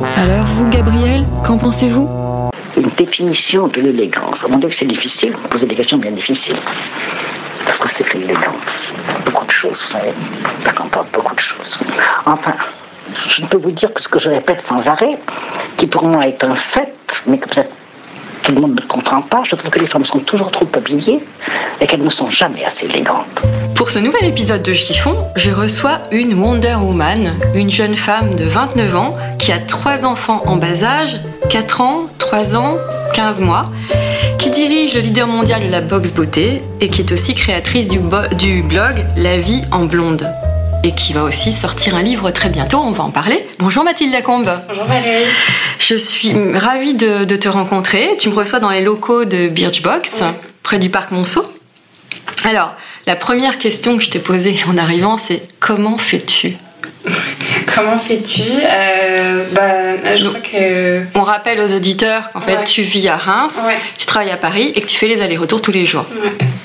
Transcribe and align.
Alors 0.00 0.44
vous, 0.46 0.68
Gabriel, 0.70 1.22
qu'en 1.44 1.58
pensez-vous? 1.58 2.50
Une 2.76 2.90
définition 2.96 3.66
de 3.66 3.80
l'élégance. 3.80 4.44
Mon 4.48 4.58
Dieu, 4.58 4.70
c'est 4.70 4.86
difficile, 4.86 5.32
vous 5.32 5.48
posez 5.48 5.66
des 5.66 5.74
questions 5.74 5.98
bien 5.98 6.12
difficiles. 6.12 6.58
Parce 7.66 7.78
que 7.78 7.88
c'est 7.88 8.14
l'élégance 8.14 8.92
Beaucoup 9.26 9.46
de 9.46 9.50
choses, 9.50 9.82
vous 9.82 9.92
savez. 9.92 10.12
Ça 10.64 10.72
comporte 10.72 11.12
beaucoup 11.12 11.34
de 11.34 11.40
choses. 11.40 11.80
Enfin, 12.26 12.54
je 13.28 13.42
ne 13.42 13.48
peux 13.48 13.58
vous 13.58 13.72
dire 13.72 13.92
que 13.92 14.00
ce 14.00 14.08
que 14.08 14.20
je 14.20 14.30
répète 14.30 14.62
sans 14.62 14.86
arrêt, 14.86 15.18
qui 15.76 15.88
pour 15.88 16.04
moi 16.04 16.28
est 16.28 16.44
un 16.44 16.54
fait, 16.54 16.94
mais 17.26 17.38
que 17.38 17.48
peut-être 17.48 17.72
tout 18.48 18.54
le 18.54 18.62
monde 18.62 18.80
ne 18.80 18.86
comprend 18.86 19.20
pas, 19.20 19.42
je 19.44 19.54
trouve 19.56 19.70
que 19.70 19.78
les 19.78 19.88
femmes 19.88 20.06
sont 20.06 20.20
toujours 20.20 20.50
trop 20.50 20.66
habillées 20.72 21.20
et 21.82 21.86
qu'elles 21.86 22.02
ne 22.02 22.08
sont 22.08 22.30
jamais 22.30 22.64
assez 22.64 22.86
élégantes. 22.86 23.42
Pour 23.74 23.90
ce 23.90 23.98
nouvel 23.98 24.24
épisode 24.24 24.62
de 24.62 24.72
Chiffon, 24.72 25.14
je 25.36 25.50
reçois 25.50 25.98
une 26.12 26.32
Wonder 26.32 26.76
Woman, 26.80 27.34
une 27.54 27.70
jeune 27.70 27.94
femme 27.94 28.36
de 28.36 28.44
29 28.44 28.96
ans 28.96 29.16
qui 29.38 29.52
a 29.52 29.58
trois 29.58 30.06
enfants 30.06 30.42
en 30.46 30.56
bas 30.56 30.82
âge, 30.82 31.20
4 31.50 31.80
ans, 31.82 32.06
3 32.18 32.56
ans, 32.56 32.78
15 33.12 33.42
mois, 33.42 33.62
qui 34.38 34.48
dirige 34.48 34.94
le 34.94 35.00
leader 35.00 35.26
mondial 35.26 35.66
de 35.66 35.70
la 35.70 35.82
boxe 35.82 36.12
beauté 36.12 36.62
et 36.80 36.88
qui 36.88 37.02
est 37.02 37.12
aussi 37.12 37.34
créatrice 37.34 37.88
du, 37.88 37.98
du 38.38 38.62
blog 38.62 38.94
La 39.16 39.36
vie 39.36 39.62
en 39.70 39.84
blonde 39.84 40.26
et 40.84 40.92
qui 40.92 41.12
va 41.12 41.24
aussi 41.24 41.52
sortir 41.52 41.96
un 41.96 42.02
livre 42.02 42.30
très 42.30 42.48
bientôt, 42.48 42.78
on 42.78 42.90
va 42.90 43.04
en 43.04 43.10
parler. 43.10 43.46
Bonjour 43.58 43.84
Mathilde 43.84 44.12
Lacombe. 44.12 44.50
Bonjour 44.68 44.84
Valérie. 44.84 45.26
Je 45.78 45.94
suis 45.94 46.32
ravie 46.54 46.94
de, 46.94 47.24
te 47.36 47.48
rencontrer. 47.48 48.16
Tu 48.18 48.28
me 48.28 48.34
reçois 48.34 48.60
dans 48.60 48.70
les 48.70 48.82
locaux 48.82 49.24
de 49.24 49.48
Birchbox, 49.48 50.22
près 50.62 50.78
du 50.78 50.90
parc 50.90 51.10
Monceau. 51.10 51.42
Alors, 52.44 52.74
la 53.06 53.16
première 53.16 53.58
question 53.58 53.96
que 53.96 54.02
je 54.02 54.10
t'ai 54.10 54.18
posée 54.18 54.56
en 54.68 54.76
arrivant, 54.76 55.16
c'est 55.16 55.42
comment 55.60 55.98
fais-tu? 55.98 56.56
Comment 57.74 57.98
fais-tu 57.98 58.42
euh, 58.42 59.44
bah, 59.52 60.16
je 60.16 60.26
crois 60.26 60.40
que... 60.40 61.02
On 61.14 61.22
rappelle 61.22 61.60
aux 61.60 61.72
auditeurs 61.72 62.30
qu'en 62.32 62.40
fait 62.40 62.64
tu 62.64 62.82
vis 62.82 63.08
à 63.08 63.16
Reims, 63.16 63.58
tu 63.96 64.06
travailles 64.06 64.30
à 64.30 64.36
Paris 64.36 64.72
et 64.74 64.80
que 64.80 64.86
tu 64.86 64.96
fais 64.96 65.08
les 65.08 65.20
allers-retours 65.20 65.62
tous 65.62 65.72
les 65.72 65.86
jours. 65.86 66.06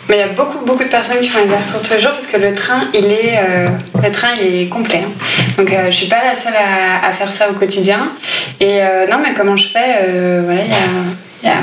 Mais 0.10 0.18
il 0.18 0.20
y 0.20 0.24
a 0.24 0.28
beaucoup, 0.28 0.66
beaucoup 0.66 0.84
de 0.84 0.90
personnes 0.90 1.20
qui 1.22 1.30
font 1.30 1.40
les 1.44 1.52
allers-retours 1.52 1.82
tous 1.82 1.94
les 1.94 2.00
jours 2.00 2.12
parce 2.12 2.28
que 2.28 2.38
le 2.38 2.54
train, 2.54 2.88
il 2.94 3.06
est, 3.06 3.38
euh, 3.38 3.68
le 4.02 4.12
train, 4.12 4.30
il 4.40 4.62
est 4.62 4.68
complet. 4.68 5.04
Hein. 5.06 5.12
Donc 5.58 5.72
euh, 5.72 5.88
je 5.88 5.96
suis 5.96 6.08
pas 6.08 6.24
la 6.24 6.36
seule 6.36 6.54
à, 6.56 7.12
faire 7.12 7.32
ça 7.32 7.50
au 7.50 7.54
quotidien. 7.54 8.12
Et 8.60 8.82
non, 9.10 9.18
mais 9.22 9.34
comment 9.34 9.56
je 9.56 9.68
fais 9.68 10.42
Voilà, 10.44 10.62
il 11.44 11.50
y 11.50 11.52
a 11.52 11.56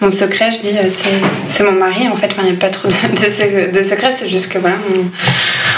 mon, 0.00 0.10
secret, 0.10 0.50
je 0.50 0.58
dis, 0.58 0.76
c'est 1.46 1.64
mon 1.64 1.72
mari. 1.72 2.08
En 2.08 2.16
fait, 2.16 2.30
il 2.38 2.44
n'y 2.44 2.50
a 2.50 2.54
pas 2.54 2.70
trop 2.70 2.88
de, 2.88 3.70
de, 3.70 3.82
secret, 3.82 4.10
c'est 4.12 4.28
juste 4.28 4.52
que 4.52 4.58
voilà, 4.58 4.76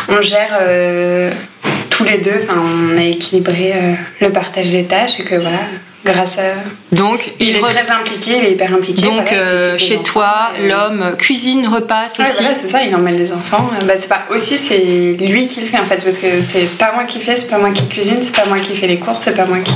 on, 0.09 0.15
on 0.15 0.21
gère 0.23 0.59
tous 1.99 2.05
les 2.05 2.19
deux, 2.19 2.47
on 2.49 2.97
a 2.97 3.03
équilibré 3.03 3.73
euh, 3.75 3.95
le 4.21 4.31
partage 4.31 4.71
des 4.71 4.85
tâches 4.85 5.19
et 5.19 5.25
que 5.25 5.35
voilà, 5.35 5.59
grâce 6.05 6.39
à. 6.39 6.55
Donc, 6.93 7.33
il, 7.41 7.57
est 7.57 7.59
très 7.59 7.91
impliqué, 7.91 8.39
il 8.39 8.45
est 8.45 8.53
hyper 8.53 8.73
impliqué. 8.73 9.03
Donc, 9.03 9.33
euh, 9.33 9.77
chez 9.79 9.99
toi, 10.05 10.53
l'homme 10.61 11.17
cuisine, 11.19 11.67
repasse 11.67 12.21
aussi. 12.21 12.31
Voilà, 12.39 12.55
c'est 12.55 12.69
ça, 12.69 12.85
il 12.85 12.95
emmène 12.95 13.17
les 13.17 13.33
enfants. 13.33 13.69
Bah, 13.85 13.95
c'est 13.97 14.09
pas 14.09 14.27
aussi, 14.31 14.59
c'est 14.59 14.79
lui 14.79 15.49
qui 15.49 15.61
le 15.61 15.67
fait 15.67 15.79
en 15.79 15.87
fait, 15.87 16.05
parce 16.05 16.19
que 16.19 16.41
c'est 16.41 16.69
pas 16.79 16.93
moi 16.95 17.03
qui 17.03 17.19
fais, 17.19 17.37
c'est 17.37 17.51
pas 17.51 17.59
moi 17.59 17.71
qui 17.73 17.89
cuisine, 17.89 18.19
c'est 18.23 18.37
pas 18.37 18.47
moi 18.47 18.61
qui 18.61 18.77
fais 18.77 18.87
les 18.87 18.99
courses, 18.99 19.23
c'est 19.23 19.37
pas 19.37 19.47
moi 19.47 19.59
qui. 19.59 19.75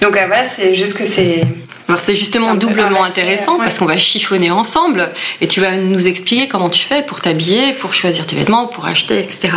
Donc 0.00 0.16
euh, 0.16 0.26
voilà, 0.26 0.42
c'est 0.44 0.74
juste 0.74 0.98
que 0.98 1.06
c'est 1.06 1.42
alors 1.92 2.00
c'est 2.00 2.14
justement 2.14 2.54
doublement 2.54 3.04
intéressant 3.04 3.58
parce 3.58 3.78
qu'on 3.78 3.84
va 3.84 3.98
chiffonner 3.98 4.50
ensemble 4.50 5.10
et 5.42 5.46
tu 5.46 5.60
vas 5.60 5.72
nous 5.72 6.06
expliquer 6.06 6.48
comment 6.48 6.70
tu 6.70 6.82
fais 6.82 7.02
pour 7.02 7.20
t'habiller, 7.20 7.74
pour 7.74 7.92
choisir 7.92 8.26
tes 8.26 8.34
vêtements, 8.34 8.66
pour 8.66 8.86
acheter, 8.86 9.18
etc. 9.18 9.52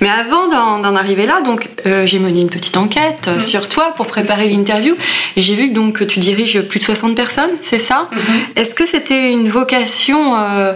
Mais 0.00 0.08
avant 0.08 0.48
d'en 0.48 0.96
arriver 0.96 1.26
là, 1.26 1.42
donc 1.42 1.68
euh, 1.86 2.04
j'ai 2.04 2.18
mené 2.18 2.40
une 2.40 2.50
petite 2.50 2.76
enquête 2.76 3.28
euh, 3.28 3.38
sur 3.38 3.68
toi 3.68 3.94
pour 3.96 4.08
préparer 4.08 4.48
l'interview 4.48 4.96
et 5.36 5.42
j'ai 5.42 5.54
vu 5.54 5.68
que 5.68 5.74
donc 5.74 6.04
tu 6.08 6.18
diriges 6.18 6.60
plus 6.62 6.80
de 6.80 6.84
60 6.84 7.14
personnes, 7.14 7.52
c'est 7.62 7.78
ça 7.78 8.10
mm-hmm. 8.12 8.60
Est-ce 8.60 8.74
que 8.74 8.84
c'était 8.84 9.30
une 9.30 9.48
vocation 9.48 10.34
euh, 10.36 10.72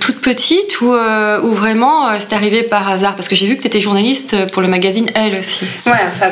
toute 0.00 0.22
petite 0.22 0.80
ou, 0.80 0.86
ou 0.86 1.52
vraiment 1.52 2.18
c'est 2.18 2.32
arrivé 2.32 2.62
par 2.62 2.88
hasard? 2.88 3.14
Parce 3.14 3.28
que 3.28 3.34
j'ai 3.34 3.46
vu 3.46 3.56
que 3.56 3.60
tu 3.60 3.66
étais 3.66 3.82
journaliste 3.82 4.34
pour 4.52 4.62
le 4.62 4.68
magazine 4.68 5.10
Elle 5.14 5.38
aussi. 5.38 5.66
Ouais, 5.84 5.92
ça 6.14 6.30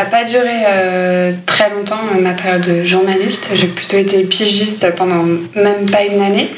n'a 0.00 0.06
pas 0.06 0.24
duré 0.24 0.64
très 1.46 1.70
longtemps 1.70 2.00
ma 2.20 2.32
période 2.32 2.79
journaliste. 2.84 3.50
J'ai 3.54 3.66
plutôt 3.66 3.96
été 3.96 4.22
pigiste 4.24 4.94
pendant 4.96 5.24
même 5.54 5.88
pas 5.90 6.04
une 6.04 6.20
année 6.20 6.50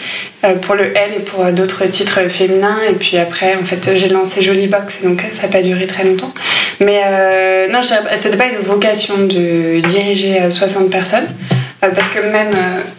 euh, 0.45 0.55
pour 0.57 0.75
le 0.75 0.97
L 0.97 1.13
et 1.17 1.21
pour 1.21 1.45
d'autres 1.53 1.87
titres 1.87 2.29
féminins. 2.29 2.79
Et 2.89 2.95
puis 2.95 3.17
après, 3.17 3.57
en 3.57 3.65
fait, 3.65 3.97
j'ai 3.97 4.09
lancé 4.09 4.43
Jolie 4.43 4.67
Box, 4.67 5.03
donc 5.03 5.25
ça 5.31 5.43
n'a 5.43 5.49
pas 5.49 5.63
duré 5.63 5.87
très 5.87 6.05
longtemps. 6.05 6.33
Mais 6.81 7.03
euh, 7.05 7.69
non, 7.69 7.81
c'était 7.83 8.37
pas 8.37 8.47
une 8.47 8.59
vocation 8.59 9.19
de 9.19 9.81
diriger 9.87 10.51
60 10.51 10.91
personnes. 10.91 11.29
Euh, 11.85 11.91
parce 11.95 12.11
que 12.11 12.21
même, 12.21 12.55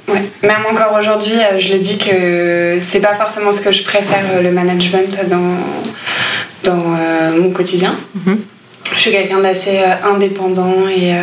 ouais, 0.09 0.21
même 0.41 0.65
encore 0.69 0.97
aujourd'hui, 0.99 1.35
je 1.57 1.73
le 1.73 1.79
dis 1.79 1.97
que 1.97 2.77
c'est 2.79 2.99
pas 2.99 3.13
forcément 3.15 3.51
ce 3.51 3.61
que 3.61 3.71
je 3.71 3.83
préfère 3.83 4.41
le 4.41 4.51
management 4.51 5.25
dans, 5.29 5.57
dans 6.63 6.97
mon 7.37 7.51
quotidien. 7.51 7.97
Mm-hmm. 8.17 8.37
Je 8.95 8.99
suis 8.99 9.11
quelqu'un 9.11 9.39
d'assez 9.39 9.79
indépendant 10.03 10.87
et, 10.87 11.13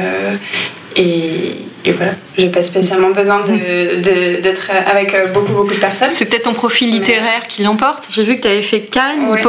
et, 0.97 1.57
et 1.85 1.93
voilà, 1.93 2.13
j'ai 2.37 2.49
pas 2.49 2.63
spécialement 2.63 3.11
besoin 3.11 3.41
d'être 3.41 4.71
avec 4.91 5.15
euh, 5.15 5.27
beaucoup 5.29 5.53
beaucoup 5.53 5.75
de 5.75 5.81
personnes. 5.81 6.11
C'est 6.11 6.27
peut-être 6.27 6.45
ton 6.45 6.53
profil 6.53 6.91
littéraire 6.91 7.47
qui 7.49 7.63
l'emporte. 7.63 8.05
J'ai 8.11 8.25
vu 8.25 8.37
que 8.37 8.43
tu 8.43 8.49
avais 8.49 8.63
fait 8.63 8.81
Cannes, 8.81 9.29
ouais. 9.31 9.41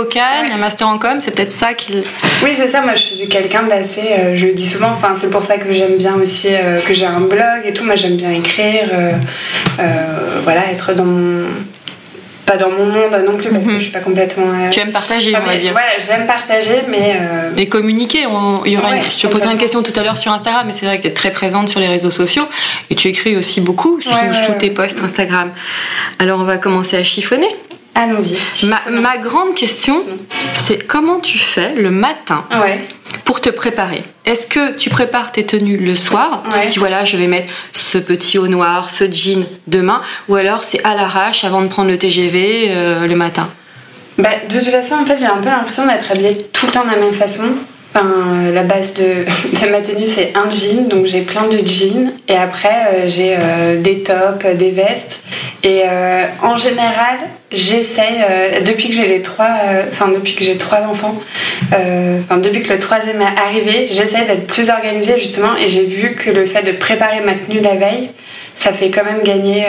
un 0.53 0.57
master 0.57 0.87
en 0.87 0.97
com, 0.97 1.17
c'est 1.19 1.31
peut-être 1.35 1.51
ça 1.51 1.73
qui. 1.73 1.93
Oui, 2.43 2.51
c'est 2.55 2.69
ça. 2.69 2.81
Moi, 2.81 2.93
je 2.95 3.01
suis 3.01 3.27
quelqu'un 3.27 3.63
d'assez. 3.63 4.11
Euh, 4.11 4.35
je 4.35 4.47
le 4.47 4.53
dis 4.53 4.67
souvent. 4.67 4.91
Enfin, 4.91 5.13
c'est 5.19 5.29
pour 5.29 5.43
ça 5.43 5.57
que 5.57 5.73
j'aime 5.73 5.97
bien 5.97 6.15
aussi 6.15 6.49
euh, 6.51 6.79
que 6.79 6.93
j'ai 6.93 7.05
un 7.05 7.21
blog 7.21 7.63
et 7.65 7.73
tout. 7.73 7.83
Moi, 7.83 7.95
j'aime 7.95 8.15
bien 8.15 8.31
écrire. 8.31 8.89
voilà, 10.43 10.71
être 10.71 10.93
dans 10.93 11.05
mon 11.05 11.47
pas 12.51 12.57
dans 12.57 12.69
mon 12.69 12.85
monde 12.85 13.23
non 13.25 13.37
plus 13.37 13.49
parce 13.49 13.65
que 13.65 13.71
mhm. 13.71 13.77
je 13.77 13.83
suis 13.83 13.91
pas 13.91 13.99
complètement. 13.99 14.47
Euh, 14.47 14.69
tu 14.69 14.79
aimes 14.79 14.91
partager, 14.91 15.33
on 15.35 15.45
va 15.45 15.57
dire. 15.57 15.73
Ouais, 15.73 15.97
j'aime 15.99 16.27
partager, 16.27 16.83
mais. 16.87 17.17
Euh... 17.21 17.55
Et 17.55 17.67
communiquer. 17.67 18.25
il 18.65 18.71
y 18.71 18.77
aura 18.77 19.01
je 19.01 19.21
te 19.21 19.27
posais 19.27 19.49
une 19.51 19.57
question 19.57 19.81
tout 19.83 19.97
à 19.97 20.03
l'heure 20.03 20.17
sur 20.17 20.31
Instagram, 20.31 20.63
mais 20.65 20.73
c'est 20.73 20.85
vrai 20.85 20.97
que 20.97 21.03
tu 21.03 21.07
es 21.07 21.13
très 21.13 21.31
présente 21.31 21.69
sur 21.69 21.79
les 21.79 21.87
réseaux 21.87 22.11
sociaux 22.11 22.47
et 22.89 22.95
tu 22.95 23.07
écris 23.07 23.37
aussi 23.37 23.61
beaucoup 23.61 24.01
sous, 24.01 24.53
tes 24.59 24.69
posts 24.71 25.01
Instagram. 25.01 25.51
Alors 26.19 26.39
on 26.39 26.43
va 26.43 26.57
commencer 26.57 26.97
à 26.97 27.03
chiffonner. 27.03 27.47
Allons-y. 27.93 28.67
Ma, 28.67 28.79
ma, 28.89 29.17
grande 29.17 29.53
question, 29.53 30.03
c'est 30.53 30.77
comment 30.87 31.19
tu 31.19 31.37
fais 31.37 31.73
le 31.75 31.91
matin 31.91 32.45
ouais 32.61 32.79
pour 33.31 33.39
te 33.39 33.49
préparer. 33.49 34.03
Est-ce 34.25 34.45
que 34.45 34.75
tu 34.75 34.89
prépares 34.89 35.31
tes 35.31 35.45
tenues 35.45 35.77
le 35.77 35.95
soir 35.95 36.43
Tu 36.63 36.67
dis 36.67 36.79
voilà, 36.79 37.05
je 37.05 37.15
vais 37.15 37.27
mettre 37.27 37.53
ce 37.71 37.97
petit 37.97 38.37
haut 38.37 38.49
noir, 38.49 38.89
ce 38.89 39.09
jean 39.09 39.47
demain, 39.67 40.01
ou 40.27 40.35
alors 40.35 40.65
c'est 40.65 40.83
à 40.83 40.95
l'arrache 40.95 41.45
avant 41.45 41.61
de 41.61 41.69
prendre 41.69 41.89
le 41.89 41.97
TGV 41.97 42.65
euh, 42.71 43.07
le 43.07 43.15
matin? 43.15 43.49
Bah, 44.17 44.31
De 44.49 44.59
toute 44.59 44.67
façon, 44.67 44.95
en 44.95 45.05
fait, 45.05 45.17
j'ai 45.17 45.27
un 45.27 45.37
peu 45.37 45.47
l'impression 45.47 45.87
d'être 45.87 46.11
habillée 46.11 46.39
tout 46.51 46.65
le 46.65 46.73
temps 46.73 46.83
de 46.83 46.89
la 46.89 46.97
même 46.97 47.13
façon. 47.13 47.45
La 47.93 48.63
base 48.63 48.93
de, 48.93 49.03
de 49.65 49.71
ma 49.71 49.81
tenue, 49.81 50.05
c'est 50.05 50.33
un 50.35 50.49
jean, 50.49 50.87
donc 50.87 51.05
j'ai 51.05 51.21
plein 51.21 51.47
de 51.47 51.65
jeans. 51.65 52.13
Et 52.27 52.35
après, 52.35 52.69
euh, 52.69 53.03
j'ai 53.07 53.35
euh, 53.37 53.81
des 53.81 54.03
tops, 54.03 54.45
des 54.55 54.71
vestes. 54.71 55.23
Et 55.63 55.83
euh, 55.85 56.25
en 56.41 56.57
général, 56.57 57.17
j'essaye, 57.51 58.23
euh, 58.27 58.61
depuis 58.61 58.87
que 58.87 58.95
j'ai 58.95 59.07
les 59.07 59.21
trois, 59.21 59.49
euh, 59.67 59.83
enfin 59.91 60.07
depuis 60.07 60.33
que 60.35 60.43
j'ai 60.43 60.57
trois 60.57 60.79
enfants, 60.81 61.21
enfin 61.71 62.37
depuis 62.37 62.63
que 62.63 62.73
le 62.73 62.79
troisième 62.79 63.21
est 63.21 63.39
arrivé, 63.39 63.87
j'essaye 63.91 64.25
d'être 64.25 64.47
plus 64.47 64.69
organisée 64.69 65.17
justement. 65.17 65.55
Et 65.57 65.67
j'ai 65.67 65.85
vu 65.85 66.15
que 66.15 66.31
le 66.31 66.45
fait 66.45 66.63
de 66.63 66.71
préparer 66.71 67.19
ma 67.21 67.33
tenue 67.33 67.59
la 67.59 67.75
veille, 67.75 68.09
ça 68.55 68.71
fait 68.71 68.89
quand 68.89 69.03
même 69.03 69.21
gagner 69.23 69.65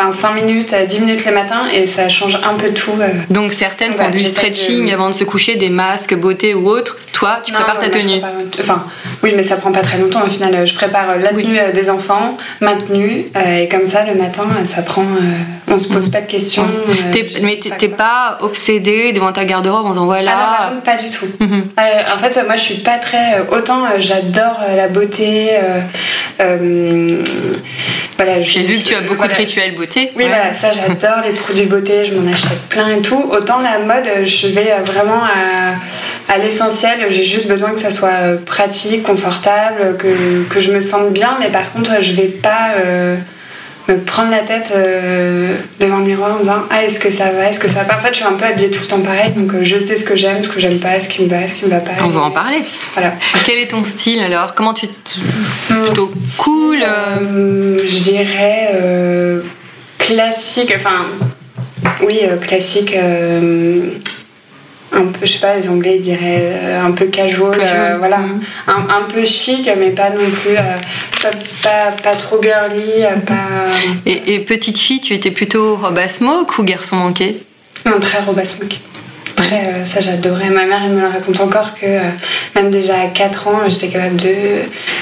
enfin 0.00 0.12
5 0.12 0.34
minutes, 0.34 0.74
10 0.88 1.00
minutes 1.00 1.24
le 1.26 1.32
matin 1.32 1.62
et 1.72 1.86
ça 1.86 2.08
change 2.08 2.36
un 2.42 2.54
peu 2.54 2.72
tout. 2.72 2.92
euh. 3.00 3.08
Donc 3.28 3.52
certaines 3.52 3.92
Voilà, 3.92 4.10
font 4.10 4.16
du 4.16 4.24
stretching 4.24 4.86
de- 4.88 4.92
avant 4.92 5.08
de 5.08 5.14
se 5.14 5.24
coucher, 5.24 5.56
des 5.56 5.68
masques, 5.68 6.14
beauté 6.14 6.54
ou 6.54 6.68
autre. 6.68 6.96
Toi, 7.12 7.40
tu 7.44 7.52
Non, 7.52 7.58
prépares 7.58 7.78
ta 7.78 7.90
tenue. 7.90 8.20
prépare- 8.20 8.30
Enfin, 8.60 8.84
oui, 9.22 9.32
mais 9.36 9.44
ça 9.44 9.56
prend 9.56 9.72
pas 9.72 9.80
très 9.82 9.98
longtemps 9.98 10.22
au 10.26 10.30
final. 10.30 10.66
Je 10.66 10.74
prépare 10.74 11.18
la 11.18 11.28
tenue 11.30 11.58
euh, 11.58 11.72
des 11.72 11.90
enfants, 11.90 12.36
ma 12.60 12.74
tenue, 12.74 13.26
euh, 13.36 13.56
et 13.62 13.68
comme 13.68 13.84
ça, 13.86 14.04
le 14.04 14.14
matin, 14.14 14.44
ça 14.64 14.82
prend. 14.82 15.04
On 15.70 15.78
se 15.78 15.88
pose 15.92 16.08
pas 16.10 16.20
de 16.20 16.26
questions. 16.26 16.64
euh, 16.66 17.22
mais 17.42 17.58
t'es 17.60 17.88
pas 17.88 17.96
pas 18.00 18.38
obsédée 18.40 19.12
devant 19.12 19.30
ta 19.32 19.44
garde-robe 19.44 19.86
en 19.86 19.90
disant 19.90 20.10
Ah 20.10 20.20
non, 20.20 20.24
par 20.24 20.36
voilà. 20.36 20.70
contre, 20.70 20.82
pas 20.82 20.96
du 20.96 21.10
tout. 21.10 21.26
Mhm. 21.38 21.64
Euh, 21.78 21.82
en 22.14 22.18
fait, 22.18 22.42
moi, 22.46 22.56
je 22.56 22.62
suis 22.62 22.74
pas 22.76 22.98
très. 22.98 23.34
euh, 23.38 23.56
Autant 23.56 23.84
j'adore 23.98 24.60
la 24.74 24.88
beauté. 24.88 25.50
euh, 26.40 27.22
voilà, 28.16 28.42
J'ai 28.42 28.62
vu 28.62 28.78
que 28.78 28.88
tu 28.88 28.94
as 28.94 29.00
beaucoup 29.00 29.16
voilà. 29.16 29.32
de 29.32 29.38
rituels 29.38 29.74
beauté. 29.74 30.10
Oui, 30.16 30.24
Ouais. 30.24 30.28
voilà, 30.28 30.52
ça 30.54 30.70
j'adore 30.70 31.22
les 31.24 31.32
produits 31.32 31.66
beauté, 31.66 32.04
je 32.04 32.14
m'en 32.14 32.30
achète 32.32 32.60
plein 32.68 32.96
et 32.96 33.00
tout. 33.00 33.22
Autant 33.30 33.58
la 33.60 33.78
mode, 33.78 34.08
je 34.24 34.48
vais 34.48 34.74
vraiment 34.84 35.22
à, 35.22 36.32
à 36.32 36.38
l'essentiel, 36.38 36.98
j'ai 37.08 37.24
juste 37.24 37.48
besoin 37.48 37.70
que 37.72 37.80
ça 37.80 37.90
soit 37.90 38.42
pratique, 38.44 39.02
confortable, 39.04 39.96
que, 39.98 40.44
que 40.48 40.60
je 40.60 40.72
me 40.72 40.80
sente 40.80 41.12
bien, 41.12 41.36
mais 41.40 41.48
par 41.48 41.70
contre, 41.72 41.92
je 42.00 42.12
vais 42.12 42.28
pas 42.28 42.72
me 43.90 43.98
prendre 43.98 44.30
la 44.30 44.40
tête 44.40 44.72
euh, 44.74 45.54
devant 45.78 45.98
le 45.98 46.04
miroir 46.04 46.36
en 46.36 46.38
disant 46.40 46.62
Ah, 46.70 46.84
est-ce 46.84 46.98
que 47.00 47.10
ça 47.10 47.30
va, 47.32 47.48
est-ce 47.48 47.58
que 47.58 47.68
ça 47.68 47.82
va 47.82 47.84
pas? 47.84 47.96
En 47.96 48.00
fait, 48.00 48.10
je 48.10 48.16
suis 48.16 48.24
un 48.24 48.32
peu 48.32 48.44
habillée 48.44 48.70
tout 48.70 48.80
le 48.80 48.86
temps 48.86 49.00
pareil, 49.00 49.32
donc 49.34 49.54
euh, 49.54 49.62
je 49.62 49.78
sais 49.78 49.96
ce 49.96 50.04
que 50.04 50.16
j'aime, 50.16 50.42
ce 50.42 50.48
que 50.48 50.60
j'aime 50.60 50.78
pas, 50.78 50.98
ce 51.00 51.08
qui 51.08 51.22
me 51.22 51.28
va, 51.28 51.46
ce 51.46 51.54
qui 51.54 51.64
me 51.64 51.70
va 51.70 51.78
pas. 51.80 51.92
On 52.02 52.08
va 52.08 52.20
en 52.22 52.30
parler. 52.30 52.62
Voilà. 52.94 53.14
Quel 53.44 53.58
est 53.58 53.68
ton 53.68 53.84
style 53.84 54.20
alors? 54.20 54.54
Comment 54.54 54.74
tu 54.74 54.86
Mon 55.70 55.84
Plutôt 55.84 56.10
style, 56.26 56.38
cool, 56.38 56.78
euh, 56.82 57.78
je 57.86 57.98
dirais 58.00 58.70
classique, 59.98 60.72
enfin, 60.76 61.06
oui, 62.02 62.20
classique. 62.46 62.96
Un 64.92 65.04
peu, 65.06 65.24
je 65.24 65.32
sais 65.32 65.38
pas, 65.38 65.56
les 65.56 65.68
Anglais 65.68 65.96
ils 65.96 66.02
diraient 66.02 66.52
euh, 66.54 66.84
un 66.84 66.90
peu 66.92 67.06
casual, 67.06 67.52
Casual, 67.56 67.92
euh, 67.94 67.98
voilà, 67.98 68.18
mhm. 68.18 68.40
un, 68.66 68.88
un 68.90 69.02
peu 69.12 69.24
chic, 69.24 69.68
mais 69.78 69.90
pas 69.90 70.10
non 70.10 70.28
plus, 70.30 70.56
euh, 70.56 70.76
pas, 71.22 71.30
pas, 71.62 71.92
pas 72.02 72.16
trop 72.16 72.42
girly, 72.42 73.02
euh, 73.04 73.16
pas. 73.24 73.34
et, 74.06 74.34
et 74.34 74.40
petite 74.40 74.78
fille, 74.78 75.00
tu 75.00 75.14
étais 75.14 75.30
plutôt 75.30 75.76
robe 75.76 75.98
à 75.98 76.08
smoke 76.08 76.58
ou 76.58 76.64
garçon 76.64 76.96
manqué? 76.96 77.36
Non, 77.86 78.00
très 78.00 78.18
robasmock. 78.20 78.78
Très, 79.36 79.64
euh, 79.64 79.84
ça 79.86 80.00
j'adorais. 80.00 80.50
Ma 80.50 80.66
mère 80.66 80.80
elle 80.84 80.92
me 80.92 81.00
le 81.00 81.06
raconte 81.06 81.40
encore 81.40 81.74
que 81.74 81.86
euh, 81.86 82.00
même 82.54 82.70
déjà 82.70 83.00
à 83.00 83.06
4 83.06 83.48
ans 83.48 83.60
j'étais 83.68 83.88
capable 83.88 84.16
de, 84.16 84.34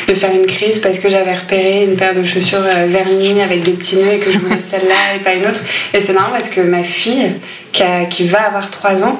de 0.06 0.14
faire 0.14 0.30
une 0.32 0.46
crise 0.46 0.78
parce 0.78 1.00
que 1.00 1.08
j'avais 1.08 1.34
repéré 1.34 1.82
une 1.82 1.96
paire 1.96 2.14
de 2.14 2.22
chaussures 2.22 2.62
euh, 2.64 2.86
vernies 2.86 3.42
avec 3.42 3.62
des 3.62 3.72
petits 3.72 3.96
nœuds 3.96 4.12
et 4.12 4.18
que 4.18 4.30
je 4.30 4.38
voulais 4.38 4.60
celle-là 4.70 5.16
et 5.16 5.18
pas 5.24 5.32
une 5.32 5.44
autre. 5.46 5.60
Et 5.92 6.00
c'est 6.00 6.12
marrant 6.12 6.30
parce 6.30 6.50
que 6.50 6.60
ma 6.60 6.84
fille 6.84 7.32
qui, 7.72 7.82
a- 7.82 8.04
qui 8.04 8.28
va 8.28 8.42
avoir 8.42 8.70
3 8.70 9.02
ans, 9.02 9.18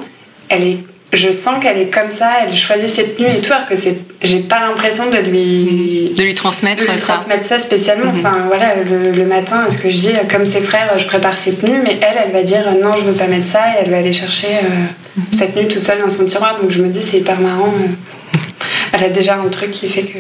elle 0.49 0.65
est, 0.65 0.79
je 1.13 1.31
sens 1.31 1.63
qu'elle 1.63 1.79
est 1.79 1.87
comme 1.93 2.11
ça, 2.11 2.31
elle 2.47 2.55
choisit 2.55 2.89
ses 2.89 3.15
tenues 3.15 3.29
et 3.39 3.41
tout 3.41 3.53
alors 3.53 3.67
que 3.67 3.77
c'est, 3.77 3.99
j'ai 4.23 4.41
pas 4.41 4.61
l'impression 4.61 5.05
de 5.11 5.17
lui 5.31 6.13
De 6.15 6.23
lui 6.23 6.35
transmettre 6.35 6.83
de 6.85 6.91
lui 6.91 6.99
ça. 6.99 7.15
transmettre 7.15 7.45
ça 7.45 7.59
spécialement. 7.59 8.13
Mhm. 8.13 8.19
Enfin 8.21 8.37
voilà, 8.47 8.75
le, 8.77 9.13
le 9.13 9.25
matin, 9.25 9.69
ce 9.71 9.79
que 9.79 9.89
je 9.91 9.99
dis, 9.99 10.11
comme 10.31 10.45
ses 10.45 10.61
frères, 10.61 10.99
je 10.99 11.07
prépare 11.07 11.39
ses 11.39 11.55
tenues, 11.57 11.81
mais 11.83 11.99
elle, 12.03 12.19
elle 12.27 12.33
va 12.33 12.43
dire 12.43 12.63
euh, 12.69 12.83
non, 12.83 12.95
je 12.97 13.05
veux 13.05 13.13
pas 13.15 13.27
mettre 13.27 13.47
ça, 13.47 13.61
et 13.75 13.85
elle 13.85 13.91
va 13.91 13.99
aller 13.99 14.13
chercher 14.13 14.49
euh, 14.49 14.87
Mhm. 15.17 15.25
cette 15.33 15.55
tenue 15.55 15.67
toute 15.67 15.83
seule 15.83 16.01
dans 16.01 16.11
son 16.11 16.27
tiroir. 16.27 16.59
Donc 16.61 16.71
je 16.71 16.81
me 16.81 16.89
dis, 16.91 17.01
c'est 17.03 17.19
hyper 17.19 17.41
marrant. 17.41 17.73
euh. 17.75 18.39
Elle 18.93 19.05
a 19.05 19.09
déjà 19.09 19.35
un 19.37 19.49
truc 19.49 19.71
qui 19.73 19.89
fait 19.89 20.03
que. 20.03 20.19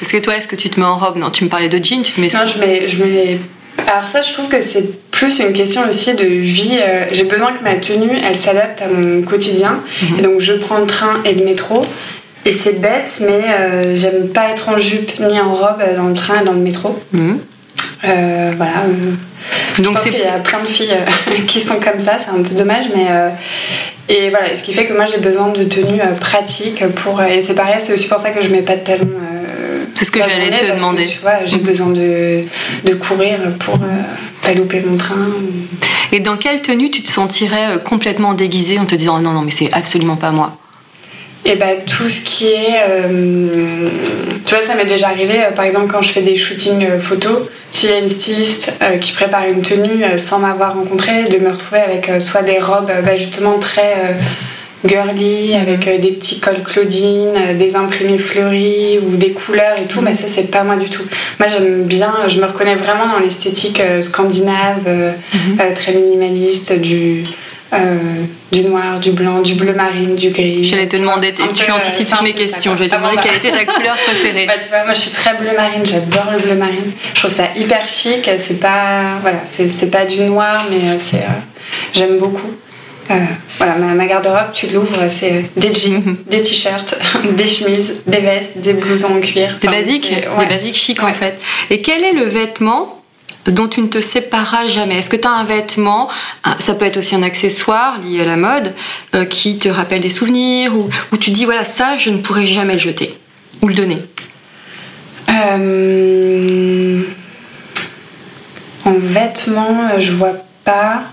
Parce 0.00 0.10
que 0.10 0.18
toi, 0.18 0.36
est-ce 0.36 0.48
que 0.48 0.56
tu 0.56 0.68
te 0.70 0.78
mets 0.80 0.86
en 0.86 0.96
robe? 0.98 1.16
Non, 1.18 1.30
tu 1.30 1.44
me 1.44 1.48
parlais 1.48 1.68
de 1.68 1.76
jean, 1.82 2.02
tu 2.02 2.12
te 2.12 2.20
mets 2.20 2.28
Non, 2.34 2.40
je 2.46 2.58
mets, 2.58 2.88
je 2.88 3.04
mets. 3.04 3.38
Alors 3.86 4.06
ça, 4.08 4.22
je 4.22 4.32
trouve 4.32 4.48
que 4.48 4.62
c'est 4.62 5.10
plus 5.10 5.38
une 5.40 5.52
question 5.52 5.82
aussi 5.88 6.14
de 6.14 6.24
vie. 6.24 6.78
euh, 6.80 7.04
J'ai 7.12 7.24
besoin 7.24 7.48
que 7.52 7.62
ma 7.62 7.74
tenue, 7.74 8.10
elle 8.26 8.36
s'adapte 8.36 8.82
à 8.82 8.88
mon 8.88 9.22
quotidien. 9.22 9.80
Mhm. 10.02 10.18
Et 10.18 10.22
donc 10.22 10.40
je 10.40 10.52
prends 10.54 10.78
le 10.78 10.86
train 10.86 11.20
et 11.24 11.34
le 11.34 11.44
métro. 11.44 11.82
Et 12.46 12.52
c'est 12.52 12.80
bête, 12.80 13.18
mais 13.20 13.42
euh, 13.50 13.96
j'aime 13.96 14.28
pas 14.28 14.48
être 14.50 14.70
en 14.70 14.78
jupe 14.78 15.18
ni 15.20 15.38
en 15.38 15.54
robe 15.54 15.82
dans 15.96 16.04
le 16.08 16.14
train 16.14 16.40
et 16.40 16.44
dans 16.44 16.54
le 16.54 16.60
métro. 16.60 16.98
Mhm. 17.12 17.38
Euh, 18.04 18.52
voilà. 18.56 18.84
euh, 18.88 19.82
Donc 19.82 19.98
c'est 20.02 20.10
qu'il 20.10 20.20
y 20.20 20.24
a 20.24 20.38
plein 20.38 20.60
de 20.62 20.66
filles 20.66 20.92
euh, 20.92 21.32
qui 21.46 21.60
sont 21.60 21.74
comme 21.80 22.00
ça, 22.00 22.12
c'est 22.18 22.30
un 22.30 22.42
peu 22.42 22.54
dommage, 22.54 22.86
mais 22.94 23.06
euh, 23.10 23.28
et 24.08 24.30
voilà, 24.30 24.56
ce 24.56 24.62
qui 24.62 24.72
fait 24.72 24.86
que 24.86 24.94
moi 24.94 25.04
j'ai 25.04 25.18
besoin 25.18 25.48
de 25.48 25.64
tenues 25.64 26.00
euh, 26.00 26.14
pratiques 26.18 26.82
pour 26.94 27.22
et 27.22 27.40
c'est 27.42 27.54
pareil, 27.54 27.76
c'est 27.78 27.92
aussi 27.92 28.08
pour 28.08 28.18
ça 28.18 28.30
que 28.30 28.42
je 28.42 28.48
mets 28.48 28.62
pas 28.62 28.76
de 28.76 28.80
talons. 28.84 29.06
C'est 30.00 30.06
ce 30.06 30.10
que 30.12 30.18
la 30.18 30.28
j'allais 30.28 30.50
te 30.50 30.64
que, 30.64 30.76
demander. 30.76 31.04
tu 31.06 31.18
vois, 31.18 31.44
j'ai 31.44 31.56
Mhm. 31.58 31.62
besoin 31.62 31.86
de, 31.90 32.42
de 32.84 32.94
courir 32.94 33.38
pour 33.58 33.74
euh, 33.74 33.78
pas 34.42 34.54
louper 34.54 34.80
mon 34.80 34.96
train. 34.96 35.14
ou- 35.28 35.76
Et 36.16 36.20
dans 36.20 36.38
quelle 36.38 36.62
tenue 36.62 36.90
tu 36.90 37.02
te 37.02 37.10
sentirais 37.10 37.66
euh, 37.74 37.78
complètement 37.78 38.32
déguisée 38.32 38.78
en 38.78 38.86
te 38.86 38.94
disant 38.94 39.20
non 39.20 39.32
non 39.32 39.42
mais 39.42 39.50
c'est 39.50 39.70
absolument 39.74 40.16
pas 40.16 40.30
moi? 40.30 40.56
Et 41.44 41.54
bah 41.56 41.66
tout 41.86 42.08
ce 42.08 42.24
qui 42.24 42.46
est, 42.46 42.80
euh, 42.88 43.88
tu 44.46 44.54
vois, 44.54 44.64
ça 44.64 44.74
m'est 44.74 44.84
déjà 44.86 45.08
arrivé. 45.08 45.34
euh, 45.42 45.50
par 45.52 45.66
exemple, 45.66 45.90
quand 45.92 46.00
je 46.02 46.10
fais 46.12 46.22
des 46.22 46.34
shootings 46.34 46.84
euh, 46.86 46.98
photos, 46.98 47.48
s'il 47.70 47.90
y 47.90 47.92
a 47.92 47.98
une 47.98 48.08
styliste 48.08 48.72
qui 49.02 49.12
prépare 49.12 49.44
une 49.46 49.62
tenue 49.62 50.02
sans 50.18 50.38
m'avoir 50.40 50.74
rencontrée, 50.74 51.24
de 51.28 51.38
me 51.38 51.50
retrouver 51.50 51.80
avec 51.82 52.10
soit 52.20 52.42
des 52.42 52.58
robes 52.58 52.90
bah, 53.04 53.16
justement 53.16 53.58
très 53.58 54.16
girly, 54.86 55.54
avec 55.54 55.86
euh, 55.86 55.98
des 55.98 56.12
petits 56.12 56.40
cols 56.40 56.62
Claudine, 56.64 57.34
euh, 57.36 57.54
des 57.54 57.76
imprimés 57.76 58.18
fleuris 58.18 58.98
ou 58.98 59.16
des 59.16 59.32
couleurs 59.32 59.78
et 59.78 59.86
tout, 59.86 60.00
mais 60.00 60.14
ça 60.14 60.28
c'est 60.28 60.50
pas 60.50 60.62
moi 60.62 60.76
du 60.76 60.88
tout. 60.88 61.04
Moi 61.38 61.48
j'aime 61.48 61.84
bien, 61.84 62.14
je 62.28 62.40
me 62.40 62.46
reconnais 62.46 62.74
vraiment 62.74 63.08
dans 63.08 63.18
l'esthétique 63.18 63.80
euh, 63.80 64.02
scandinave, 64.02 64.84
euh, 64.86 65.12
très 65.74 65.92
minimaliste, 65.92 66.80
du. 66.80 67.22
du 68.50 68.62
noir, 68.62 68.98
du 68.98 69.12
blanc, 69.12 69.42
du 69.42 69.54
bleu 69.54 69.72
marine, 69.72 70.16
du 70.16 70.30
gris. 70.30 70.64
J'allais 70.64 70.88
te 70.88 70.96
demander, 70.96 71.32
tu 71.32 71.70
anticipes 71.70 72.20
mes 72.22 72.32
questions. 72.32 72.74
J'allais 72.76 72.88
te 72.88 72.96
Ah 72.96 72.98
demander 72.98 73.16
bah. 73.16 73.22
quelle 73.22 73.36
était 73.36 73.52
ta 73.52 73.72
couleur 73.72 73.96
préférée. 74.06 74.46
Bah, 74.46 74.54
tu 74.60 74.68
vois, 74.70 74.84
moi 74.84 74.92
je 74.92 75.00
suis 75.00 75.12
très 75.12 75.34
bleu 75.34 75.50
marine, 75.56 75.82
j'adore 75.84 76.32
le 76.32 76.40
bleu 76.40 76.54
marine. 76.56 76.90
Je 77.14 77.20
trouve 77.20 77.30
ça 77.32 77.44
hyper 77.54 77.86
chic, 77.86 78.28
c'est 78.38 78.58
pas, 78.58 79.18
voilà, 79.20 79.38
c'est 79.46 79.90
pas 79.90 80.04
du 80.04 80.20
noir, 80.22 80.66
mais 80.68 80.98
c'est, 80.98 81.22
j'aime 81.92 82.18
beaucoup. 82.18 82.50
Euh, 83.10 83.14
voilà, 83.58 83.74
ma, 83.76 83.86
ma 83.94 84.06
garde-robe, 84.06 84.52
tu 84.52 84.68
l'ouvres, 84.68 85.08
c'est 85.08 85.32
euh, 85.32 85.40
des 85.56 85.74
jeans, 85.74 86.16
des 86.28 86.42
t-shirts, 86.42 86.94
des 87.36 87.46
chemises, 87.46 87.94
des 88.06 88.18
vestes, 88.20 88.58
des 88.58 88.72
blousons 88.72 89.16
en 89.18 89.20
cuir. 89.20 89.56
Des 89.60 89.66
Enfin, 89.68 89.76
basiques, 89.78 90.06
c'est- 90.08 90.20
des 90.20 90.28
ouais. 90.28 90.46
basiques 90.46 90.76
chics 90.76 91.02
en 91.02 91.06
Ouais. 91.06 91.14
fait. 91.14 91.40
Et 91.70 91.82
quel 91.82 92.04
est 92.04 92.12
le 92.12 92.24
vêtement 92.24 93.02
dont 93.46 93.66
tu 93.66 93.80
ne 93.82 93.88
te 93.88 94.00
sépareras 94.00 94.68
jamais? 94.68 94.98
Est-ce 94.98 95.08
que 95.10 95.16
tu 95.16 95.26
as 95.26 95.32
un 95.32 95.42
vêtement, 95.44 96.08
ça 96.60 96.74
peut 96.74 96.84
être 96.84 96.98
aussi 96.98 97.16
un 97.16 97.22
accessoire 97.24 97.98
lié 98.00 98.20
à 98.20 98.24
la 98.26 98.36
mode, 98.36 98.74
euh, 99.16 99.24
qui 99.24 99.58
te 99.58 99.68
rappelle 99.68 100.02
des 100.02 100.08
souvenirs, 100.10 100.76
ou 100.76 100.88
où 101.10 101.16
tu 101.16 101.30
dis 101.30 101.44
voilà, 101.46 101.64
ça, 101.64 101.96
je 101.98 102.10
ne 102.10 102.18
pourrai 102.18 102.46
jamais 102.46 102.74
le 102.74 102.80
jeter 102.80 103.18
ou 103.60 103.66
le 103.68 103.74
donner? 103.74 103.98
Euh, 105.28 107.02
en 108.84 108.92
vêtements, 108.92 109.88
je 109.98 110.12
vois 110.12 110.34
pas. 110.64 111.04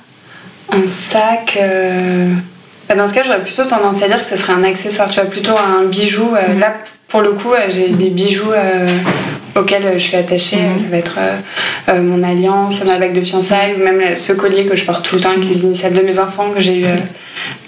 En 0.73 0.85
sac. 0.85 1.57
euh, 1.61 2.29
bah, 2.89 2.95
Dans 2.95 3.07
ce 3.07 3.13
cas, 3.13 3.23
j'aurais 3.23 3.43
plutôt 3.43 3.63
tendance 3.65 4.01
à 4.03 4.07
dire 4.07 4.19
que 4.19 4.25
ce 4.25 4.37
serait 4.37 4.53
un 4.53 4.63
accessoire, 4.63 5.09
tu 5.09 5.19
vois, 5.19 5.29
plutôt 5.29 5.53
un 5.57 5.85
bijou. 5.85 6.35
euh, 6.35 6.53
Mhm. 6.53 6.59
Là, 6.59 6.73
pour 7.07 7.21
le 7.21 7.31
coup, 7.31 7.53
euh, 7.53 7.67
j'ai 7.69 7.89
des 7.89 8.09
bijoux 8.09 8.51
auxquels 9.55 9.93
je 9.93 9.97
suis 9.97 10.17
attachée. 10.17 10.57
Mhm. 10.61 10.77
Ça 10.79 10.85
va 10.91 10.97
être 10.97 11.19
euh, 11.89 12.01
mon 12.01 12.21
alliance, 12.23 12.83
ma 12.85 12.97
bague 12.97 13.13
de 13.13 13.21
fiançailles, 13.21 13.75
ou 13.75 13.83
même 13.83 14.15
ce 14.15 14.33
collier 14.33 14.65
que 14.65 14.75
je 14.75 14.85
porte 14.85 15.03
tout 15.07 15.15
le 15.15 15.21
temps 15.21 15.31
avec 15.31 15.45
les 15.45 15.63
initiales 15.63 15.93
de 15.93 16.01
mes 16.01 16.19
enfants 16.19 16.49
que 16.53 16.59
j'ai 16.61 16.79
eu 16.79 16.85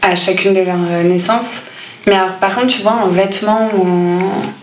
à 0.01 0.15
chacune 0.15 0.53
de 0.53 0.61
leurs 0.61 0.75
euh, 0.91 1.03
naissances. 1.03 1.67
Mais 2.09 2.15
alors, 2.15 2.33
par 2.41 2.55
contre, 2.55 2.67
tu 2.67 2.81
vois, 2.81 2.97
en 3.03 3.07
vêtements 3.07 3.69
ou 3.77 3.87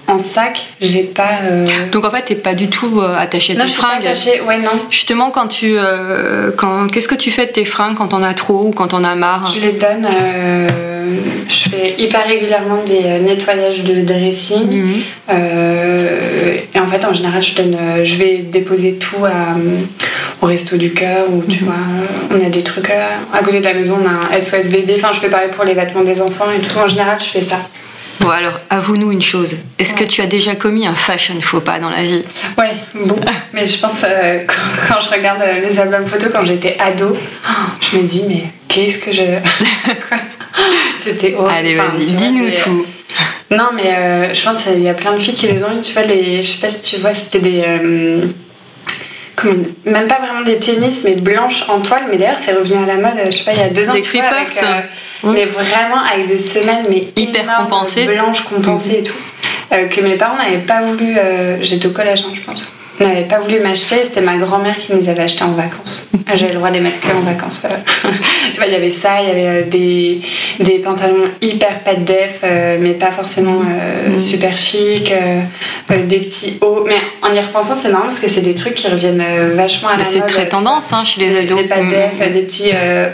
en, 0.08 0.14
en 0.14 0.18
sac, 0.18 0.66
j'ai 0.80 1.04
pas. 1.04 1.38
euh, 1.44 1.64
Donc 1.92 2.04
en 2.04 2.10
fait, 2.10 2.22
t'es 2.22 2.34
pas 2.34 2.54
du 2.54 2.68
tout 2.68 3.00
euh, 3.00 3.16
attaché 3.16 3.52
à 3.52 3.56
non, 3.56 3.62
tes 3.62 3.66
je 3.68 3.72
suis 3.72 3.82
pas 3.82 3.94
attachée. 4.00 4.40
Ouais, 4.46 4.58
non. 4.58 4.70
Justement, 4.90 5.30
quand 5.30 5.46
tu, 5.46 5.76
euh, 5.78 6.50
quand, 6.56 6.88
qu'est-ce 6.88 7.08
que 7.08 7.14
tu 7.14 7.30
fais 7.30 7.46
de 7.46 7.52
tes 7.52 7.64
fringues 7.64 7.94
quand 7.96 8.08
t'en 8.08 8.22
as 8.22 8.34
trop 8.34 8.66
ou 8.66 8.70
quand 8.72 8.88
t'en 8.88 9.04
as 9.04 9.14
marre? 9.14 9.52
Je 9.54 9.60
les 9.60 9.72
donne. 9.72 10.06
euh, 10.12 10.68
je 11.48 11.68
fais 11.68 11.94
hyper 11.98 12.26
régulièrement 12.26 12.82
des 12.84 13.20
nettoyages 13.20 13.84
de 13.84 14.00
dressing. 14.02 14.68
Mhm. 14.68 15.02
Et 16.74 16.80
en 16.80 16.86
fait, 16.86 17.04
en 17.04 17.14
général, 17.14 17.40
je, 17.40 17.54
donne, 17.54 17.76
je 18.04 18.16
vais 18.16 18.38
déposer 18.38 18.96
tout 18.96 19.24
à, 19.24 19.54
au 20.46 20.48
resto 20.48 20.76
du 20.76 20.92
cœur. 20.92 21.28
Ou 21.30 21.42
tu 21.42 21.64
vois, 21.64 21.74
euh, 21.74 22.36
on 22.36 22.46
a 22.46 22.48
des 22.48 22.62
trucs 22.62 22.90
euh, 22.90 23.08
à 23.32 23.42
côté 23.42 23.58
de 23.60 23.64
la 23.64 23.74
maison. 23.74 23.98
On 24.02 24.06
a 24.08 24.36
un 24.36 24.40
SOS 24.40 24.68
bébé. 24.70 24.94
Enfin, 24.96 25.10
je 25.12 25.20
fais 25.20 25.28
pareil 25.28 25.48
pour 25.54 25.64
les 25.64 25.74
vêtements 25.74 26.04
des 26.04 26.20
enfants 26.22 26.46
et 26.56 26.60
tout. 26.60 26.78
En 26.78 26.86
général, 26.86 27.18
je 27.20 27.26
fais 27.26 27.42
ça. 27.42 27.58
Bon 28.20 28.30
alors, 28.30 28.56
avoue-nous 28.70 29.12
une 29.12 29.20
chose. 29.22 29.56
Est-ce 29.78 29.94
que 29.94 30.04
tu 30.04 30.22
as 30.22 30.26
déjà 30.26 30.54
commis 30.54 30.86
un 30.86 30.94
fashion 30.94 31.34
faux 31.42 31.60
pas 31.60 31.78
dans 31.78 31.90
la 31.90 32.02
vie? 32.02 32.22
Ouais, 32.56 32.72
bon. 32.94 33.16
Mais 33.52 33.66
je 33.66 33.78
pense 33.78 34.04
euh, 34.04 34.40
quand, 34.46 34.94
quand 34.94 35.00
je 35.00 35.10
regarde 35.14 35.42
euh, 35.42 35.68
les 35.68 35.78
albums 35.78 36.06
photos 36.06 36.30
quand 36.32 36.44
j'étais 36.46 36.76
ado, 36.80 37.14
oh, 37.14 37.50
je 37.80 37.98
me 37.98 38.02
dis 38.04 38.24
mais 38.26 38.44
qu'est-ce 38.68 38.98
que 39.04 39.12
je. 39.12 39.22
Quoi? 40.08 40.18
C'était 41.04 41.34
horrible. 41.34 41.54
Allez, 41.58 41.78
Enfin, 41.78 41.88
vas-y, 41.90 42.04
vois, 42.04 42.16
dis-nous 42.16 42.50
tout. 42.50 42.86
Non, 43.50 43.68
mais 43.74 43.92
euh, 43.92 44.34
je 44.34 44.42
pense 44.42 44.62
qu'il 44.64 44.80
y 44.82 44.88
a 44.88 44.94
plein 44.94 45.12
de 45.14 45.18
filles 45.20 45.34
qui 45.34 45.46
les 45.46 45.62
ont 45.62 45.78
eu. 45.78 45.80
Tu 45.82 45.92
vois, 45.92 46.02
les, 46.02 46.42
je 46.42 46.52
sais 46.52 46.58
pas 46.58 46.70
si 46.70 46.80
tu 46.80 47.00
vois, 47.00 47.14
c'était 47.14 47.38
des. 47.40 47.62
euh, 47.64 48.26
même 49.84 50.08
pas 50.08 50.18
vraiment 50.20 50.42
des 50.44 50.56
tennis, 50.58 51.04
mais 51.04 51.14
blanches 51.16 51.68
en 51.68 51.80
toile. 51.80 52.04
Mais 52.10 52.16
d'ailleurs, 52.16 52.38
c'est 52.38 52.52
revenu 52.52 52.82
à 52.82 52.86
la 52.86 52.94
mode, 52.96 53.18
je 53.26 53.30
sais 53.30 53.44
pas, 53.44 53.52
il 53.52 53.58
y 53.58 53.62
a 53.62 53.68
deux 53.68 53.88
ans. 53.90 53.94
Des 53.94 54.00
creepers. 54.00 54.30
euh. 54.62 54.80
Mais 55.32 55.44
vraiment 55.44 56.00
avec 56.12 56.26
des 56.26 56.38
semelles, 56.38 56.86
mais 56.88 57.08
Hyper 57.16 57.42
énormes, 57.44 57.64
compensées. 57.64 58.04
blanches 58.04 58.42
compensées 58.44 58.98
et 58.98 59.02
tout. 59.02 59.14
euh, 59.72 59.86
que 59.88 60.00
mes 60.00 60.14
parents 60.16 60.36
n'avaient 60.36 60.58
pas 60.58 60.80
voulu. 60.82 61.16
euh, 61.18 61.56
J'étais 61.62 61.86
au 61.86 61.90
collège, 61.90 62.22
hein, 62.26 62.32
je 62.34 62.40
pense. 62.42 62.72
N'avaient 62.98 63.24
pas 63.24 63.38
voulu 63.40 63.60
m'acheter. 63.60 63.96
C'était 64.04 64.20
ma 64.22 64.36
grand-mère 64.36 64.76
qui 64.78 64.92
les 64.92 65.08
avait 65.08 65.22
achetés 65.24 65.44
en 65.44 65.52
vacances. 65.52 66.08
J'avais 66.34 66.52
le 66.52 66.58
droit 66.58 66.70
de 66.70 66.74
les 66.74 66.80
mettre 66.80 67.00
que 67.00 67.08
en 67.14 67.20
vacances. 67.20 67.66
euh. 67.70 68.08
tu 68.52 68.56
vois, 68.58 68.66
il 68.66 68.72
y 68.72 68.76
avait 68.76 68.90
ça, 68.90 69.20
il 69.22 69.28
y 69.28 69.30
avait 69.30 69.46
euh, 69.46 69.62
des, 69.66 70.20
des 70.60 70.78
pantalons 70.78 71.24
hyper 71.40 71.80
pas 71.80 71.94
de 71.94 72.04
def, 72.04 72.40
euh, 72.42 72.78
mais 72.80 72.90
pas 72.94 73.10
forcément 73.10 73.60
euh, 73.60 74.14
Mm. 74.14 74.18
super 74.18 74.56
chic, 74.56 75.12
euh, 75.12 75.40
des 76.06 76.18
petits 76.18 76.58
hauts. 76.62 76.84
Mais 76.86 76.96
en 77.22 77.32
y 77.34 77.40
repensant, 77.40 77.74
c'est 77.80 77.88
marrant 77.90 78.04
parce 78.04 78.20
que 78.20 78.28
c'est 78.28 78.40
des 78.40 78.54
trucs 78.54 78.74
qui 78.74 78.88
reviennent 78.88 79.22
vachement 79.54 79.88
à 79.90 79.96
la 79.96 80.04
c'est 80.04 80.18
mode, 80.20 80.28
très 80.28 80.42
tu 80.44 80.48
tendance 80.50 80.92
hein, 80.92 81.04
chez 81.04 81.20
les 81.22 81.30
des, 81.30 81.38
ados. 81.40 81.58
des 81.62 81.68
pas 81.68 81.76
de 81.78 81.82
Mm. 81.84 81.90
def, 81.90 82.32
des 82.32 82.42
petits 82.42 82.70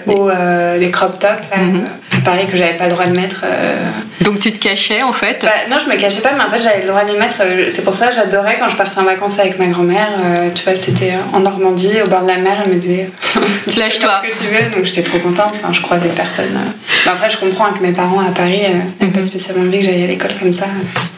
hauts, 0.06 0.30
des 0.78 0.90
crop 0.90 1.18
tops, 1.18 1.32
là. 1.50 1.58
Pareil 2.24 2.46
que 2.46 2.56
j'avais 2.56 2.76
pas 2.76 2.86
le 2.86 2.92
droit 2.92 3.06
de 3.06 3.16
mettre. 3.18 3.42
euh. 3.44 3.80
Donc 4.22 4.38
tu 4.40 4.52
te 4.52 4.58
cachais 4.58 5.02
en 5.02 5.12
fait. 5.12 5.40
Bah, 5.42 5.50
non, 5.70 5.76
je 5.84 5.90
me 5.92 6.00
cachais 6.00 6.20
pas, 6.20 6.32
mais 6.36 6.42
en 6.44 6.50
fait 6.50 6.60
j'avais 6.60 6.82
le 6.82 6.86
droit 6.88 7.04
de 7.04 7.12
les 7.12 7.18
mettre. 7.18 7.36
euh, 7.40 7.66
C'est 7.70 7.82
pour 7.84 7.94
ça 7.94 8.08
que 8.08 8.14
j'adorais 8.14 8.56
quand 8.58 8.68
je 8.68 8.76
partais 8.76 8.98
en 8.98 9.04
vacances 9.04 9.38
avec 9.38 9.58
ma 9.58 9.66
grand-mère. 9.66 10.08
euh, 10.24 10.48
tu 10.54 10.64
vois, 10.64 10.74
c'était 10.74 11.12
en 11.32 11.40
Normandie, 11.40 12.00
au 12.04 12.08
bord 12.08 12.22
de 12.22 12.28
la 12.28 12.38
mer, 12.38 12.60
elle 12.64 12.72
me 12.72 12.78
disait 12.78 13.10
Tu 13.64 13.70
faire 13.72 13.90
ce 13.92 13.98
que 13.98 14.38
tu 14.38 14.44
veux, 14.52 14.74
donc 14.76 14.84
j'étais 14.84 15.02
trop 15.02 15.18
contente. 15.18 15.52
Enfin, 15.54 15.72
je 15.72 15.80
croisais 15.80 16.08
personne. 16.10 16.58
Mais 17.04 17.10
après, 17.12 17.28
je 17.30 17.36
comprends 17.38 17.66
hein, 17.66 17.74
que 17.76 17.82
mes 17.84 17.92
parents 17.92 18.20
à 18.20 18.30
Paris 18.30 18.62
n'avaient 18.62 19.12
pas 19.12 19.20
Mhm. 19.20 19.26
spécialement 19.26 19.62
envie 19.64 19.78
que 19.78 19.84
j'aille 19.84 20.04
à 20.04 20.06
l'école 20.06 20.32
comme 20.38 20.52
ça. 20.52 20.66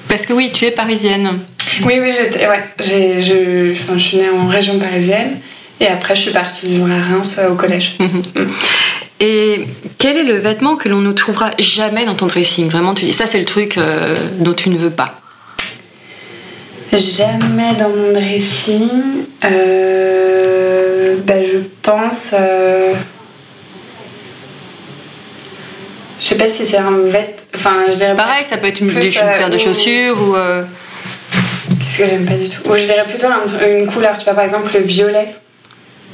Parce 0.09 0.25
que 0.27 0.33
oui, 0.33 0.51
tu 0.53 0.65
es 0.65 0.71
parisienne. 0.71 1.41
Oui, 1.85 1.95
oui, 2.01 2.13
j'étais. 2.17 2.47
Ouais, 2.47 2.63
j'ai, 2.81 3.21
je, 3.21 3.73
enfin, 3.73 3.95
je 3.97 4.03
suis 4.03 4.17
née 4.19 4.29
en 4.31 4.47
région 4.47 4.79
parisienne. 4.79 5.39
Et 5.81 5.89
après, 5.89 6.15
je 6.15 6.21
suis 6.23 6.31
partie 6.31 6.69
vivre 6.69 6.87
à 6.89 7.13
Reims 7.15 7.37
euh, 7.39 7.51
au 7.51 7.57
collège. 7.57 7.97
Et 9.21 9.67
quel 9.99 10.17
est 10.17 10.25
le 10.25 10.37
vêtement 10.37 10.77
que 10.77 10.89
l'on 10.89 11.01
ne 11.01 11.13
trouvera 11.13 11.51
jamais 11.59 12.05
dans 12.05 12.15
ton 12.15 12.27
dressing? 12.27 12.69
Vraiment, 12.69 12.95
tu 12.95 13.05
dis 13.05 13.13
ça, 13.13 13.27
c'est 13.27 13.39
le 13.39 13.45
truc 13.45 13.79
euh, 13.79 14.17
dont 14.39 14.53
tu 14.55 14.69
ne 14.71 14.77
veux 14.77 14.91
pas. 14.91 15.21
Jamais 16.93 17.75
dans 17.79 17.89
mon 17.91 18.13
dressing. 18.13 18.91
Euh, 19.45 21.17
bah, 21.25 21.35
je 21.43 21.59
pense. 21.83 22.31
euh, 22.35 22.93
je 26.21 26.27
sais 26.27 26.37
pas 26.37 26.49
si 26.49 26.67
c'est 26.67 26.77
un 26.79 26.99
vêt. 27.05 27.37
Enfin, 27.55 27.85
je 27.91 27.97
dirais. 27.97 28.15
Pareil, 28.15 28.45
ça 28.45 28.57
peut 28.57 28.67
être 28.69 28.81
une, 28.81 28.89
Plus, 28.93 29.17
euh, 29.17 29.39
paires 29.39 29.51
de 29.51 29.57
ou- 29.57 29.59
chaussures 29.59 30.21
ou. 30.21 30.37
euh, 30.37 30.63
Qu'est-ce 31.69 31.99
que 31.99 32.07
j'aime 32.07 32.27
pas 32.27 32.35
du 32.35 32.49
tout? 32.49 32.69
Ou 32.71 32.77
je 32.77 32.83
dirais 32.85 33.05
plutôt 33.09 33.27
un- 33.27 33.69
une 33.69 33.87
couleur. 33.87 34.17
Tu 34.19 34.25
vois, 34.25 34.35
par 34.35 34.45
exemple, 34.45 34.71
le 34.75 34.81
violet. 34.81 35.35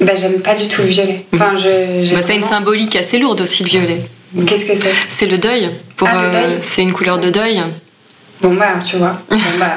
Bah, 0.01 0.13
j'aime 0.15 0.41
pas 0.41 0.55
du 0.55 0.67
tout 0.67 0.81
le 0.81 0.87
violet. 0.87 1.25
Enfin, 1.33 1.55
je. 1.57 2.13
bah, 2.15 2.21
c'est 2.21 2.35
une 2.35 2.43
symbolique 2.43 2.95
assez 2.95 3.19
lourde 3.19 3.41
aussi, 3.41 3.63
le 3.63 3.69
violet. 3.69 4.01
Qu'est-ce 4.47 4.65
que 4.65 4.75
c'est? 4.75 4.91
C'est 5.09 5.27
le 5.27 5.37
deuil. 5.37 5.69
Pour, 5.97 6.07
Ah, 6.11 6.23
euh, 6.23 6.31
deuil? 6.31 6.57
c'est 6.61 6.81
une 6.81 6.93
couleur 6.93 7.19
de 7.19 7.29
deuil. 7.29 7.61
Bon 8.41 8.55
bah 8.55 8.73
tu 8.83 8.95
vois, 8.97 9.21
Bon, 9.29 9.37
bah, 9.59 9.75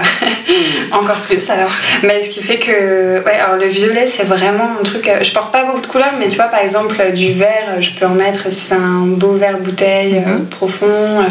encore 0.93 1.17
plus 1.21 1.51
alors. 1.51 1.71
Mais 2.03 2.23
ce 2.23 2.31
qui 2.31 2.43
fait 2.43 2.57
que, 2.59 3.23
ouais, 3.25 3.35
alors 3.39 3.57
le 3.57 3.67
violet 3.67 4.07
c'est 4.07 4.25
vraiment 4.25 4.71
un 4.81 4.83
truc. 4.83 5.07
euh, 5.09 5.23
Je 5.23 5.33
porte 5.35 5.53
pas 5.53 5.65
beaucoup 5.65 5.83
de 5.83 5.87
couleurs, 5.87 6.15
mais 6.19 6.29
tu 6.29 6.37
vois 6.37 6.47
par 6.47 6.61
exemple 6.61 6.97
du 7.13 7.33
vert, 7.33 7.77
je 7.81 7.91
peux 7.91 8.07
en 8.07 8.15
mettre 8.15 8.51
si 8.51 8.61
c'est 8.61 8.75
un 8.75 9.05
beau 9.07 9.33
vert 9.33 9.59
bouteille 9.59 10.17
euh, 10.27 10.39
Mhm. 10.39 10.47
profond. 10.47 11.25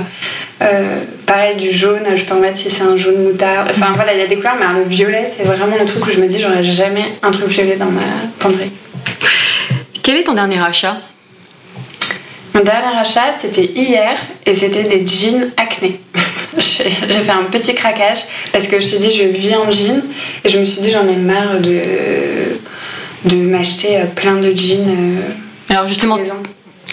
euh, 0.62 1.00
pareil 1.26 1.58
du 1.58 1.72
jaune, 1.72 2.06
je 2.16 2.24
peux 2.24 2.36
en 2.36 2.40
mettre 2.40 2.58
si 2.58 2.70
c'est 2.70 2.84
un 2.84 2.96
jaune 2.98 3.24
moutarde. 3.24 3.68
Enfin 3.72 3.94
voilà, 3.96 4.14
il 4.14 4.20
y 4.20 4.24
a 4.24 4.28
des 4.28 4.36
couleurs, 4.36 4.56
mais 4.60 4.66
alors, 4.66 4.78
le 4.80 4.84
violet 4.86 5.26
c'est 5.26 5.44
vraiment 5.44 5.76
le 5.80 5.86
truc 5.86 6.06
où 6.06 6.12
je 6.12 6.20
me 6.22 6.28
dis 6.28 6.40
j'aurais 6.40 6.64
jamais 6.64 7.06
un 7.24 7.32
truc 7.32 7.48
violet 7.48 7.78
dans 7.78 7.90
ma 7.90 8.02
penderie. 8.40 8.72
Quel 10.04 10.18
est 10.18 10.24
ton 10.24 10.34
dernier 10.36 10.60
achat? 10.62 10.98
Mon 12.54 12.62
dernier 12.62 12.98
achat, 13.00 13.34
c'était 13.42 13.66
hier 13.66 14.16
et 14.46 14.54
c'était 14.54 14.84
des 14.84 15.06
jeans 15.08 15.52
acné. 15.58 16.00
J'ai 16.58 16.84
fait 16.90 17.32
un 17.32 17.46
petit 17.46 17.74
craquage 17.74 18.20
parce 18.52 18.68
que 18.68 18.80
je 18.80 18.88
t'ai 18.90 19.00
dit, 19.00 19.12
je 19.12 19.24
vis 19.24 19.56
en 19.56 19.72
jeans 19.72 20.04
et 20.44 20.50
je 20.50 20.60
me 20.60 20.66
suis 20.66 20.82
dit, 20.82 20.92
j'en 20.92 21.08
ai 21.08 21.16
marre 21.16 21.60
de, 21.60 21.80
de 23.26 23.36
m'acheter 23.38 23.98
euh, 23.98 24.06
plein 24.06 24.36
de 24.36 24.54
jeans. 24.56 24.88
euh, 24.88 25.74
Alors 25.74 25.88
justement. 25.88 26.18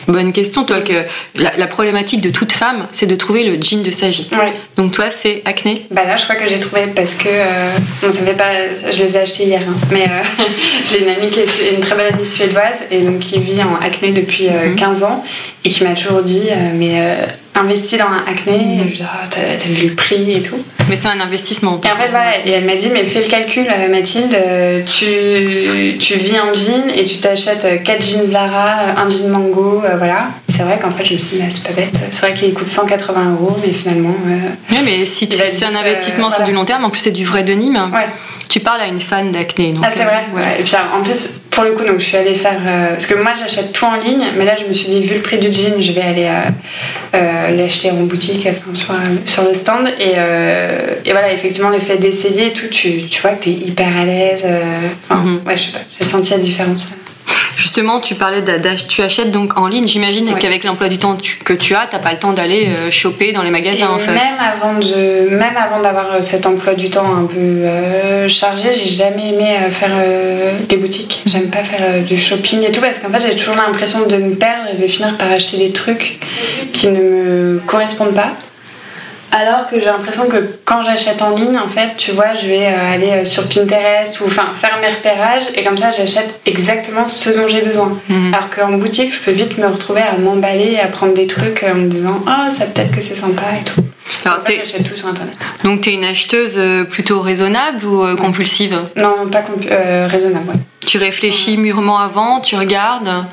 Bonne 0.08 0.32
question, 0.32 0.64
toi, 0.64 0.80
que 0.80 1.04
la, 1.36 1.52
la 1.56 1.66
problématique 1.66 2.20
de 2.20 2.30
toute 2.30 2.52
femme, 2.52 2.86
c'est 2.92 3.06
de 3.06 3.14
trouver 3.16 3.44
le 3.44 3.60
jean 3.62 3.82
de 3.82 3.90
sa 3.90 4.08
vie. 4.08 4.28
Ouais. 4.32 4.52
Donc 4.76 4.92
toi, 4.92 5.06
c'est 5.10 5.42
acné? 5.44 5.86
Bah 5.90 6.04
là, 6.04 6.16
je 6.16 6.24
crois 6.24 6.36
que 6.36 6.48
j'ai 6.48 6.60
trouvé 6.60 6.82
parce 6.94 7.14
que. 7.14 7.28
euh, 7.28 7.70
bon, 8.02 8.10
ça 8.10 8.24
fait 8.24 8.34
pas. 8.34 8.52
Je 8.90 9.02
les 9.02 9.16
ai 9.16 9.20
achetés 9.20 9.44
hier, 9.44 9.60
hein, 9.68 9.74
mais 9.92 10.04
euh, 10.04 10.44
j'ai 10.90 11.02
une 11.02 11.08
amie 11.10 11.30
qui 11.30 11.40
est 11.40 11.74
une 11.74 11.80
très 11.80 11.94
bonne 11.94 12.12
amie 12.14 12.26
suédoise 12.26 12.80
et 12.90 13.00
donc 13.00 13.18
qui 13.20 13.38
vit 13.40 13.62
en 13.62 13.76
acné 13.84 14.12
depuis 14.12 14.48
euh, 14.48 14.68
Mhm. 14.70 14.76
15 14.76 15.02
ans 15.04 15.24
et 15.64 15.70
qui 15.70 15.84
m'a 15.84 15.94
toujours 15.94 16.22
dit, 16.22 16.44
euh, 16.50 16.70
mais 16.74 17.00
euh, 17.56 17.60
investis 17.60 17.98
dans 17.98 18.06
un 18.06 18.24
acné. 18.30 18.52
Mhm. 18.58 18.80
Et 18.86 18.90
je 18.90 18.96
dis, 18.96 19.02
Ah, 19.04 19.26
t'as 19.30 19.56
vu 19.68 19.88
le 19.88 19.94
prix 19.94 20.32
et 20.32 20.40
tout. 20.40 20.58
Mais 20.88 20.96
c'est 20.96 21.08
un 21.08 21.20
investissement. 21.20 21.80
Et 21.84 21.90
en 21.92 21.96
fait, 21.96 22.08
voilà, 22.10 22.38
et 22.44 22.50
elle 22.50 22.64
m'a 22.64 22.74
dit, 22.74 22.88
mais 22.92 23.04
fais 23.04 23.20
le 23.22 23.28
calcul, 23.28 23.64
euh, 23.70 23.88
Mathilde, 23.88 24.34
euh, 24.34 24.82
tu, 24.84 25.96
tu 25.98 26.14
vis 26.18 26.40
en 26.40 26.52
jean 26.52 26.90
et 26.96 27.04
tu 27.04 27.18
t'achètes 27.18 27.84
4 27.84 28.02
jeans 28.02 28.26
Zara, 28.26 28.70
euh, 28.80 29.00
un 29.00 29.08
jean 29.08 29.28
Mango, 29.28 29.82
euh, 29.84 29.96
voilà. 29.98 30.28
C'est 30.48 30.62
vrai 30.62 30.76
qu'en 30.80 30.90
fait, 30.90 31.04
je 31.04 31.14
me 31.14 31.18
suis 31.18 31.36
dit, 31.38 31.44
c'est 31.50 31.66
pas 31.68 31.74
bête. 31.80 31.96
C'est 32.10 32.20
vrai 32.26 32.34
qu'il 32.34 32.52
coûte 32.54 32.66
180 32.66 33.30
euros, 33.32 33.56
mais 33.64 33.72
finalement, 33.72 34.14
euh, 34.26 34.36
Oui, 34.72 34.78
mais 34.84 35.06
si 35.06 35.28
c'est 35.30 35.64
un 35.64 35.74
investissement 35.76 36.28
euh, 36.28 36.34
sur 36.34 36.44
du 36.44 36.52
long 36.52 36.64
terme, 36.64 36.84
en 36.84 36.90
plus 36.90 37.00
c'est 37.00 37.10
du 37.12 37.24
vrai 37.24 37.44
denim, 37.44 37.74
ouais. 37.92 38.06
tu 38.48 38.58
parles 38.60 38.80
à 38.80 38.86
une 38.88 39.00
fan 39.00 39.30
d'acné. 39.30 39.72
donc, 39.72 39.84
Ah, 39.86 39.90
c'est 39.92 40.00
euh, 40.02 40.04
vrai 40.06 40.24
ouais. 40.34 40.40
ouais. 40.40 40.56
Et 40.58 40.62
puis 40.64 40.74
en 40.74 41.02
plus, 41.02 41.40
pour 41.50 41.62
le 41.64 41.72
coup, 41.72 41.84
donc, 41.84 42.00
je 42.00 42.04
suis 42.04 42.16
allée 42.16 42.34
faire. 42.34 42.58
euh, 42.66 42.90
parce 42.90 43.06
que 43.06 43.14
moi, 43.14 43.32
j'achète 43.38 43.72
tout 43.72 43.84
en 43.84 43.94
ligne, 43.96 44.24
mais 44.36 44.44
là, 44.44 44.54
je 44.60 44.64
me 44.66 44.72
suis 44.72 44.88
dit, 44.88 45.00
vu 45.04 45.14
le 45.14 45.22
prix 45.22 45.38
du 45.38 45.52
jean, 45.52 45.80
je 45.80 45.92
vais 45.92 46.02
aller 46.02 46.24
euh, 46.26 46.50
euh, 47.14 47.39
l'acheter 47.50 47.90
en 47.90 48.02
boutique, 48.02 48.46
enfin, 48.50 48.74
sur, 48.74 48.90
euh, 48.92 48.96
sur 49.24 49.44
le 49.44 49.54
stand. 49.54 49.88
Et, 49.98 50.12
euh, 50.16 50.94
et 51.04 51.12
voilà, 51.12 51.32
effectivement, 51.32 51.70
le 51.70 51.78
fait 51.80 51.96
d'essayer 51.96 52.48
et 52.48 52.52
tout, 52.52 52.68
tu, 52.70 53.02
tu 53.06 53.20
vois 53.22 53.32
que 53.32 53.44
t'es 53.44 53.50
hyper 53.50 53.88
à 53.96 54.04
l'aise. 54.04 54.42
euh, 54.46 54.60
enfin, 55.08 55.22
Mhm. 55.22 55.40
Ouais, 55.46 55.56
je 55.56 55.62
sais 55.64 55.72
pas, 55.72 55.78
j'ai 55.98 56.04
senti 56.04 56.32
la 56.32 56.38
différence. 56.38 56.94
Justement, 57.70 58.00
tu 58.00 58.16
parlais 58.16 58.42
d'ach- 58.42 58.88
tu 58.88 59.00
achètes 59.00 59.30
donc 59.30 59.56
en 59.56 59.68
ligne. 59.68 59.86
J'imagine 59.86 60.28
Ouais. 60.28 60.40
qu'avec 60.40 60.64
l'emploi 60.64 60.88
du 60.88 60.98
temps 60.98 61.14
tu- 61.14 61.36
que 61.36 61.52
tu 61.52 61.76
as, 61.76 61.86
t'as 61.88 62.00
pas 62.00 62.10
le 62.10 62.18
temps 62.18 62.32
d'aller 62.32 62.66
euh, 62.68 62.90
choper 62.90 63.30
dans 63.30 63.44
les 63.44 63.50
magasins 63.52 63.86
Et 63.86 63.94
en 63.94 63.98
fait. 64.00 64.10
même 64.10 64.40
avant 64.40 64.74
de, 64.74 65.28
même 65.30 65.56
avant 65.56 65.78
d'avoir 65.80 66.14
euh, 66.14 66.20
cet 66.20 66.46
emploi 66.46 66.74
du 66.74 66.90
temps 66.90 67.06
un 67.16 67.26
peu 67.26 67.36
euh, 67.38 68.26
chargé, 68.28 68.70
j'ai 68.72 68.88
jamais 68.90 69.28
aimé 69.34 69.56
faire 69.70 69.92
euh, 69.94 70.50
des 70.68 70.78
boutiques. 70.78 71.22
J'aime 71.26 71.48
pas 71.48 71.62
faire 71.62 71.86
euh, 71.88 72.00
du 72.00 72.18
shopping 72.18 72.64
et 72.66 72.72
tout 72.72 72.80
parce 72.80 72.98
qu'en 72.98 73.08
fait 73.12 73.20
j'ai 73.30 73.36
toujours 73.36 73.54
l'impression 73.54 74.04
de 74.08 74.16
me 74.16 74.34
perdre 74.34 74.64
et 74.74 74.76
de 74.82 74.86
finir 74.88 75.16
par 75.16 75.30
acheter 75.30 75.58
des 75.58 75.70
trucs 75.70 76.18
qui 76.72 76.88
ne 76.88 77.00
me 77.00 77.60
correspondent 77.68 78.14
pas. 78.16 78.32
Alors 79.32 79.66
que 79.68 79.78
j'ai 79.78 79.86
l'impression 79.86 80.28
que 80.28 80.36
quand 80.64 80.82
j'achète 80.82 81.22
en 81.22 81.30
ligne, 81.30 81.56
en 81.56 81.68
fait, 81.68 81.90
tu 81.96 82.10
vois, 82.10 82.34
je 82.34 82.46
vais 82.48 82.66
euh, 82.66 82.94
aller 82.94 83.10
euh, 83.10 83.24
sur 83.24 83.48
Pinterest 83.48 84.20
ou 84.20 84.24
enfin 84.26 84.48
faire 84.54 84.78
mes 84.80 84.88
repérages 84.88 85.44
et 85.54 85.62
comme 85.62 85.78
ça 85.78 85.90
j'achète 85.92 86.40
exactement 86.46 87.06
ce 87.06 87.30
dont 87.30 87.46
j'ai 87.46 87.60
besoin. 87.62 87.96
Mhm. 88.08 88.34
Alors 88.34 88.50
qu'en 88.50 88.72
boutique, 88.76 89.14
je 89.14 89.20
peux 89.20 89.30
vite 89.30 89.56
me 89.58 89.66
retrouver 89.68 90.00
à 90.02 90.16
m'emballer 90.18 90.72
et 90.72 90.80
à 90.80 90.86
prendre 90.88 91.14
des 91.14 91.26
trucs 91.28 91.62
euh, 91.62 91.72
en 91.72 91.76
me 91.76 91.88
disant 91.88 92.20
Ah, 92.26 92.48
ça 92.50 92.66
peut-être 92.66 92.92
que 92.92 93.00
c'est 93.00 93.14
sympa 93.14 93.42
et 93.60 93.64
tout. 93.64 93.80
Alors, 94.24 94.40
En 94.40 94.44
fait, 94.44 94.54
t'es- 94.54 94.64
j'achète 94.64 94.88
tout 94.88 94.96
sur 94.96 95.06
internet. 95.06 95.34
donc 95.62 95.82
tu 95.82 95.90
es 95.90 95.94
une 95.94 96.04
acheteuse 96.04 96.58
plutôt 96.90 97.20
raisonnable 97.20 97.84
ou 97.86 98.16
compulsive? 98.16 98.78
Non, 98.96 99.28
pas 99.30 99.42
compu- 99.42 99.68
euh, 99.70 100.06
raisonnable, 100.10 100.48
ouais. 100.48 100.56
Tu 100.84 100.98
réfléchis 100.98 101.56
mûrement 101.56 101.98
avant, 102.00 102.40
tu 102.40 102.56
regardes? 102.56 103.24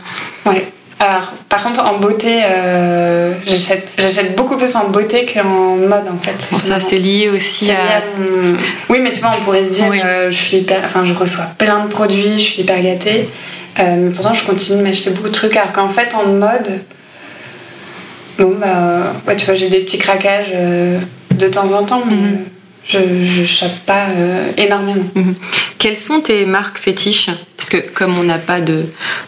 Ouais. 0.46 0.72
Alors, 1.00 1.34
par 1.48 1.62
contre, 1.64 1.86
en 1.86 2.00
beauté, 2.00 2.42
euh, 2.44 3.34
j'achète 3.46 3.88
j'achète 4.00 4.36
beaucoup 4.36 4.58
plus 4.58 4.76
en 4.76 4.90
beauté 4.90 5.28
qu'en 5.32 5.76
mode 5.76 6.08
en 6.12 6.18
fait. 6.20 6.48
Bon, 6.52 6.58
ça 6.58 6.80
c'est 6.80 6.98
lié 6.98 7.30
aussi 7.30 7.66
lié 7.66 7.72
à. 7.74 8.02
mon- 8.20 8.58
Oui, 8.90 9.00
mais 9.02 9.12
tu 9.12 9.20
vois, 9.20 9.32
on 9.40 9.44
pourrait 9.44 9.64
se 9.64 9.74
dire, 9.74 9.86
Oui. 9.90 10.02
euh, 10.04 10.32
je 10.32 10.36
suis 10.38 10.58
hyper, 10.58 10.82
enfin, 10.84 11.06
je 11.06 11.14
reçois 11.14 11.46
plein 11.60 11.84
de 11.86 11.90
produits, 11.90 12.34
je 12.40 12.44
suis 12.44 12.62
hyper 12.64 12.82
gâtée, 12.82 13.30
Euh, 13.80 13.96
mais 13.96 14.10
pourtant, 14.10 14.34
je 14.34 14.44
continue 14.44 14.80
de 14.80 14.84
m'acheter 14.88 15.12
beaucoup 15.12 15.28
de 15.28 15.34
trucs. 15.34 15.56
Alors 15.56 15.72
qu'en 15.72 15.90
fait, 15.90 16.10
en 16.16 16.26
mode, 16.26 16.80
bon 18.40 18.56
bah, 18.60 19.14
ouais, 19.28 19.36
tu 19.36 19.46
vois, 19.46 19.54
j'ai 19.54 19.70
des 19.70 19.82
petits 19.82 20.00
craquages 20.00 20.52
de 21.32 21.48
temps 21.48 21.72
en 21.74 21.84
temps, 21.84 22.02
mais 22.10 22.16
Mhm. 22.16 22.38
je 22.88 22.98
je 23.24 23.46
chope 23.46 23.78
pas 23.86 24.08
euh, 24.18 24.48
énormément. 24.58 25.06
Quelles 25.78 25.98
sont 25.98 26.22
tes 26.22 26.46
marques 26.46 26.78
fétiches? 26.78 27.30
Parce 27.56 27.70
que 27.70 27.78
comme 27.78 28.18
on 28.18 28.24
n'a 28.24 28.38
pas 28.38 28.62
de, 28.62 28.86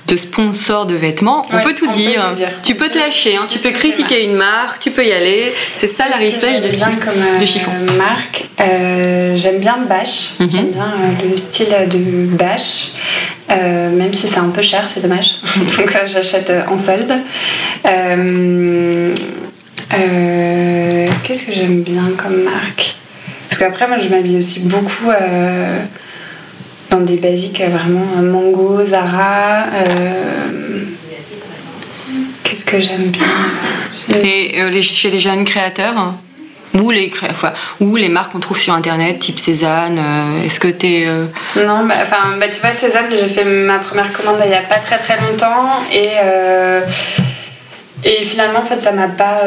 de 0.07 0.15
sponsor 0.17 0.85
de 0.85 0.95
vêtements, 0.95 1.45
on, 1.51 1.61
peut 1.61 1.73
tout 1.73 1.87
on 1.89 1.91
dire. 1.91 2.33
Tu 2.63 2.75
peux 2.75 2.89
te 2.89 2.97
lâcher, 2.97 3.35
hein. 3.35 3.45
tu 3.49 3.59
peux 3.59 3.71
critiquer 3.71 4.23
une 4.23 4.35
marque, 4.35 4.79
tu 4.79 4.91
peux 4.91 5.05
y 5.05 5.11
aller. 5.11 5.53
C'est 5.73 5.87
ça 5.87 6.05
la 6.09 6.17
research 6.17 6.61
de, 6.61 6.69
comme 7.03 7.21
euh, 7.21 7.39
de 7.39 7.45
chiffon. 7.45 7.71
marque. 7.97 8.45
Euh, 8.59 9.35
j'aime 9.35 9.59
bien 9.59 9.77
Bash. 9.87 10.39
Mhm. 10.39 10.49
J'aime 10.51 10.71
bien 10.71 10.93
euh, 10.93 11.29
le 11.31 11.37
style 11.37 11.75
de 11.87 12.25
Bash. 12.35 12.91
Euh, 13.51 13.89
même 13.89 14.13
si 14.13 14.27
c'est 14.27 14.39
un 14.39 14.49
peu 14.49 14.61
cher, 14.61 14.87
c'est 14.91 15.01
dommage. 15.01 15.35
Donc 15.55 15.95
euh, 15.95 16.07
j'achète 16.07 16.49
euh, 16.49 16.61
en 16.69 16.77
solde. 16.77 17.11
Euh, 17.85 19.13
euh, 19.93 21.07
Qu'est-ce 21.23 21.47
que 21.47 21.53
j'aime 21.53 21.81
bien 21.81 22.11
comme 22.17 22.43
marque? 22.43 22.95
Parce 23.49 23.59
qu'après, 23.59 23.87
moi, 23.87 23.97
je 23.97 24.07
m'habille 24.09 24.37
aussi 24.37 24.61
beaucoup 24.67 25.09
euh, 25.09 25.79
dans 26.89 27.01
des 27.01 27.17
basiques 27.17 27.62
euh, 27.62 27.67
vraiment 27.69 28.05
euh, 28.17 28.22
Mango, 28.22 28.86
Zara. 28.86 29.63
euh, 29.74 30.84
Qu'est-ce 32.43 32.65
que 32.65 32.79
j'aime 32.81 33.05
bien? 33.12 33.25
Et 34.24 34.60
euh, 34.62 34.69
les- 34.69 34.81
chez 34.81 35.12
les 35.12 35.19
jeunes 35.19 35.46
créateurs 35.46 35.96
hein, 35.98 36.15
ou 36.81 36.89
les, 36.89 37.12
enfin, 37.29 37.53
ou 37.79 37.96
les 37.96 38.10
marques 38.10 38.31
qu'on 38.31 38.39
trouve 38.39 38.60
sur 38.60 38.74
internet, 38.74 39.19
type 39.19 39.38
Cézanne, 39.38 40.00
euh, 40.00 40.43
est-ce 40.43 40.60
que 40.60 40.67
t'es. 40.67 41.03
euh, 41.05 41.25
Non, 41.55 41.86
bah, 41.86 41.96
enfin, 42.01 42.38
bah, 42.39 42.48
tu 42.51 42.60
vois, 42.60 42.74
Cézanne, 42.74 43.05
j'ai 43.12 43.27
fait 43.27 43.43
ma 43.46 43.77
première 43.77 44.12
commande 44.12 44.38
il 44.43 44.51
y 44.51 44.55
a 44.55 44.62
pas 44.62 44.77
très 44.79 44.98
très 44.98 45.17
longtemps 45.22 45.69
et, 45.93 46.10
et 48.03 48.24
finalement, 48.24 48.60
en 48.62 48.65
fait, 48.65 48.79
ça 48.79 48.91
m'a 48.91 49.08
pas. 49.10 49.41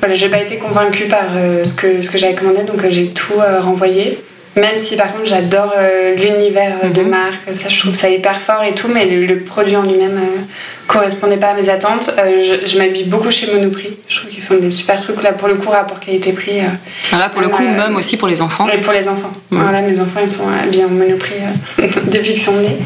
Voilà, 0.00 0.14
j'ai 0.14 0.28
pas 0.28 0.38
été 0.42 0.58
convaincue 0.58 1.04
par 1.06 1.24
ce 1.62 1.74
que, 1.74 2.00
ce 2.00 2.10
que 2.10 2.18
j'avais 2.18 2.34
commandé, 2.34 2.62
donc 2.64 2.84
j'ai 2.90 3.08
tout 3.08 3.34
renvoyé. 3.60 4.18
Même 4.56 4.78
si 4.78 4.96
par 4.96 5.12
contre 5.12 5.26
j'adore 5.26 5.74
euh, 5.76 6.14
l'univers 6.14 6.76
euh, 6.82 6.88
de 6.88 7.02
Mhm. 7.02 7.10
marque, 7.10 7.42
ça 7.54 7.68
je 7.68 7.78
trouve 7.78 7.94
ça 7.94 8.08
hyper 8.08 8.40
fort 8.40 8.62
et 8.64 8.74
tout, 8.74 8.88
mais 8.88 9.04
le, 9.04 9.26
le 9.26 9.40
produit 9.40 9.76
en 9.76 9.82
lui-même 9.82 10.16
euh, 10.16 10.40
correspondait 10.86 11.36
pas 11.36 11.48
à 11.48 11.54
mes 11.54 11.68
attentes. 11.68 12.14
Euh, 12.18 12.40
je 12.40 12.66
je 12.66 12.78
m'habille 12.78 13.04
beaucoup 13.04 13.30
chez 13.30 13.52
Monoprix, 13.52 13.90
je 14.08 14.16
trouve 14.18 14.30
qu'ils 14.30 14.42
font 14.42 14.56
des 14.56 14.70
super 14.70 14.98
trucs 14.98 15.22
là 15.22 15.32
pour 15.32 15.48
le 15.48 15.56
coup, 15.56 15.68
rapport 15.68 16.00
qualité-prix. 16.00 16.60
euh, 16.60 16.68
Voilà, 17.10 17.28
pour 17.28 17.42
le 17.42 17.48
coup, 17.48 17.62
même 17.64 17.96
aussi 17.96 18.16
pour 18.16 18.28
les 18.28 18.40
enfants. 18.40 18.66
et 18.72 18.78
pour 18.80 18.94
les 18.94 19.06
enfants. 19.08 19.30
Ouais. 19.52 19.58
Voilà, 19.60 19.82
mes 19.82 20.00
enfants, 20.00 20.20
ils 20.22 20.28
sont 20.28 20.48
bien 20.70 20.86
au 20.86 20.90
Monoprix 20.90 21.34
depuis 21.78 22.32
qu'ils 22.32 22.42
sont 22.42 22.56
nés. 22.60 22.78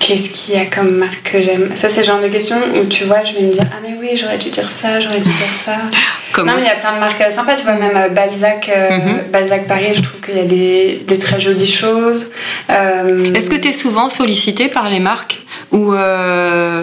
Qu'est-ce 0.00 0.32
qu'il 0.32 0.54
y 0.56 0.58
a 0.58 0.64
comme 0.64 0.96
marque 0.96 1.30
que 1.30 1.40
j'aime 1.42 1.70
Ça, 1.76 1.88
c'est 1.90 2.00
le 2.00 2.06
genre 2.06 2.20
de 2.22 2.28
question 2.28 2.56
où 2.74 2.86
tu 2.86 3.04
vois, 3.04 3.22
je 3.22 3.34
vais 3.34 3.42
me 3.42 3.52
dire 3.52 3.64
Ah, 3.70 3.76
mais 3.82 3.94
oui, 4.00 4.16
j'aurais 4.16 4.38
dû 4.38 4.48
dire 4.50 4.68
ça, 4.70 4.98
j'aurais 4.98 5.20
dû 5.20 5.28
dire 5.28 5.54
ça. 5.54 5.74
Comme 6.32 6.46
non, 6.46 6.54
mais 6.54 6.62
il 6.62 6.66
y 6.66 6.70
a 6.70 6.76
plein 6.76 6.94
de 6.94 7.00
marques 7.00 7.20
euh, 7.20 7.30
sympas, 7.30 7.54
tu 7.54 7.64
vois, 7.64 7.74
même 7.74 7.96
euh, 7.96 8.08
Balzac, 8.08 8.68
euh, 8.74 8.90
Mhm. 8.96 9.18
Balzac 9.32 9.66
Paris, 9.68 9.92
je 9.94 10.02
trouve 10.02 10.20
qu'il 10.20 10.36
y 10.36 10.40
a 10.40 10.44
des, 10.44 11.02
des 11.06 11.18
très 11.18 11.38
jolies 11.38 11.66
choses. 11.70 12.30
Euh, 12.70 13.34
Est-ce 13.34 13.50
que 13.50 13.56
tu 13.56 13.68
es 13.68 13.72
souvent 13.72 14.08
sollicité 14.08 14.68
par 14.68 14.88
les 14.88 15.00
marques 15.00 15.40
ou 15.72 15.92
euh, 15.92 16.82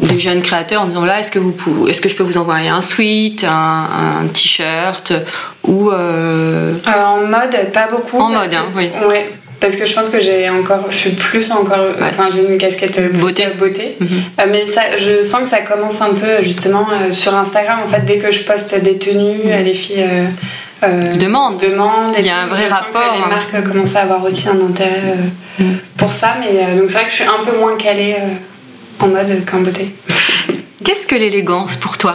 des 0.00 0.18
jeunes 0.18 0.42
créateurs 0.42 0.82
en 0.82 0.86
disant 0.86 1.04
là, 1.04 1.20
est-ce 1.20 1.30
que, 1.30 1.38
vous 1.38 1.52
pouvez, 1.52 1.90
est-ce 1.90 2.00
que 2.00 2.08
je 2.08 2.16
peux 2.16 2.24
vous 2.24 2.36
envoyer 2.38 2.68
un 2.68 2.82
sweat, 2.82 3.44
un, 3.44 4.20
un 4.22 4.26
t-shirt 4.26 5.12
ou. 5.64 5.90
en 5.92 7.16
mode, 7.26 7.56
pas 7.72 7.86
beaucoup. 7.90 8.18
En 8.18 8.30
mode, 8.30 8.50
que- 8.50 8.56
hein, 8.56 8.66
oui. 8.74 8.90
Ouais. 9.06 9.30
Parce 9.60 9.74
que 9.76 9.86
je 9.86 9.94
pense 9.94 10.10
que 10.10 10.20
j'ai 10.20 10.48
encore, 10.50 10.86
je 10.90 10.96
suis 10.96 11.10
plus 11.10 11.50
encore, 11.50 11.78
enfin 12.02 12.28
j'ai 12.32 12.42
une 12.46 12.58
casquette 12.58 13.00
plus 13.10 13.18
Beauté. 13.18 13.46
beauté. 13.58 13.96
Mhm. 14.00 14.08
Euh, 14.40 14.42
mais 14.50 14.66
ça, 14.66 14.82
je 14.98 15.22
sens 15.22 15.42
que 15.42 15.48
ça 15.48 15.60
commence 15.62 16.00
un 16.02 16.12
peu 16.12 16.42
justement 16.42 16.86
euh, 16.92 17.10
sur 17.10 17.34
Instagram. 17.34 17.78
En 17.84 17.88
fait, 17.88 18.04
dès 18.04 18.18
que 18.18 18.30
je 18.30 18.42
poste 18.44 18.78
des 18.82 18.98
tenues, 18.98 19.44
Mhm. 19.46 19.64
les 19.64 19.74
filles 19.74 20.04
euh, 20.04 20.26
euh, 20.84 21.12
Demandent. 21.14 21.58
demandent. 21.58 22.14
Il 22.18 22.26
y 22.26 22.30
a 22.30 22.36
un 22.42 22.46
vrai 22.48 22.68
rapport, 22.68 23.14
les 23.16 23.22
hein. 23.22 23.28
marques 23.28 23.64
commencent 23.66 23.96
à 23.96 24.02
avoir 24.02 24.22
aussi 24.24 24.46
un 24.48 24.60
intérêt 24.60 25.14
Mhm. 25.58 25.78
pour 25.96 26.12
ça. 26.12 26.34
Mais 26.38 26.76
donc 26.78 26.90
c'est 26.90 26.96
vrai 26.98 27.04
que 27.04 27.10
je 27.10 27.16
suis 27.16 27.24
un 27.24 27.42
peu 27.44 27.56
moins 27.58 27.76
calée 27.76 28.16
en 29.00 29.08
mode 29.08 29.42
qu'en 29.50 29.60
beauté. 29.60 29.94
Qu'est-ce 30.84 31.06
que 31.06 31.14
l'élégance 31.16 31.76
pour 31.76 31.96
toi? 31.96 32.12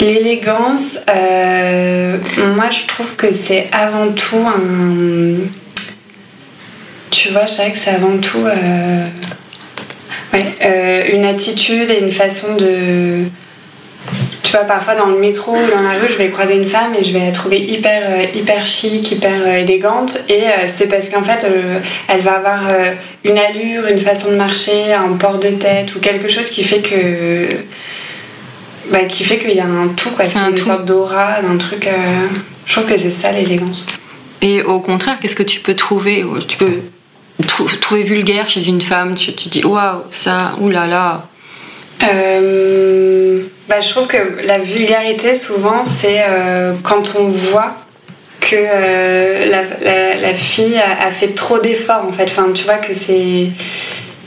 L'élégance, 0.00 0.96
moi 1.06 2.70
je 2.70 2.86
trouve 2.86 3.14
que 3.16 3.30
c'est 3.32 3.68
avant 3.70 4.08
tout 4.08 4.38
un. 4.46 5.44
Tu 7.10 7.30
vois, 7.30 7.46
je 7.46 7.54
dirais 7.54 7.72
que 7.72 7.78
c'est 7.78 7.90
avant 7.90 8.16
tout 8.18 8.44
euh, 8.46 9.04
ouais, 10.32 10.44
euh, 10.64 11.04
une 11.12 11.24
attitude 11.24 11.90
et 11.90 12.00
une 12.00 12.12
façon 12.12 12.54
de. 12.56 13.24
Tu 14.42 14.52
vois, 14.52 14.64
parfois 14.64 14.94
dans 14.96 15.06
le 15.06 15.18
métro 15.18 15.52
ou 15.52 15.70
dans 15.70 15.82
la 15.82 15.92
rue, 15.94 16.08
je 16.08 16.16
vais 16.16 16.28
croiser 16.30 16.54
une 16.54 16.66
femme 16.66 16.94
et 16.98 17.04
je 17.04 17.12
vais 17.12 17.24
la 17.26 17.30
trouver 17.32 17.60
hyper, 17.60 18.02
euh, 18.08 18.24
hyper 18.34 18.64
chic, 18.64 19.10
hyper 19.12 19.46
élégante. 19.46 20.18
Et 20.28 20.42
euh, 20.42 20.66
c'est 20.66 20.88
parce 20.88 21.08
qu'en 21.08 21.22
fait, 21.22 21.46
elle 22.08 22.20
va 22.20 22.32
avoir 22.36 22.62
une 23.24 23.38
allure, 23.38 23.86
une 23.88 24.00
façon 24.00 24.30
de 24.32 24.36
marcher, 24.36 24.92
un 24.92 25.12
port 25.16 25.38
de 25.38 25.50
tête 25.50 25.94
ou 25.94 26.00
quelque 26.00 26.28
chose 26.28 26.48
qui 26.48 26.64
fait 26.64 26.80
que 26.80 27.46
bah, 28.90 29.04
qui 29.04 29.22
fait 29.22 29.38
qu'il 29.38 29.52
y 29.54 29.60
a 29.60 29.66
un 29.66 29.88
tout, 29.88 30.10
quoi. 30.10 30.24
C'est 30.24 30.32
C'est 30.32 30.38
un 30.38 30.48
une 30.48 30.54
tout. 30.56 30.64
sorte 30.64 30.84
d'aura, 30.84 31.40
d'un 31.42 31.56
truc. 31.56 31.88
Je 32.66 32.72
trouve 32.72 32.86
que 32.90 32.98
c'est 32.98 33.10
ça 33.10 33.30
l'élégance. 33.30 33.86
Et 34.42 34.62
au 34.62 34.80
contraire, 34.80 35.18
qu'est-ce 35.20 35.36
que 35.36 35.42
tu 35.44 35.60
peux 35.60 35.74
trouver 35.74 36.24
Tu 36.48 36.56
peux 36.56 36.80
trouver 37.46 38.02
vulgaire 38.02 38.48
chez 38.48 38.66
une 38.66 38.80
femme, 38.80 39.14
tu 39.14 39.32
te 39.34 39.48
dis 39.48 39.64
waouh, 39.64 40.02
ça, 40.10 40.38
oulala. 40.60 41.24
Euh, 42.02 43.42
bah, 43.68 43.80
je 43.80 43.88
trouve 43.90 44.06
que 44.06 44.16
la 44.44 44.58
vulgarité, 44.58 45.34
souvent, 45.34 45.84
c'est 45.84 46.22
euh, 46.28 46.74
quand 46.82 47.14
on 47.18 47.28
voit 47.28 47.74
que 48.40 48.56
euh, 48.56 49.46
la, 49.46 49.62
la- 49.84 50.14
la 50.16 50.34
fille 50.34 50.76
a, 50.78 51.06
a 51.06 51.10
fait 51.10 51.34
trop 51.34 51.58
d'efforts, 51.58 52.04
en 52.08 52.12
fait. 52.12 52.24
Enfin, 52.24 52.46
tu 52.54 52.64
vois 52.64 52.76
que 52.78 52.94
c'est. 52.94 53.48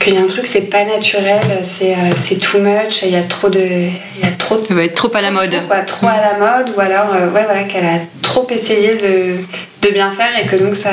Qu'il 0.00 0.14
y 0.14 0.16
a 0.18 0.20
un 0.20 0.26
truc, 0.26 0.44
c'est 0.44 0.68
pas 0.68 0.84
naturel, 0.84 1.40
c'est 1.62 1.92
euh, 1.94 2.12
c'est 2.16 2.36
too 2.36 2.58
much, 2.60 3.02
il 3.02 3.10
y 3.10 3.16
a 3.16 3.22
trop 3.22 3.48
de. 3.48 3.60
Il 3.60 4.22
y 4.22 4.26
a 4.26 4.30
trop 4.32 4.58
de 4.58 4.78
être 4.80 4.94
trop 4.94 5.10
à 5.16 5.22
la 5.22 5.30
mode. 5.30 5.50
Trop, 5.50 5.66
quoi, 5.66 5.76
trop 5.78 6.06
à 6.08 6.16
la 6.20 6.38
mode, 6.38 6.74
ou 6.76 6.80
alors 6.80 7.10
ouais, 7.10 7.44
voilà, 7.44 7.62
qu'elle 7.64 7.86
a 7.86 8.00
trop 8.20 8.46
essayé 8.50 8.96
de, 8.96 9.36
de 9.86 9.92
bien 9.92 10.10
faire 10.10 10.30
et 10.38 10.46
que 10.46 10.56
donc 10.56 10.74
ça, 10.76 10.90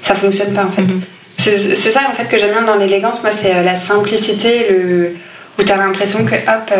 ça 0.00 0.14
fonctionne 0.14 0.54
pas 0.54 0.64
en 0.64 0.70
fait. 0.70 0.82
Mhm. 0.82 1.00
C'est 1.02 1.11
c'est 1.50 1.90
ça 1.90 2.02
en 2.10 2.14
fait 2.14 2.24
que 2.28 2.38
j'aime 2.38 2.52
bien 2.52 2.62
dans 2.62 2.76
l'élégance, 2.76 3.22
moi 3.22 3.32
c'est 3.32 3.54
euh, 3.54 3.62
la 3.62 3.76
simplicité, 3.76 4.66
le, 4.70 5.14
où 5.58 5.62
t'as 5.62 5.76
l'impression 5.76 6.24
que 6.24 6.34
hop, 6.34 6.70
euh, 6.72 6.76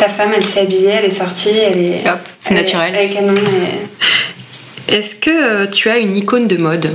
la 0.00 0.08
femme 0.08 0.30
elle 0.36 0.44
s'est 0.44 0.60
habillée, 0.60 0.90
elle 0.98 1.04
est 1.06 1.10
sortie, 1.10 1.50
elle 1.56 1.78
est. 1.78 2.08
Hop, 2.08 2.18
c'est 2.40 2.54
naturel. 2.54 2.94
Est 2.94 3.10
canon 3.10 3.34
et- 3.34 4.94
Est-ce 4.94 5.14
que 5.14 5.30
euh, 5.30 5.66
tu 5.66 5.88
as 5.90 5.98
une 5.98 6.16
icône 6.16 6.46
de 6.46 6.56
mode? 6.56 6.90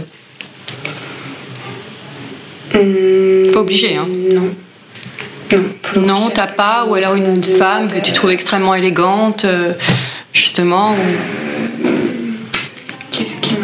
Hum, 2.75 3.51
Pas 3.53 3.59
obligé, 3.59 3.95
hein. 3.95 4.07
Non. 4.33 4.49
Non, 5.51 6.01
Non, 6.19 6.29
t'as 6.29 6.45
pas, 6.47 6.85
ou 6.87 6.93
alors 6.93 7.15
une 7.15 7.33
de 7.33 7.47
femme 7.47 7.87
que 7.87 7.99
tu 7.99 8.11
euh, 8.11 8.13
trouves 8.13 8.29
extrêmement 8.29 8.75
élégante, 8.75 9.45
justement. 10.33 10.91
ou- 10.93 11.87
Qu'est-ce 13.11 13.41
qui 13.41 13.55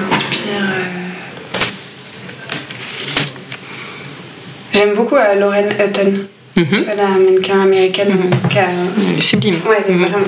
J'aime 4.75 4.93
beaucoup 4.93 5.15
euh, 5.15 5.35
Lauren 5.39 5.65
Hutton, 5.65 6.13
vois, 6.57 6.95
la 6.95 7.07
mannequin 7.09 7.61
américaine 7.61 8.29
qui 8.49 8.59
a- 8.59 8.63
Elle 9.11 9.17
est 9.17 9.21
Sublime. 9.21 9.55
Ouais, 9.67 9.83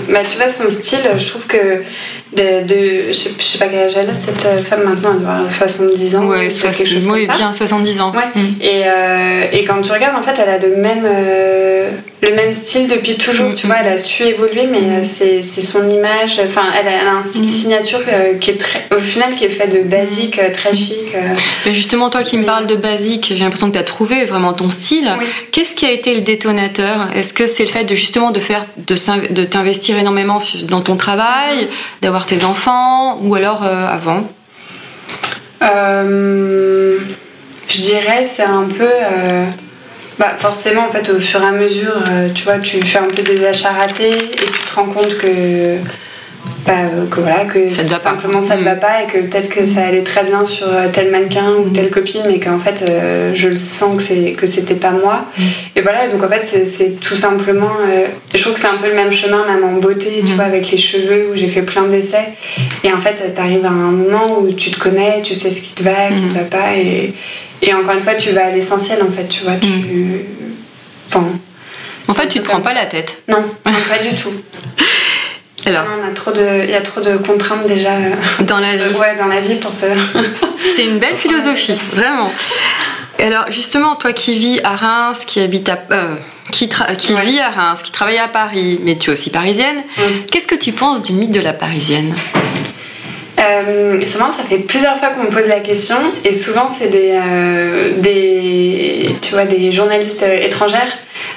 bah, 0.09 0.19
tu 0.29 0.37
vois, 0.37 0.49
son 0.49 0.69
style, 0.69 0.99
je 1.17 1.27
trouve 1.27 1.45
que. 1.47 1.57
De, 2.33 2.67
de- 2.67 3.07
je, 3.07 3.13
sais, 3.13 3.29
je 3.39 3.43
sais 3.43 3.57
pas 3.57 3.67
quel 3.67 3.79
âge 3.85 3.93
elle 3.95 4.09
a, 4.09 4.13
cette 4.13 4.45
euh, 4.45 4.57
femme 4.57 4.83
maintenant, 4.83 5.11
elle 5.15 5.21
doit 5.21 5.31
avoir 5.35 5.49
70 5.49 6.15
ans. 6.17 6.25
Ouais, 6.25 6.47
ou 6.47 6.49
soix- 6.49 6.71
quelque 6.71 6.89
chose 6.89 7.07
oui, 7.09 7.25
comme 7.25 7.35
ça. 7.35 7.41
bien 7.41 7.53
70 7.53 8.01
ans. 8.01 8.11
Ouais. 8.13 8.41
Mhm. 8.41 8.49
Et, 8.59 8.81
euh, 8.85 9.43
et 9.53 9.63
quand 9.63 9.81
tu 9.81 9.91
regardes, 9.93 10.17
en 10.17 10.21
fait, 10.21 10.33
elle 10.41 10.49
a 10.49 10.57
le 10.57 10.75
même, 10.75 11.05
euh, 11.05 11.89
le 12.21 12.33
même 12.35 12.51
style 12.51 12.87
depuis 12.87 13.15
toujours. 13.15 13.53
Tu 13.53 13.67
vois, 13.67 13.75
elle 13.83 13.93
a 13.93 13.97
su 13.99 14.23
évoluer, 14.23 14.65
mais 14.65 14.79
euh, 14.81 15.03
c'est 15.03 15.43
son 15.43 15.87
image. 15.89 16.41
Enfin, 16.43 16.63
elle 16.79 16.87
a, 16.87 17.11
un 17.11 17.21
style 17.21 17.43
Mhm. 17.43 17.49
signature 17.49 17.99
euh, 18.11 18.33
qui 18.39 18.51
est 18.51 18.57
très, 18.57 18.83
au 18.95 18.99
final, 18.99 19.35
qui 19.35 19.45
est 19.45 19.49
fait 19.49 19.67
de 19.67 19.87
basique, 19.87 20.39
euh, 20.39 20.51
très 20.51 20.73
chic. 20.73 21.13
euh. 21.13 21.35
Mais 21.65 21.75
justement, 21.75 22.09
toi 22.09 22.23
qui 22.23 22.37
me 22.37 22.43
parles 22.45 22.65
de 22.65 22.75
basique, 22.75 23.27
j'ai 23.29 23.43
l'impression 23.43 23.67
que 23.67 23.73
tu 23.73 23.79
as 23.79 23.83
trouvé 23.83 24.25
vraiment 24.25 24.53
ton 24.53 24.69
style. 24.71 25.11
Oui. 25.19 25.25
Qu'est-ce 25.51 25.75
qui 25.75 25.85
a 25.85 25.91
été 25.91 26.15
le 26.15 26.21
détonateur? 26.21 27.09
Est-ce 27.15 27.33
que 27.33 27.45
c'est 27.45 27.63
le 27.63 27.69
fait 27.69 27.83
de 27.83 27.93
justement 27.93 28.31
de 28.31 28.39
faire 28.39 28.65
de, 28.77 29.43
t'investir 29.45 29.99
énormément 29.99 30.39
dans 30.63 30.81
ton 30.81 30.95
travail, 30.95 31.67
d'avoir 32.01 32.25
tes 32.25 32.43
enfants, 32.45 33.19
ou 33.21 33.35
alors 33.35 33.61
euh, 33.63 33.87
avant? 33.87 34.23
Euh, 35.61 36.97
je 37.67 37.81
dirais 37.81 38.23
c'est 38.25 38.43
un 38.43 38.65
peu 38.65 38.83
euh, 38.87 39.45
bah 40.19 40.33
forcément 40.37 40.85
en 40.87 40.89
fait 40.89 41.09
au 41.09 41.19
fur 41.19 41.41
et 41.41 41.45
à 41.45 41.51
mesure 41.51 41.93
euh, 42.11 42.29
tu 42.33 42.43
vois 42.43 42.57
tu 42.59 42.77
fais 42.83 42.99
un 42.99 43.03
peu 43.07 43.21
des 43.21 43.45
achats 43.45 43.69
ratés 43.71 44.09
et 44.11 44.45
tu 44.45 44.63
te 44.65 44.75
rends 44.75 44.85
compte 44.85 45.17
que 45.17 45.77
bah, 46.65 46.73
euh, 46.93 47.05
que 47.09 47.19
voilà 47.21 47.45
que 47.45 47.69
Ça 47.69 47.83
te 47.83 47.87
va 47.89 47.95
pas. 47.95 48.01
simplement 48.01 48.41
ça 48.41 48.55
ne 48.55 48.61
Mm. 48.61 48.65
va 48.65 48.75
pas 48.75 49.03
et 49.03 49.07
que 49.07 49.17
peut-être 49.19 49.49
que 49.49 49.65
ça 49.67 49.85
allait 49.85 50.03
très 50.03 50.23
bien 50.23 50.43
sur 50.43 50.67
euh, 50.67 50.87
tel 50.91 51.11
mannequin 51.11 51.51
ou 51.59 51.65
Mm. 51.65 51.73
telle 51.73 51.89
copine 51.91 52.23
mais 52.27 52.39
qu'en 52.39 52.57
fait 52.59 52.83
euh, 52.89 53.31
je 53.35 53.47
le 53.49 53.55
sens 53.55 53.97
que 53.97 54.01
c'est 54.01 54.31
que 54.31 54.47
c'était 54.47 54.75
pas 54.75 54.91
moi 54.91 55.25
Mm. 55.37 55.43
et 55.75 55.81
voilà 55.81 56.07
donc 56.07 56.23
en 56.23 56.29
fait 56.29 56.43
c'est- 56.43 56.99
tout 56.99 57.15
simplement 57.15 57.71
euh, 57.87 58.07
je 58.33 58.41
trouve 58.41 58.53
que 58.53 58.59
c'est 58.59 58.67
un 58.67 58.77
peu 58.77 58.87
le 58.89 58.95
même 58.95 59.11
chemin 59.11 59.45
même 59.45 59.63
en 59.63 59.73
beauté 59.73 60.23
tu 60.25 60.33
Mm. 60.33 60.35
vois 60.35 60.45
avec 60.45 60.71
les 60.71 60.77
cheveux 60.77 61.29
où 61.31 61.35
j'ai 61.37 61.47
fait 61.47 61.61
plein 61.61 61.83
d'essais 61.83 62.29
et 62.83 62.91
en 62.91 62.99
fait 62.99 63.33
t'arrives 63.35 63.65
à 63.65 63.69
un 63.69 63.91
moment 64.01 64.39
où 64.39 64.51
tu 64.53 64.71
te 64.71 64.79
connais 64.79 65.21
tu 65.21 65.35
sais 65.35 65.51
ce 65.51 65.61
qui 65.61 65.73
te 65.75 65.83
va 65.83 66.07
qui 66.09 66.23
Mm. 66.23 66.29
te 66.29 66.33
va 66.33 66.43
pas 66.45 66.75
et 66.75 67.13
et 67.61 67.73
encore 67.73 67.93
une 67.93 68.01
fois 68.01 68.15
tu 68.15 68.31
vas 68.31 68.45
à 68.45 68.49
l'essentiel 68.49 68.99
en 69.03 69.11
fait 69.11 69.27
tu 69.27 69.43
vois 69.43 69.53
tu 69.61 70.25
Enfin, 71.09 71.23
En 72.09 72.13
fait, 72.13 72.27
tu 72.27 72.39
te 72.39 72.43
prends 72.45 72.59
pas 72.61 72.73
la 72.73 72.85
tête. 72.85 73.23
non, 73.27 73.37
non, 73.65 73.71
pas 73.89 73.97
du 74.03 74.15
tout. 74.15 74.31
Alors, 75.65 75.83
Non, 75.85 75.91
on 76.03 76.07
a 76.09 76.13
trop 76.13 76.31
de, 76.31 76.63
il 76.63 76.69
y 76.69 76.73
a 76.75 76.81
trop 76.81 77.01
de 77.01 77.17
contraintes 77.17 77.65
déjà 77.67 77.91
dans 78.41 78.59
la 78.59 78.69
vie. 78.75 78.97
ouais, 78.99 79.15
dans 79.17 79.27
la 79.27 79.41
vie 79.41 79.55
pour 79.55 79.73
se. 79.73 79.85
C'est 80.75 80.85
une 80.85 80.99
belle 80.99 81.15
philosophie, 81.17 81.79
vraiment. 81.93 82.31
Alors 83.19 83.51
justement, 83.51 83.95
toi 83.95 84.13
qui 84.13 84.37
vis 84.37 84.59
à 84.63 84.75
Reims, 84.75 85.23
qui 85.25 85.39
habite 85.39 85.69
à, 85.69 85.79
euh, 85.91 86.15
qui, 86.51 86.67
tra- 86.67 86.95
qui 86.95 87.13
Ouais. 87.13 87.21
vit 87.25 87.39
à 87.39 87.49
Reims, 87.49 87.81
qui 87.81 87.91
travaille 87.91 88.19
à 88.19 88.27
Paris, 88.27 88.79
mais 88.83 88.97
tu 88.97 89.09
es 89.09 89.13
aussi 89.13 89.29
parisienne. 89.31 89.77
Mm. 89.97 90.01
Qu'est-ce 90.31 90.47
que 90.47 90.55
tu 90.55 90.71
penses 90.71 91.01
du 91.01 91.13
mythe 91.13 91.31
de 91.31 91.39
la 91.41 91.53
parisienne? 91.53 92.13
Euh, 93.39 94.01
c'est 94.05 94.17
marrant, 94.17 94.31
ça 94.33 94.43
fait 94.43 94.57
plusieurs 94.59 94.97
fois 94.97 95.09
qu'on 95.09 95.23
me 95.23 95.29
pose 95.29 95.47
la 95.47 95.59
question 95.59 95.97
et 96.25 96.33
souvent 96.33 96.67
c'est 96.67 96.89
des, 96.89 97.11
euh, 97.13 97.91
tu 99.21 99.33
vois, 99.33 99.45
des 99.45 99.71
journalistes 99.71 100.23
euh, 100.23 100.43
étrangères 100.43 100.91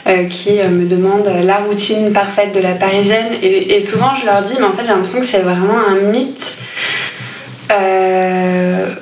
euh, 0.06 0.24
qui 0.24 0.60
euh, 0.60 0.68
me 0.68 0.86
demandent 0.86 1.30
la 1.44 1.58
routine 1.58 2.12
parfaite 2.12 2.54
de 2.54 2.60
la 2.60 2.72
parisienne 2.72 3.34
et, 3.42 3.76
et 3.76 3.80
souvent 3.80 4.14
je 4.18 4.24
leur 4.24 4.42
dis 4.42 4.54
mais 4.58 4.64
en 4.64 4.72
fait 4.72 4.82
j'ai 4.82 4.92
l'impression 4.92 5.20
que 5.20 5.26
c'est 5.26 5.40
vraiment 5.40 5.78
un 5.78 5.96
mythe. 6.10 6.56
Euh, 7.70 8.94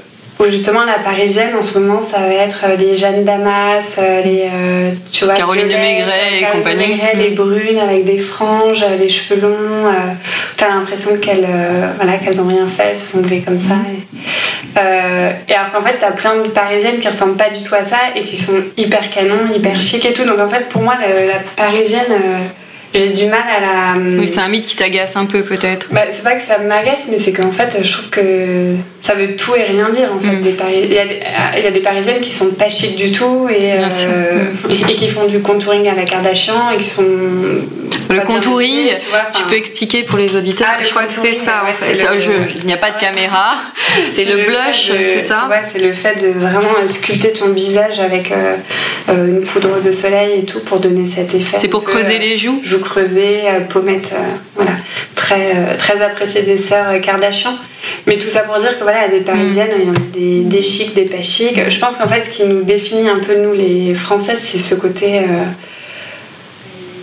justement 0.47 0.85
la 0.85 0.99
parisienne 0.99 1.55
en 1.59 1.63
ce 1.63 1.79
moment 1.79 2.01
ça 2.01 2.19
va 2.19 2.33
être 2.33 2.65
euh, 2.65 2.77
les 2.77 2.97
Jeanne 2.97 3.25
Damas, 3.25 3.97
euh, 3.99 4.23
les 4.23 4.49
euh, 4.53 4.93
tu 5.11 5.25
vois 5.25 5.35
Caroline 5.35 5.69
de 5.69 5.75
Maigret 5.75 6.37
et 6.37 6.41
Caroline 6.41 6.63
de 6.63 6.69
compagnie. 6.69 6.89
Maigret, 6.89 7.13
les 7.17 7.31
brunes 7.31 7.79
avec 7.79 8.05
des 8.05 8.19
franges, 8.19 8.85
les 8.99 9.09
cheveux 9.09 9.41
longs. 9.41 9.93
T'as 10.57 10.69
l'impression 10.69 11.19
qu'elles 11.19 11.47
voilà, 11.97 12.19
qu'elles 12.19 12.41
ont 12.41 12.47
rien 12.49 12.67
fait, 12.67 12.89
elles 12.91 12.97
se 12.97 13.13
sont 13.13 13.23
levées 13.23 13.43
comme 13.47 13.59
ça. 13.59 13.75
Et, 13.75 14.79
euh, 14.79 15.31
et 15.49 15.55
alors 15.55 15.73
qu'en 15.73 15.83
fait, 15.83 15.97
t'as 15.99 16.13
plein 16.13 16.37
de 16.37 16.49
parisiennes 16.49 16.99
qui 16.99 17.09
ressemblent 17.09 17.37
pas 17.37 17.51
du 17.51 17.63
tout 17.63 17.75
à 17.75 17.85
ça 17.85 17.99
et 18.15 18.23
qui 18.23 18.37
sont 18.37 18.63
hyper 18.77 19.11
canon, 19.11 19.39
hyper 19.55 19.81
chic 19.81 20.05
et 20.05 20.13
tout. 20.13 20.25
Donc 20.25 20.39
en 20.39 20.49
fait, 20.49 20.69
pour 20.69 20.83
moi, 20.83 20.95
la, 21.01 21.09
la 21.27 21.41
parisienne, 21.57 22.07
j'ai 22.95 23.09
du 23.11 23.27
mal 23.27 23.41
à 23.57 23.61
la. 23.61 23.99
Oui, 24.19 24.27
c'est 24.29 24.41
un 24.41 24.49
mythe 24.49 24.67
qui 24.67 24.77
t'agace 24.77 25.17
un 25.17 25.27
peu 25.27 25.43
peut-être. 25.43 25.89
Bah, 25.91 26.03
c'est 26.11 26.23
pas 26.25 26.33
que 26.35 26.43
ça 26.43 26.59
m'agace, 26.59 27.09
mais 27.11 27.19
c'est 27.19 27.33
qu'en 27.33 27.51
fait, 27.53 27.79
je 27.83 27.93
trouve 27.93 28.11
que 28.11 28.75
ça 29.01 29.15
veut 29.15 29.37
tout 29.37 29.55
et 29.55 29.63
rien 29.65 29.89
dire. 29.91 30.09
En 30.15 30.21
fait, 30.21 30.37
Mm. 30.37 30.43
des 30.43 30.57
il, 30.85 30.93
y 30.93 30.99
a 30.99 31.05
des, 31.07 31.21
il 31.59 31.65
y 31.65 31.67
a 31.67 31.71
des 31.71 31.81
parisiennes 31.81 32.21
qui 32.21 32.31
sont 32.33 32.55
pas 32.55 32.69
chic 32.69 32.97
du 32.97 33.13
tout 33.13 33.49
et. 33.49 33.79
Mm. 33.79 34.71
et, 34.89 34.93
et 34.93 34.97
qui 34.97 35.09
font 35.09 35.27
du 35.27 35.41
contouring 35.41 35.89
à 35.89 35.95
la 35.95 36.05
Kardashian 36.05 36.71
et 36.73 36.79
qui 36.79 36.85
sont. 36.85 37.05
Le 38.11 38.21
contouring, 38.21 38.81
habillées, 38.81 38.97
tu 38.97 39.09
vois, 39.11 39.21
tu 39.33 39.39
enfin, 39.41 39.49
peux 39.51 39.57
expliquer 39.57 40.03
pour 40.03 40.19
les 40.19 40.35
auditeurs. 40.37 40.69
Ah, 40.71 40.77
le 40.79 40.85
je 40.85 40.91
crois 40.91 41.05
que 41.05 41.13
c'est 41.13 41.35
ça 41.35 41.63
ouais, 41.65 41.71
en 41.71 41.75
fait. 41.75 41.95
le- 41.95 42.57
il 42.61 42.67
n'y 42.67 42.73
a 42.73 42.77
pas 42.77 42.91
de 42.91 42.99
caméra, 42.99 43.57
c'est 44.11 44.25
le 44.25 44.45
blush, 44.45 44.91
de- 44.91 45.05
c'est 45.05 45.21
ça 45.21 45.49
c'est 45.73 45.79
le 45.81 45.93
fait 45.93 46.23
de 46.23 46.39
vraiment 46.39 46.69
euh, 46.83 46.87
sculpter 46.87 47.33
ton 47.33 47.49
visage 47.53 47.99
avec 48.01 48.31
euh, 48.31 48.57
euh, 49.09 49.27
une 49.29 49.41
poudre 49.41 49.81
de 49.81 49.91
soleil 49.91 50.41
et 50.41 50.45
tout 50.45 50.61
pour 50.61 50.79
donner 50.81 51.07
cet 51.07 51.35
effet. 51.35 51.57
C'est 51.59 51.69
pour 51.69 51.83
peu, 51.83 51.93
creuser 51.93 52.17
euh, 52.17 52.21
les 52.21 52.37
joues. 52.37 52.61
joues 52.63 52.78
creusées, 52.81 53.41
euh, 53.47 53.61
pommettes, 53.69 54.13
euh, 54.15 54.23
voilà, 54.57 54.73
très, 55.15 55.53
euh, 55.57 55.77
très 55.79 56.01
apprécié 56.03 56.43
des 56.43 56.59
sœurs 56.59 57.01
Kardashian. 57.03 57.53
Mais 58.07 58.19
tout 58.19 58.29
ça 58.29 58.41
pour 58.41 58.59
dire 58.59 58.77
que 58.79 58.83
voilà, 58.83 59.09
des 59.09 59.21
parisiennes, 59.21 59.71
il 59.79 59.87
y 59.87 59.91
en 59.91 59.95
a 59.95 59.99
des, 60.13 60.41
des 60.57 60.63
chics, 60.63 60.95
des 60.95 61.05
pas 61.05 61.23
chics. 61.23 61.61
Je 61.69 61.79
pense 61.79 61.97
qu'en 61.97 62.09
fait, 62.09 62.21
ce 62.21 62.31
qui 62.31 62.45
nous 62.45 62.63
définit 62.63 63.09
un 63.09 63.19
peu, 63.19 63.37
nous 63.37 63.53
les 63.53 63.95
Françaises, 63.95 64.41
c'est 64.43 64.59
ce 64.59 64.75
côté 64.75 65.21
euh, 65.21 65.45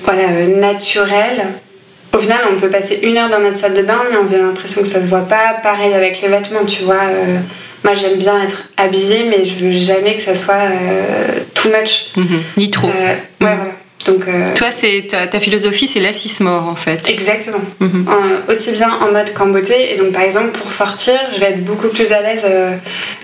voilà, 0.04 0.28
naturel. 0.48 1.46
Au 2.14 2.20
final, 2.20 2.40
on 2.52 2.60
peut 2.60 2.70
passer 2.70 3.00
une 3.04 3.18
heure 3.18 3.30
dans 3.30 3.40
notre 3.40 3.58
salle 3.58 3.74
de 3.74 3.82
bain, 3.82 4.02
mais 4.10 4.18
on 4.18 4.34
a 4.34 4.38
l'impression 4.38 4.82
que 4.82 4.88
ça 4.88 5.02
se 5.02 5.08
voit 5.08 5.28
pas. 5.28 5.56
Pareil 5.64 5.94
avec 5.94 6.22
les 6.22 6.28
vêtements, 6.30 6.64
tu 6.66 6.84
vois. 6.84 6.96
euh, 7.10 7.38
moi, 7.84 7.94
j'aime 7.94 8.18
bien 8.18 8.42
être 8.44 8.70
habillée, 8.78 9.26
mais 9.30 9.46
je 9.46 9.64
veux 9.66 9.72
jamais 9.72 10.16
que 10.16 10.22
ça 10.22 10.34
soit 10.36 10.56
euh, 10.56 11.40
too 11.54 11.70
much. 11.70 12.12
Mhm. 12.16 12.42
Ni 12.58 12.72
trop. 12.72 12.88
Ouais, 12.88 12.94
Mhm. 12.94 13.18
voilà. 13.42 13.58
Donc, 14.06 14.28
euh, 14.28 14.54
Toi, 14.54 14.68
c'est 14.72 15.08
ta, 15.10 15.26
ta 15.28 15.40
philosophie, 15.40 15.88
c'est 15.88 16.00
l'assise 16.00 16.40
mort 16.40 16.68
en 16.68 16.76
fait. 16.76 17.10
Exactement. 17.10 17.58
Mhm. 17.80 18.06
En- 18.08 18.52
aussi 18.52 18.72
bien 18.72 18.90
en 19.02 19.12
mode 19.12 19.34
qu'en 19.34 19.48
beauté. 19.48 19.94
Et 19.94 19.98
donc, 19.98 20.12
par 20.12 20.22
exemple, 20.22 20.52
pour 20.58 20.70
sortir, 20.70 21.16
je 21.34 21.40
vais 21.40 21.48
être 21.48 21.64
beaucoup 21.66 21.88
plus 21.88 22.12
à 22.12 22.22
l'aise 22.22 22.44
euh, 22.46 22.76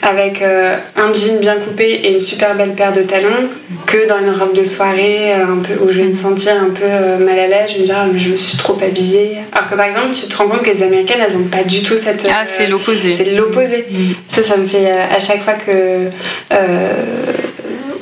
avec 0.02 0.41
euh, 0.41 0.78
un 0.96 1.13
jean 1.13 1.39
bien 1.39 1.56
coupé 1.58 1.84
et 2.04 2.13
une 2.13 2.20
super 2.20 2.56
belle 2.56 2.72
paire 2.74 2.94
de 2.94 3.04
talons 3.04 3.48
que 3.86 4.08
dans 4.08 4.17
une 4.20 4.32
robe 4.32 4.54
de 4.56 4.63
soirée 4.63 5.34
un 5.34 5.58
peu, 5.60 5.74
où 5.84 5.91
je 5.91 6.02
vais 6.02 6.08
me 6.08 6.13
sentir 6.13 6.54
un 6.60 6.70
peu 6.72 7.24
mal 7.24 7.38
à 7.38 7.48
l'aise. 7.48 7.70
Je 7.70 7.74
vais 7.76 7.82
me 7.82 7.86
dire, 7.86 7.96
ah, 8.00 8.08
mais 8.12 8.20
je 8.20 8.30
me 8.32 8.38
suis 8.38 8.58
trop 8.58 8.78
habillée. 8.82 9.38
Alors 9.52 9.70
que, 9.70 9.76
par 9.76 9.86
exemple, 9.86 10.13
tu 10.13 10.28
te 10.28 10.36
rends 10.38 10.48
compte 10.48 10.63
que 10.63 10.72
les 10.72 10.82
américaines, 10.82 11.22
elles 11.28 11.38
n'ont 11.38 11.48
pas 11.48 11.63
du 11.63 11.84
tout 11.84 11.98
cette. 11.98 12.28
Ah, 12.32 12.44
c'est 12.46 12.67
l'opposé. 12.67 13.13
c'est 13.15 13.32
l'opposé. 13.32 13.86
Mhm. 13.91 14.15
Ça, 14.30 14.44
ça 14.44 14.58
me 14.58 14.65
fait 14.65 14.89
à 14.91 15.20
chaque 15.20 15.44
fois 15.44 15.54
que. 15.54 16.10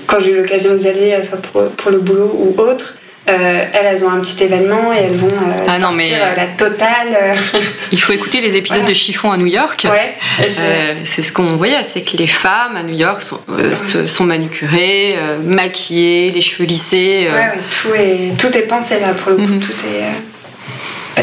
Quand 0.10 0.20
j'ai 0.20 0.32
eu 0.32 0.38
l'occasion 0.42 0.76
d'y 0.76 0.88
aller, 0.88 1.12
euh, 1.14 1.24
soit 1.24 1.42
pour, 1.42 1.68
pour 1.70 1.92
le 1.92 2.00
boulot 2.00 2.32
ou 2.36 2.60
autre, 2.60 2.96
euh, 3.28 3.66
elles, 3.74 3.86
elles 3.86 4.04
ont 4.06 4.10
un 4.10 4.22
petit 4.22 4.44
événement 4.44 4.92
et 4.92 4.98
elles 5.04 5.16
vont 5.16 5.28
euh, 5.28 5.66
Ah 5.68 5.78
non, 5.78 5.90
sortir 5.92 5.98
mais- 5.98 6.14
euh, 6.16 6.36
la 6.36 6.48
totale. 6.58 7.38
Il 7.92 8.02
faut 8.02 8.14
écouter 8.14 8.42
les 8.42 8.56
épisodes 8.56 8.80
Voilà. 8.80 8.90
de 8.94 8.98
Chiffon 8.98 9.32
à 9.32 9.38
New 9.38 9.46
York. 9.46 9.86
ouais, 9.90 10.16
c'est- 11.06 11.22
ce 11.22 11.32
qu'on 11.32 11.56
voyait, 11.58 11.84
c'est 11.84 12.02
que 12.02 12.18
les 12.18 12.26
femmes 12.28 12.76
à 12.76 12.82
New 12.84 12.96
York 12.98 13.22
sont, 13.22 13.40
sont 14.08 14.24
manucurées, 14.24 15.16
maquillées, 15.44 16.32
les 16.32 16.42
cheveux 16.42 16.66
lissés. 16.68 17.28
ouais, 17.32 17.38
ouais, 17.38 17.52
tout, 17.70 17.94
est, 17.94 18.38
tout 18.38 18.58
est 18.58 18.68
pensé 18.68 19.00
là 19.00 19.10
pour 19.14 19.30
le 19.32 19.36
coup. 19.38 19.42
Mhm. 19.44 19.60
Tout 19.60 19.74
est. 19.86 20.29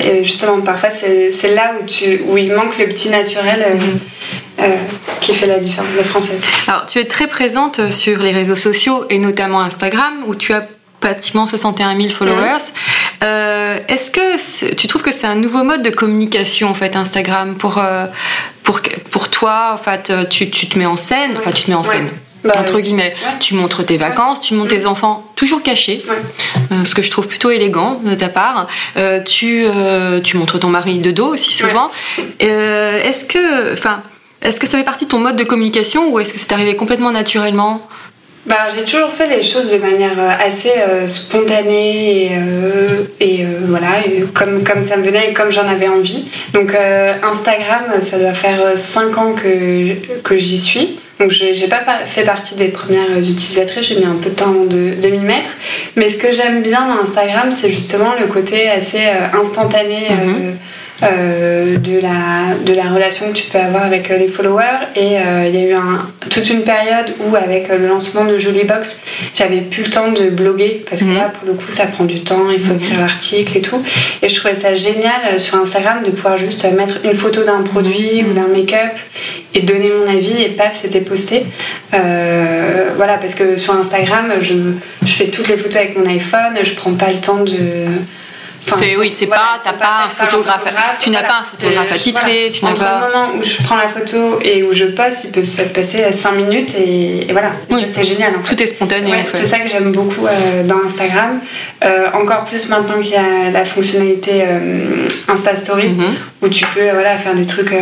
et 0.04 0.24
justement, 0.24 0.60
parfois, 0.60 0.90
c'est 0.90 1.54
là 1.54 1.72
où, 1.80 1.86
tu, 1.86 2.20
où 2.26 2.36
il 2.38 2.52
manque 2.52 2.78
le 2.78 2.86
petit 2.86 3.08
naturel 3.10 3.64
euh, 3.66 3.74
Mhm. 3.76 3.98
euh, 4.60 4.74
qui 5.20 5.34
fait 5.34 5.46
la 5.46 5.58
différence 5.58 5.92
des 5.94 6.04
Françaises. 6.04 6.42
Alors, 6.66 6.86
tu 6.86 6.98
es 6.98 7.04
très 7.04 7.26
présente 7.26 7.92
sur 7.92 8.18
les 8.22 8.32
réseaux 8.32 8.56
sociaux 8.56 9.04
et 9.10 9.18
notamment 9.18 9.60
Instagram 9.60 10.24
où 10.26 10.34
tu 10.34 10.52
as 10.54 10.66
pratiquement 11.00 11.46
61 11.46 11.94
000 11.96 12.08
followers. 12.10 12.58
Euh, 13.22 13.78
Est-ce 13.88 14.10
que 14.10 14.74
tu 14.74 14.86
trouves 14.86 15.02
que 15.02 15.12
c'est 15.12 15.26
un 15.26 15.34
nouveau 15.34 15.62
mode 15.62 15.82
de 15.82 15.90
communication 15.90 16.68
en 16.70 16.74
fait 16.74 16.96
Instagram 16.96 17.54
pour 17.56 17.78
euh, 17.78 18.06
pour 18.62 18.80
pour 19.10 19.28
toi? 19.28 19.72
En 19.74 19.76
fait 19.76 20.10
tu, 20.30 20.50
tu 20.50 20.68
te 20.68 20.78
mets 20.78 20.86
en 20.86 20.96
scène 20.96 21.36
enfin 21.38 21.52
tu 21.52 21.64
te 21.64 21.70
mets 21.70 21.76
en 21.76 21.82
Ouais. 21.82 21.88
scène 21.88 22.08
Bah, 22.44 22.54
entre 22.58 22.78
guillemets 22.80 23.12
ouais. 23.14 23.38
tu 23.40 23.54
montres 23.54 23.84
tes 23.84 23.96
vacances 23.96 24.40
tu 24.40 24.54
montres 24.54 24.68
tes 24.70 24.86
enfants 24.86 25.24
toujours 25.36 25.62
cachés 25.62 26.04
Ouais. 26.08 26.16
euh, 26.72 26.84
ce 26.84 26.94
que 26.94 27.02
je 27.02 27.10
trouve 27.10 27.26
plutôt 27.26 27.50
élégant 27.50 27.96
de 27.96 28.14
ta 28.14 28.28
part 28.28 28.68
Euh, 28.96 29.20
tu 29.20 29.64
euh, 29.66 30.20
tu 30.20 30.36
montres 30.36 30.58
ton 30.60 30.68
mari 30.68 30.98
de 30.98 31.10
dos 31.10 31.26
aussi 31.34 31.52
souvent 31.52 31.90
Euh, 32.42 33.02
est-ce 33.02 33.24
que 33.24 33.72
enfin 33.72 34.02
est-ce 34.42 34.60
que 34.60 34.66
ça 34.66 34.76
fait 34.78 34.84
partie 34.84 35.06
de 35.06 35.10
ton 35.10 35.18
mode 35.18 35.36
de 35.36 35.44
communication 35.44 36.10
ou 36.12 36.20
est-ce 36.20 36.32
que 36.32 36.38
c'est 36.38 36.52
arrivé 36.52 36.76
complètement 36.76 37.10
naturellement? 37.10 37.86
Bah, 38.44 38.68
j'ai 38.72 38.84
toujours 38.84 39.10
fait 39.10 39.28
les 39.28 39.42
choses 39.42 39.72
de 39.72 39.78
manière 39.78 40.16
euh, 40.18 40.30
assez 40.46 40.70
euh, 40.76 41.08
spontanée 41.08 42.26
et, 42.26 42.30
euh, 42.36 43.02
et 43.18 43.44
euh, 43.44 43.48
voilà, 43.66 44.06
et 44.06 44.24
comme, 44.34 44.62
comme 44.62 44.82
ça 44.82 44.96
me 44.98 45.02
venait 45.04 45.30
et 45.30 45.32
comme 45.32 45.50
j'en 45.50 45.66
avais 45.66 45.88
envie. 45.88 46.28
Donc 46.52 46.72
euh, 46.74 47.14
Instagram, 47.24 47.84
ça 48.00 48.18
doit 48.20 48.34
faire 48.34 48.76
5 48.78 49.18
ans 49.18 49.32
que, 49.32 49.94
que 50.22 50.36
j'y 50.36 50.58
suis. 50.60 51.00
Donc 51.18 51.30
je 51.30 51.44
n'ai 51.44 51.68
pas 51.68 51.78
pa- 51.78 52.04
fait 52.04 52.24
partie 52.24 52.56
des 52.56 52.68
premières 52.68 53.16
utilisatrices, 53.16 53.86
j'ai 53.88 53.96
mis 53.96 54.04
un 54.04 54.16
peu 54.22 54.28
de 54.30 54.34
temps 54.34 54.50
avant 54.50 54.64
de, 54.64 54.94
de 55.00 55.08
m'y 55.08 55.18
mettre. 55.18 55.48
Mais 55.96 56.10
ce 56.10 56.18
que 56.22 56.32
j'aime 56.32 56.62
bien 56.62 56.86
dans 56.88 57.02
Instagram, 57.02 57.50
c'est 57.52 57.70
justement 57.70 58.12
le 58.20 58.26
côté 58.26 58.68
assez 58.68 58.98
euh, 59.06 59.38
instantané. 59.40 60.08
euh, 60.10 60.52
euh, 61.02 61.76
de, 61.76 62.00
la, 62.00 62.54
de 62.64 62.72
la 62.72 62.84
relation 62.90 63.26
que 63.28 63.34
tu 63.34 63.50
peux 63.50 63.58
avoir 63.58 63.84
avec 63.84 64.10
euh, 64.10 64.16
les 64.16 64.28
followers. 64.28 64.86
Et 64.94 65.18
euh, 65.18 65.46
il 65.48 65.54
y 65.54 65.58
a 65.58 65.68
eu 65.68 65.72
un, 65.74 66.08
toute 66.30 66.48
une 66.48 66.62
période 66.62 67.06
où 67.20 67.36
avec 67.36 67.68
le 67.68 67.86
lancement 67.86 68.24
de 68.24 68.38
Jolie 68.38 68.64
Box 68.64 69.02
j'avais 69.34 69.60
plus 69.60 69.84
le 69.84 69.90
temps 69.90 70.10
de 70.10 70.30
bloguer 70.30 70.84
parce 70.88 71.02
que 71.02 71.06
Mhm. 71.06 71.16
là 71.16 71.32
pour 71.38 71.46
le 71.48 71.54
coup 71.54 71.70
ça 71.70 71.86
prend 71.86 72.04
du 72.04 72.20
temps 72.20 72.50
il 72.50 72.60
faut 72.60 72.74
écrire 72.74 72.98
l'article 73.00 73.58
et 73.58 73.60
tout. 73.60 73.82
Et 74.22 74.28
je 74.28 74.34
trouvais 74.34 74.54
ça 74.54 74.74
génial 74.74 75.38
sur 75.38 75.56
Instagram 75.58 76.02
de 76.04 76.10
pouvoir 76.10 76.38
juste 76.38 76.64
mettre 76.72 77.04
une 77.04 77.14
photo 77.14 77.44
d'un 77.44 77.62
produit 77.62 78.24
ou 78.28 78.32
d'un 78.32 78.48
make-up 78.48 78.92
et 79.54 79.60
donner 79.60 79.90
mon 79.90 80.10
avis 80.10 80.42
et 80.42 80.48
paf 80.48 80.78
c'était 80.80 81.00
posté. 81.02 81.44
Euh, 81.94 82.88
voilà 82.96 83.18
parce 83.18 83.34
que 83.34 83.56
sur 83.58 83.74
Instagram 83.74 84.32
je, 84.40 84.54
je 85.04 85.12
fais 85.12 85.26
toutes 85.26 85.48
les 85.48 85.56
photos 85.58 85.76
avec 85.76 85.98
mon 85.98 86.06
iPhone 86.06 86.54
je 86.62 86.74
prends 86.74 86.94
pas 86.94 87.08
le 87.08 87.20
temps 87.20 87.42
de 87.44 87.58
oui, 88.98 89.12
c'est 89.14 89.26
pas, 89.26 89.58
t'as 89.62 89.72
pas, 89.72 90.06
un 90.06 90.08
photographe, 90.08 90.64
tu 90.98 91.10
n'as 91.10 91.22
pas 91.22 91.40
un 91.40 91.44
photographe 91.44 91.92
attitré, 91.92 92.50
tu 92.52 92.64
n'as 92.64 92.74
pas. 92.74 93.00
le 93.00 93.12
moment 93.14 93.38
où 93.38 93.42
je 93.42 93.62
prends 93.62 93.76
la 93.76 93.88
photo 93.88 94.38
et 94.42 94.62
où 94.62 94.72
je 94.72 94.86
poste, 94.86 95.24
il 95.24 95.30
peut 95.30 95.42
se 95.42 95.62
passer 95.62 96.10
5 96.10 96.32
minutes 96.32 96.74
et, 96.74 97.26
voilà, 97.30 97.52
c'est 97.88 98.04
génial. 98.04 98.34
Tout 98.44 98.60
est 98.62 98.66
spontané. 98.66 99.24
c'est 99.28 99.46
ça 99.46 99.58
que 99.58 99.68
j'aime 99.68 99.92
beaucoup 99.92 100.26
euh, 100.26 100.62
dans 100.64 100.82
Instagram. 100.84 101.40
Euh, 101.84 102.06
encore 102.12 102.44
plus 102.44 102.68
maintenant 102.68 103.00
qu'il 103.00 103.12
y 103.12 103.16
a 103.16 103.50
la 103.50 103.64
fonctionnalité 103.64 104.44
euh, 104.46 105.08
Insta 105.28 105.54
Story 105.56 105.90
mhm. 105.90 106.14
où 106.42 106.48
tu 106.48 106.66
peux 106.66 106.90
voilà 106.90 107.16
faire 107.18 107.34
des 107.34 107.46
trucs 107.46 107.74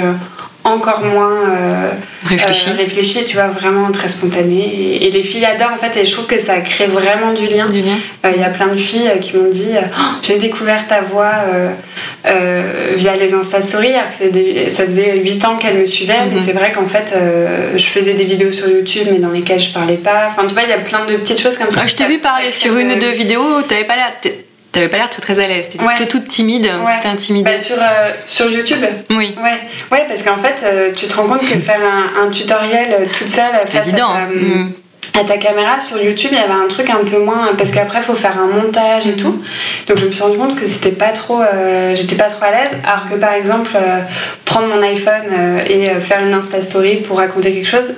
encore 0.65 1.05
moins 1.05 1.51
euh, 1.51 1.91
réfléchi. 2.25 2.71
Euh, 2.71 2.77
réfléchi. 2.77 3.25
tu 3.27 3.37
vois, 3.37 3.49
vraiment 3.49 3.93
très 3.93 4.09
spontané. 4.09 4.99
Et, 5.03 5.11
les 5.11 5.23
filles 5.23 5.45
adorent 5.45 5.75
en 5.75 5.79
fait, 5.79 5.99
et 5.99 6.05
je 6.05 6.13
trouve 6.13 6.27
que 6.27 6.39
ça 6.39 6.59
crée 6.61 6.87
vraiment 6.87 7.33
du 7.33 7.47
lien. 7.47 7.67
Il 7.73 7.85
euh, 8.25 8.37
y 8.37 8.43
a 8.43 8.49
plein 8.49 8.69
de 8.69 8.77
filles 8.77 9.11
qui 9.21 9.37
m'ont 9.37 9.51
dit 9.51 9.73
oh, 9.79 10.01
J'ai 10.23 10.39
découvert 10.39 10.87
ta 10.89 11.03
voix 11.03 11.33
via 12.25 13.17
les 13.17 13.35
Insta 13.35 13.61
Stories. 13.61 13.93
ça 14.69 14.85
faisait 14.87 15.19
8 15.19 15.45
ans 15.45 15.57
qu'elles 15.57 15.79
me 15.79 15.85
suivaient, 15.85 16.19
mais 16.31 16.39
mhm. 16.39 16.43
c'est 16.45 16.53
vrai 16.53 16.73
qu'en 16.73 16.87
fait, 16.87 17.15
je 17.77 17.85
faisais 17.85 18.15
des 18.15 18.25
vidéos 18.25 18.51
sur 18.51 18.69
YouTube, 18.69 19.09
mais 19.13 19.19
dans 19.19 19.31
lesquelles 19.31 19.61
je 19.61 19.73
parlais 19.73 19.99
pas. 19.99 20.29
Enfin, 20.29 20.47
tu 20.47 20.55
vois, 20.55 20.65
il 20.65 20.71
y 20.71 20.73
a 20.73 20.79
plein 20.79 21.05
de 21.05 21.17
petites 21.17 21.41
choses 21.41 21.59
comme 21.59 21.71
ça. 21.71 21.81
Ah, 21.85 21.87
je 21.87 21.95
t'ai 21.95 22.07
vu 22.07 22.19
parler 22.19 22.51
sur 22.51 22.77
une 22.77 22.93
ou 22.93 22.99
deux 22.99 23.13
vidéos, 23.13 23.63
t'avais 23.63 23.85
pas 23.85 23.97
l'air 23.97 24.13
T'avais 24.75 24.89
pas 24.89 24.97
l'air 24.97 25.09
très 25.09 25.23
très 25.23 25.39
à 25.39 25.47
l'aise, 25.47 25.69
t'étais 25.69 25.85
plutôt 25.85 26.19
toute 26.19 26.27
timide, 26.27 26.69
toute 26.69 27.07
intimidée. 27.07 27.49
Bah, 27.49 27.57
sur, 27.57 27.77
euh, 27.77 28.11
sur 28.27 28.51
YouTube 28.51 28.85
Oui. 29.11 29.33
Ouais, 29.41 29.61
ouais 29.93 30.05
parce 30.09 30.25
qu'en 30.25 30.37
fait, 30.37 30.65
euh, 30.65 30.91
tu 30.93 31.07
te 31.07 31.15
rends 31.15 31.29
compte 31.29 31.43
que 31.43 31.61
faire 31.61 31.79
un, 31.81 32.29
tutoriel 32.29 32.89
euh, 32.91 33.07
toute 33.17 33.31
seule 33.31 33.57
face 33.69 33.87
évident. 33.87 34.11
À, 34.11 34.23
ta, 34.23 34.35
mm. 34.35 34.73
à, 35.21 35.25
ta, 35.25 35.37
caméra 35.39 35.79
sur 35.79 36.03
YouTube, 36.03 36.31
il 36.33 36.39
y 36.39 36.41
avait 36.41 36.61
un 36.61 36.67
truc 36.67 36.91
un 36.91 37.09
peu 37.09 37.21
moins. 37.21 37.55
Parce 37.57 37.71
qu'après, 37.71 38.01
il 38.01 38.05
faut 38.05 38.17
faire 38.17 38.37
un 38.37 38.49
montage 38.49 39.07
et 39.07 39.13
mm. 39.13 39.17
tout. 39.17 39.41
Donc 39.87 39.97
je 39.97 40.07
me 40.07 40.11
suis 40.11 40.23
rendu 40.25 40.39
compte 40.39 40.61
que 40.61 40.67
c'était 40.67 40.91
pas 40.91 41.13
trop. 41.13 41.41
J'étais 41.95 42.17
pas 42.17 42.29
trop 42.29 42.45
à 42.45 42.51
l'aise. 42.51 42.73
Alors 42.83 43.09
que 43.09 43.15
par 43.15 43.35
exemple, 43.35 43.71
prendre 44.45 44.67
mon 44.67 44.83
iPhone 44.83 45.57
et 45.69 45.87
faire 46.01 46.21
une 46.21 46.35
Insta 46.35 46.61
Story 46.61 46.97
pour 46.97 47.19
raconter 47.19 47.53
quelque 47.53 47.69
chose, 47.69 47.95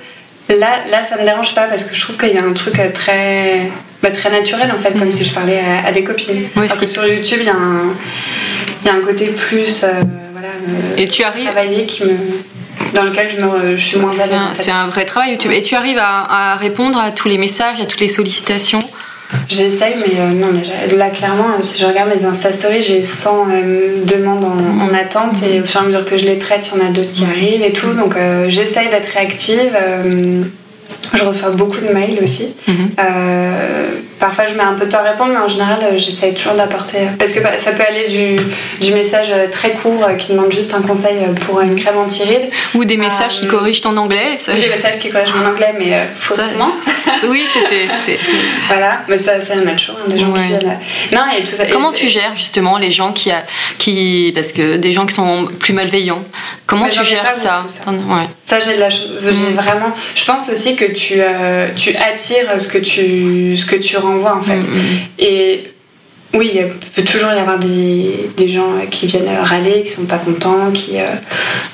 là, 0.51 0.81
là 0.91 1.03
ça 1.03 1.17
me 1.17 1.25
dérange 1.25 1.55
pas 1.55 1.63
parce 1.63 1.85
que 1.85 1.97
je 1.97 2.03
trouve 2.03 2.19
qu'il 2.19 2.35
y 2.35 2.39
a 2.39 2.45
un 2.45 2.53
truc 2.53 2.79
très 2.93 3.71
bah, 4.07 4.13
très 4.13 4.31
naturel 4.31 4.73
en 4.73 4.79
fait, 4.79 4.97
comme 4.99 5.09
mm. 5.09 5.13
si 5.13 5.25
je 5.25 5.35
parlais 5.35 5.61
à, 5.85 5.91
des 5.91 6.05
copines. 6.05 6.49
Parce 6.55 6.79
que 6.79 6.87
sur 6.87 7.07
YouTube, 7.07 7.39
il 7.41 7.47
y, 7.47 7.51
a 7.51 7.55
un, 7.55 7.95
y 8.85 8.89
a 8.89 8.95
un 8.95 9.01
côté 9.01 9.29
plus 9.29 9.83
euh, 9.83 9.89
voilà, 10.33 10.49
euh, 10.49 10.97
Et 10.97 11.09
tu 11.09 11.25
arrives... 11.25 11.45
travaillé 11.45 11.87
qui 11.87 12.05
me 12.05 12.17
dans 12.95 13.03
lequel 13.03 13.29
je, 13.29 13.41
me, 13.41 13.77
je 13.77 13.85
suis 13.85 13.99
moins 13.99 14.17
à 14.19 14.27
l'aise. 14.27 14.39
C'est 14.55 14.71
un, 14.71 14.87
vrai 14.87 15.05
travail 15.05 15.33
YouTube. 15.33 15.51
Et 15.51 15.61
tu 15.61 15.75
arrives 15.75 15.99
à, 15.99 16.53
à, 16.53 16.57
répondre 16.57 16.99
à 16.99 17.11
tous 17.11 17.29
les 17.29 17.37
messages, 17.37 17.81
à 17.81 17.87
toutes 17.87 18.01
les 18.01 18.09
sollicitations? 18.09 18.79
J'essaye, 19.49 19.97
mais 19.99 20.21
euh, 20.21 20.31
non, 20.31 20.49
là, 20.97 21.11
clairement, 21.11 21.61
si 21.61 21.83
je 21.83 21.87
regarde 21.87 22.11
mes 22.17 22.25
Insta 22.25 22.53
Stories, 22.53 22.83
j'ai 22.83 23.03
100 23.03 23.49
demandes 24.05 24.45
en, 24.45 24.87
en, 24.87 24.95
attente 24.95 25.43
et 25.43 25.61
au 25.61 25.65
fur 25.65 25.81
et 25.81 25.85
à 25.85 25.87
mesure 25.89 26.05
que 26.05 26.17
je 26.17 26.27
les 26.27 26.39
traite, 26.39 26.71
il 26.73 26.79
y 26.79 26.83
en 26.83 26.87
a 26.87 26.91
d'autres 26.91 27.13
qui 27.13 27.25
arrivent 27.25 27.63
et 27.63 27.73
tout. 27.73 27.93
Donc 27.93 28.15
j'essaye 28.49 28.89
d'être 28.89 29.09
réactive. 29.09 29.77
Je 31.15 31.25
reçois 31.25 31.51
beaucoup 31.51 31.79
de 31.81 31.93
mails 31.93 32.19
aussi. 32.23 32.55
Mhm. 32.69 32.91
Euh, 32.99 33.91
parfois, 34.19 34.47
je 34.47 34.55
mets 34.55 34.63
un 34.63 34.75
peu 34.75 34.87
de 34.87 34.91
temps 34.91 34.99
à 34.99 35.11
répondre, 35.11 35.33
mais 35.33 35.41
en 35.41 35.49
général, 35.49 35.79
euh, 35.83 35.97
j'essaye 35.97 36.35
toujours 36.35 36.55
d'apporter. 36.55 36.99
Parce 37.19 37.33
que 37.33 37.41
ça 37.59 37.73
peut 37.73 37.85
aller 37.87 38.09
du, 38.09 38.37
du 38.85 38.95
message 38.95 39.29
euh, 39.31 39.49
très 39.51 39.71
court 39.71 40.07
qui 40.19 40.33
demande 40.33 40.53
juste 40.53 40.75
un 40.75 40.83
conseil 40.83 41.19
pour 41.47 41.61
une 41.61 41.77
crème 41.77 41.99
anti-rides. 41.99 42.51
Ou 42.75 42.85
des 42.85 42.97
messages 42.97 43.41
qui 43.41 43.47
corrigent 43.47 43.81
ton 43.81 43.97
anglais. 43.97 44.39
Ça, 44.39 44.53
ou 44.53 44.59
des 44.59 44.69
messages 44.69 44.99
qui 44.99 45.11
corrigent 45.11 45.35
mon 45.35 45.51
anglais, 45.51 45.75
mais 45.79 45.99
faussement. 46.17 46.73
oui, 47.29 47.45
c'était. 47.53 47.87
Voilà, 48.69 49.03
mais 49.09 49.19
ça, 49.19 49.41
ça 49.41 49.55
m'a 49.57 49.73
toujours. 49.73 49.97
Hein, 49.97 50.09
des 50.09 50.19
gens 50.19 50.33
qui 50.33 50.47
viennent. 50.47 50.79
Non, 51.13 51.23
et 51.37 51.45
tout 51.45 51.55
ça. 51.55 51.67
Comment 51.67 51.93
tu 51.93 52.09
gères 52.09 52.35
justement 52.35 52.79
les 52.79 52.91
gens 52.91 53.13
qui, 53.13 53.31
a, 53.31 53.45
qui. 53.79 54.33
Parce 54.35 54.53
que 54.53 54.77
des 54.77 54.93
gens 54.93 55.07
qui 55.07 55.15
sont 55.15 55.49
plus 55.59 55.73
malveillants, 55.73 56.23
comment 56.67 56.89
tu 56.89 57.05
gères 57.05 57.27
ça, 57.27 57.65
ça. 57.69 57.91
Ouais. 57.91 58.29
ça 58.43 58.61
j'ai 58.61 58.77
de 58.77 58.81
la 58.81 58.89
mm. 58.89 59.55
vraiment. 59.55 59.93
Je 60.15 60.25
pense 60.25 60.49
aussi 60.49 60.77
que 60.77 60.85
tu, 60.87 61.15
euh, 61.19 61.69
tu 61.77 61.95
attires 61.97 62.59
ce 62.59 62.69
que 62.69 62.79
tu, 62.79 63.57
ce 63.57 63.67
que 63.67 63.77
tu 63.77 63.97
renvoies 64.07 64.37
en 64.37 64.43
fait. 64.43 64.61
Mm, 64.61 64.75
mm. 64.75 64.99
Et 65.19 65.73
oui, 66.35 66.51
il 66.55 66.69
peut 66.69 67.03
toujours 67.03 67.31
y 67.33 67.39
avoir 67.39 67.59
des, 67.59 68.31
des, 68.37 68.49
gens 68.49 68.73
qui 68.91 69.07
viennent 69.07 69.29
râler, 69.43 69.83
qui 69.85 69.91
sont 69.91 70.07
pas 70.07 70.19
contents, 70.19 70.71
qui. 70.73 70.99
Euh, 70.99 71.05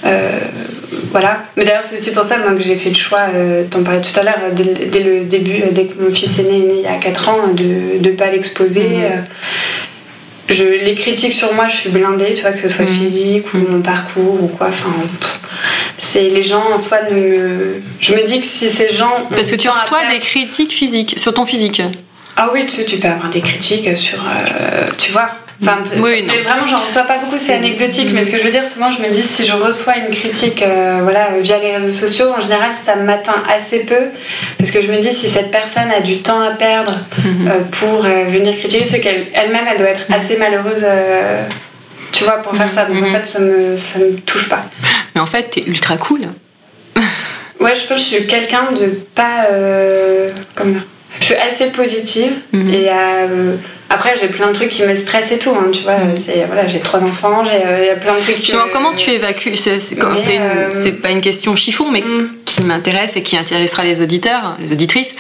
euh, 0.05 0.39
voilà. 1.11 1.45
Mais 1.57 1.65
d'ailleurs, 1.65 1.83
c'est 1.83 1.97
aussi 1.97 2.13
pour 2.13 2.25
ça 2.25 2.39
moi, 2.39 2.53
que 2.55 2.61
j'ai 2.61 2.77
fait 2.77 2.91
le 2.91 2.95
choix, 2.95 3.27
t'en 3.71 3.83
parlais 3.83 4.03
tout 4.03 4.19
à 4.19 4.23
l'heure, 4.23 4.39
dès, 4.53 5.01
le 5.01 5.25
début, 5.25 5.63
dès 5.73 5.87
que 5.87 6.03
mon 6.03 6.11
fils 6.11 6.39
est 6.39 6.45
né, 6.45 6.61
né 6.61 6.75
il 6.77 6.83
y 6.83 6.87
a 6.87 6.97
4 6.97 7.29
ans, 7.29 7.49
de 7.53 7.99
ne 7.99 8.15
pas 8.15 8.31
l'exposer. 8.31 8.89
Mm, 8.89 9.25
je, 10.49 10.65
les 10.65 10.95
critiques 10.95 11.33
sur 11.33 11.53
moi, 11.55 11.67
je 11.69 11.77
suis 11.77 11.91
blindée, 11.91 12.35
tu 12.35 12.43
vois, 12.43 12.53
que 12.53 12.59
ce 12.59 12.69
soit 12.69 12.87
physique 12.87 13.53
ou 13.55 13.59
mon 13.59 13.81
parcours 13.81 14.43
ou 14.43 14.49
quoi. 14.49 14.69
Enfin, 14.69 14.93
c'est 15.99 16.29
les 16.29 16.43
gens 16.43 16.65
en 16.73 16.77
soi 16.77 16.99
ne 17.11 17.17
me... 17.17 17.83
Je 18.01 18.15
me 18.15 18.25
dis 18.27 18.41
que 18.41 18.47
si 18.47 18.69
ces 18.69 18.93
gens. 18.93 19.27
Parce 19.31 19.51
que 19.51 19.57
tu 19.57 19.69
reçois 19.69 20.05
des 20.11 20.19
critiques 20.19 20.73
physiques 20.73 21.19
sur 21.19 21.33
ton 21.33 21.47
physique. 21.47 21.83
Ah 22.37 22.51
oui, 22.53 22.67
tu, 22.67 22.85
tu 22.85 22.97
peux 22.97 23.09
avoir 23.09 23.31
des 23.31 23.41
critiques 23.41 23.97
sur. 23.97 24.19
Euh, 24.21 24.87
tu 24.99 25.13
vois 25.13 25.31
oui, 25.99 26.25
mais 26.27 26.41
vraiment, 26.41 26.67
j'en 26.67 26.81
reçois 26.81 27.03
pas 27.03 27.17
beaucoup, 27.17 27.37
c'est 27.39 27.55
anecdotique. 27.55 28.09
Mais 28.13 28.25
ce 28.25 28.33
que 28.33 28.39
je 28.39 28.43
veux 28.43 28.51
dire, 28.51 28.67
souvent, 28.67 28.91
je 28.91 29.01
me 29.01 29.09
dis 29.11 29.23
si 29.23 29.45
je 29.47 29.53
reçois 29.53 29.97
une 29.97 30.13
critique 30.13 30.61
euh, 30.61 30.99
voilà, 31.05 31.29
via 31.41 31.59
les 31.59 31.77
réseaux 31.77 32.09
sociaux, 32.09 32.33
en 32.37 32.41
général, 32.41 32.73
ça 32.75 32.97
m'atteint 32.97 33.41
assez 33.49 33.81
peu. 33.81 34.09
Parce 34.59 34.73
que 34.73 34.83
je 34.83 34.91
me 34.91 35.01
dis 35.01 35.13
si 35.13 35.29
cette 35.29 35.53
personne 35.53 35.89
a 35.97 36.01
du 36.01 36.19
temps 36.19 36.41
à 36.41 36.51
perdre 36.51 36.99
mhm. 37.19 37.47
euh, 37.49 37.61
pour 37.71 38.03
venir 38.03 38.59
critiquer, 38.59 38.85
c'est 38.85 38.99
qu'elle-même, 38.99 39.65
elle, 39.71 39.79
doit 39.79 39.91
être 39.91 40.09
mhm. 40.09 40.17
assez 40.17 40.37
malheureuse. 40.37 40.85
tu 42.11 42.25
vois, 42.25 42.39
pour 42.39 42.57
faire 42.57 42.73
ça. 42.73 42.87
Donc 42.87 42.97
en 42.97 43.07
mhm. 43.07 43.13
fait, 43.13 43.25
ça 43.25 43.39
me, 43.39 43.77
ça 43.77 44.01
me 44.01 44.17
touche 44.17 44.49
pas. 44.49 44.65
Mais 45.15 45.21
en 45.21 45.27
fait, 45.27 45.51
t'es 45.51 45.63
ultra 45.67 45.97
cool. 45.97 46.23
ouais, 47.61 47.75
je 47.75 47.87
pense 47.87 47.89
que 47.89 47.95
je 47.97 48.01
suis 48.01 48.27
quelqu'un 48.27 48.73
de 48.73 48.87
pas. 49.15 49.47
Euh, 49.51 50.29
comment 50.55 50.81
Je 51.23 51.27
suis 51.27 51.37
assez 51.37 51.67
positive 51.67 52.33
mhm. 52.53 52.75
et 52.75 52.89
euh, 52.89 53.57
après, 53.93 54.17
j'ai 54.17 54.29
plein 54.29 54.49
de 54.49 54.55
trucs 54.55 54.71
qui 54.71 54.83
me 54.85 54.95
stressent 54.95 55.33
et 55.33 55.39
tout. 55.39 55.51
Hein, 55.51 55.69
tu 55.71 55.83
vois, 55.83 55.99
mm. 55.99 56.17
c'est 56.17 56.45
voilà, 56.47 56.67
j'ai 56.67 56.81
trois 56.81 57.01
enfants, 57.01 57.45
j'ai 57.45 57.65
euh, 57.65 57.85
y 57.85 57.91
a 57.91 57.97
plein 57.97 58.15
de 58.15 58.21
trucs. 58.21 58.37
Qui, 58.37 58.53
comment 58.73 58.95
tu 58.95 59.11
évacues 59.11 59.57
C'est 59.57 59.99
euh, 60.01 60.71
pas 61.03 61.11
une 61.11 61.21
question 61.21 61.55
chiffon, 61.57 61.91
mais 61.91 62.01
mm. 62.01 62.29
qui 62.47 62.63
m'intéresse 62.63 63.17
et 63.17 63.23
qui 63.23 63.37
intéressera 63.37 63.85
les 63.85 64.01
auditeurs, 64.01 64.57
les 64.61 64.73
auditrices. 64.73 65.15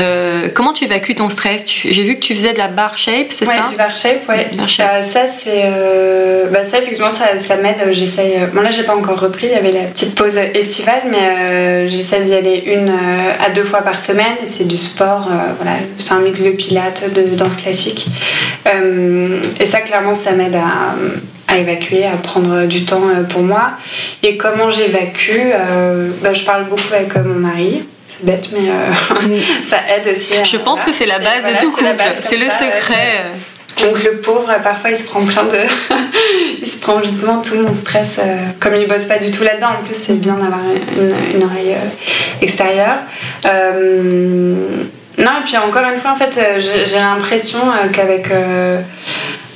Euh, 0.00 0.48
comment 0.52 0.72
tu 0.72 0.84
évacues 0.84 1.14
ton 1.14 1.28
stress 1.28 1.64
J'ai 1.68 2.02
vu 2.02 2.16
que 2.16 2.20
tu 2.20 2.34
faisais 2.34 2.52
de 2.52 2.58
la 2.58 2.68
bar 2.68 2.98
shape, 2.98 3.26
c'est 3.30 3.46
ouais, 3.46 3.54
ça 3.54 3.68
du 3.70 3.76
bar 3.76 3.94
shape, 3.94 4.28
ouais. 4.28 4.48
ça, 4.66 5.26
c'est, 5.28 5.64
bah, 6.50 6.64
ça 6.64 6.78
effectivement, 6.78 7.10
ça, 7.10 7.38
ça 7.40 7.56
m'aide. 7.56 7.76
J'essaye. 7.90 8.38
Bon 8.52 8.62
là, 8.62 8.70
j'ai 8.70 8.82
pas 8.82 8.96
encore 8.96 9.20
repris. 9.20 9.46
Il 9.46 9.52
y 9.52 9.56
avait 9.56 9.72
la 9.72 9.84
petite 9.84 10.14
pause 10.14 10.36
estivale, 10.36 11.02
mais 11.10 11.88
j'essaie 11.88 12.22
d'y 12.22 12.34
aller 12.34 12.62
une 12.66 12.92
à 13.40 13.50
deux 13.50 13.64
fois 13.64 13.82
par 13.82 14.00
semaine. 14.00 14.36
C'est 14.46 14.66
du 14.66 14.76
sport. 14.76 15.28
voilà, 15.60 15.78
c'est 15.96 16.12
un 16.12 16.20
mix 16.20 16.42
de 16.42 16.50
pilates, 16.50 17.12
de 17.12 17.34
danse 17.36 17.56
classique. 17.56 18.06
Euh, 18.66 19.40
et 19.60 19.66
ça, 19.66 19.80
clairement, 19.80 20.14
ça 20.14 20.32
m'aide 20.32 20.56
à, 20.56 21.56
évacuer, 21.56 22.04
à 22.04 22.16
prendre 22.16 22.66
du 22.66 22.84
temps 22.84 23.08
euh, 23.08 23.22
pour 23.22 23.42
moi. 23.42 23.72
Et 24.22 24.36
comment 24.36 24.70
j'évacue 24.70 25.52
euh, 25.52 26.10
bah, 26.22 26.32
Je 26.32 26.44
parle 26.44 26.64
beaucoup 26.68 26.92
avec 26.92 27.14
mon 27.16 27.34
mari. 27.34 27.84
C'est 28.16 28.26
bête, 28.26 28.48
mais 28.52 28.68
ça 29.62 29.78
aide 29.96 30.14
aussi. 30.14 30.34
Je 30.44 30.56
pense 30.58 30.82
que 30.82 30.92
c'est 30.92 31.06
la 31.06 31.18
base 31.18 31.44
de 31.44 31.58
tout 31.58 31.72
couple. 31.72 31.86
C'est 32.20 32.36
le 32.36 32.46
secret. 32.46 33.24
Donc 33.82 34.04
le 34.04 34.18
pauvre, 34.18 34.54
parfois, 34.62 34.90
il 34.90 34.96
se 34.96 35.08
prend 35.08 35.24
plein 35.24 35.44
de... 35.44 35.58
il 36.62 36.68
se 36.68 36.80
prend 36.80 37.02
justement 37.02 37.42
tout 37.42 37.56
mon 37.56 37.74
stress. 37.74 38.20
comme 38.60 38.76
il 38.76 38.86
bosse 38.86 39.06
pas 39.06 39.18
du 39.18 39.32
tout 39.32 39.42
là-dedans, 39.42 39.70
en 39.80 39.84
plus, 39.84 39.94
c'est 39.94 40.14
bien 40.14 40.34
d'avoir 40.34 40.60
une, 40.96 41.42
oreille 41.42 41.74
extérieure. 42.40 42.98
Non, 45.18 45.30
et 45.40 45.44
puis 45.44 45.56
encore 45.56 45.84
une 45.88 45.96
fois, 45.96 46.12
en 46.12 46.16
fait, 46.16 46.36
euh, 46.38 46.60
j'ai 46.60 46.98
l'impression 46.98 47.58
euh, 47.58 47.88
qu'avec 47.92 48.30
euh, 48.30 48.80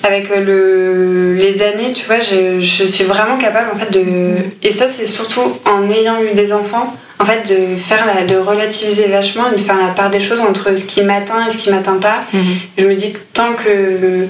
avec 0.05 0.29
le, 0.29 1.35
les 1.35 1.62
années, 1.62 1.92
tu 1.92 2.07
vois, 2.07 2.21
je, 2.21 2.61
je, 2.61 2.85
suis 2.85 3.05
vraiment 3.05 3.37
capable, 3.37 3.71
en 3.75 3.79
fait, 3.79 3.90
de... 3.90 4.31
Et 4.62 4.71
ça, 4.71 4.87
c'est 4.88 5.05
surtout 5.05 5.59
en 5.64 5.90
ayant 5.90 6.23
eu 6.23 6.35
des 6.35 6.53
enfants, 6.53 6.94
en 7.21 7.25
fait, 7.25 7.49
de 7.49 7.77
faire 7.77 8.07
la, 8.07 8.25
de 8.25 8.37
relativiser 8.37 9.07
vachement, 9.07 9.51
de 9.51 9.59
faire 9.59 9.77
la 9.77 9.93
part 9.93 10.11
des 10.11 10.21
choses 10.21 10.41
entre 10.41 10.77
ce 10.77 10.85
qui 10.85 11.03
m'atteint 11.03 11.47
et 11.47 11.51
ce 11.51 11.59
qui 11.59 11.71
m'atteint 11.71 11.99
pas. 11.99 12.23
Mhm. 12.33 12.43
Je 12.79 12.85
me 12.87 12.95
dis 12.95 13.13
que 13.13 13.19
tant 13.33 13.53
que 13.55 14.29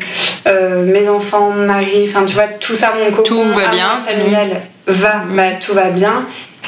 mes 0.84 1.08
enfants, 1.08 1.50
mon 1.50 1.66
mari, 1.66 2.06
enfin, 2.08 2.24
tu 2.24 2.34
vois, 2.34 2.48
tout 2.60 2.74
ça, 2.74 2.94
mon 2.98 3.10
cocon 3.10 3.22
tout 3.22 3.42
va 3.54 3.68
bien. 3.68 3.98
familial 4.06 4.62
va, 4.86 5.16
mhm. 5.16 5.36
bah, 5.36 5.52
tout 5.60 5.74
va 5.74 5.90
bien. 5.90 6.24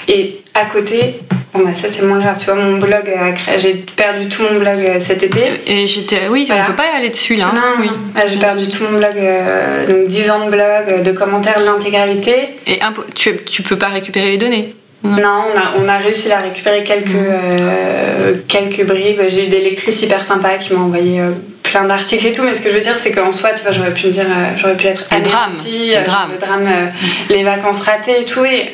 Et 0.09 0.41
à 0.55 0.67
côté, 0.67 1.21
Bon 1.53 1.65
bah 1.65 1.75
ça 1.75 1.89
c'est 1.91 2.07
moins 2.07 2.19
grave, 2.19 2.39
tu 2.39 2.45
vois, 2.45 2.55
mon 2.55 2.79
blog, 2.79 3.13
j'ai 3.59 3.75
perdu 3.97 4.29
tout 4.29 4.43
mon 4.43 4.61
blog 4.61 4.79
euh, 4.79 5.01
cet 5.01 5.25
été. 5.25 5.47
Et 5.67 5.87
j'étais, 5.87 6.29
oui, 6.31 6.49
on 6.49 6.65
peut 6.65 6.77
pas 6.77 6.93
y 6.93 6.97
aller 6.97 7.11
dessus 7.11 7.35
là. 7.35 7.51
Non, 7.53 7.81
oui. 7.81 7.91
Ah, 8.15 8.23
j'ai 8.29 8.37
perdu 8.39 8.69
tout 8.69 8.85
mon 8.85 8.99
blog, 8.99 9.15
euh, 9.17 9.87
donc 9.87 10.09
10 10.09 10.31
ans 10.31 10.47
de 10.47 10.51
blog, 10.51 11.03
de 11.03 11.13
commentaires, 11.13 11.59
l'intégralité. 11.59 12.51
Et 12.69 12.79
tu, 13.17 13.37
tu 13.45 13.63
peux 13.63 13.77
pas 13.77 13.89
récupérer 13.89 14.31
les 14.31 14.39
données 14.39 14.75
Non, 15.03 15.45
on 15.55 15.59
a, 15.59 15.83
on 15.83 15.89
a 15.89 15.97
réussi 15.97 16.31
à 16.31 16.39
récupérer 16.39 16.85
quelques, 16.85 17.15
euh, 17.15 18.35
quelques 18.49 18.85
bribes. 18.87 19.21
J'ai 19.29 19.47
eu 19.47 19.49
des 19.49 19.61
lectrices 19.63 20.03
hyper 20.03 20.23
sympas 20.23 20.57
qui 20.59 20.75
m'ont 20.75 20.85
envoyé 20.85 21.21
euh, 21.21 21.31
plein 21.63 21.85
d'articles 21.85 22.27
et 22.27 22.33
tout, 22.33 22.43
mais 22.43 22.55
ce 22.55 22.61
que 22.61 22.69
je 22.71 22.75
veux 22.75 22.81
dire, 22.83 22.97
c'est 22.99 23.11
qu'en 23.11 23.33
soi, 23.33 23.51
tu 23.57 23.63
vois, 23.63 23.73
j'aurais 23.73 23.95
pu 23.95 24.09
me 24.09 24.13
dire, 24.13 24.27
euh, 24.29 24.51
j'aurais 24.59 24.77
pu 24.77 24.87
être 24.89 25.05
Le 25.11 25.23
drame, 25.23 25.53
le 25.55 26.05
drame. 26.05 26.31
le 26.33 26.39
drame, 26.39 26.67
euh, 26.67 26.87
les 27.35 27.45
vacances 27.45 27.81
ratées 27.83 28.21
et 28.21 28.25
tout. 28.25 28.45
Et, 28.45 28.73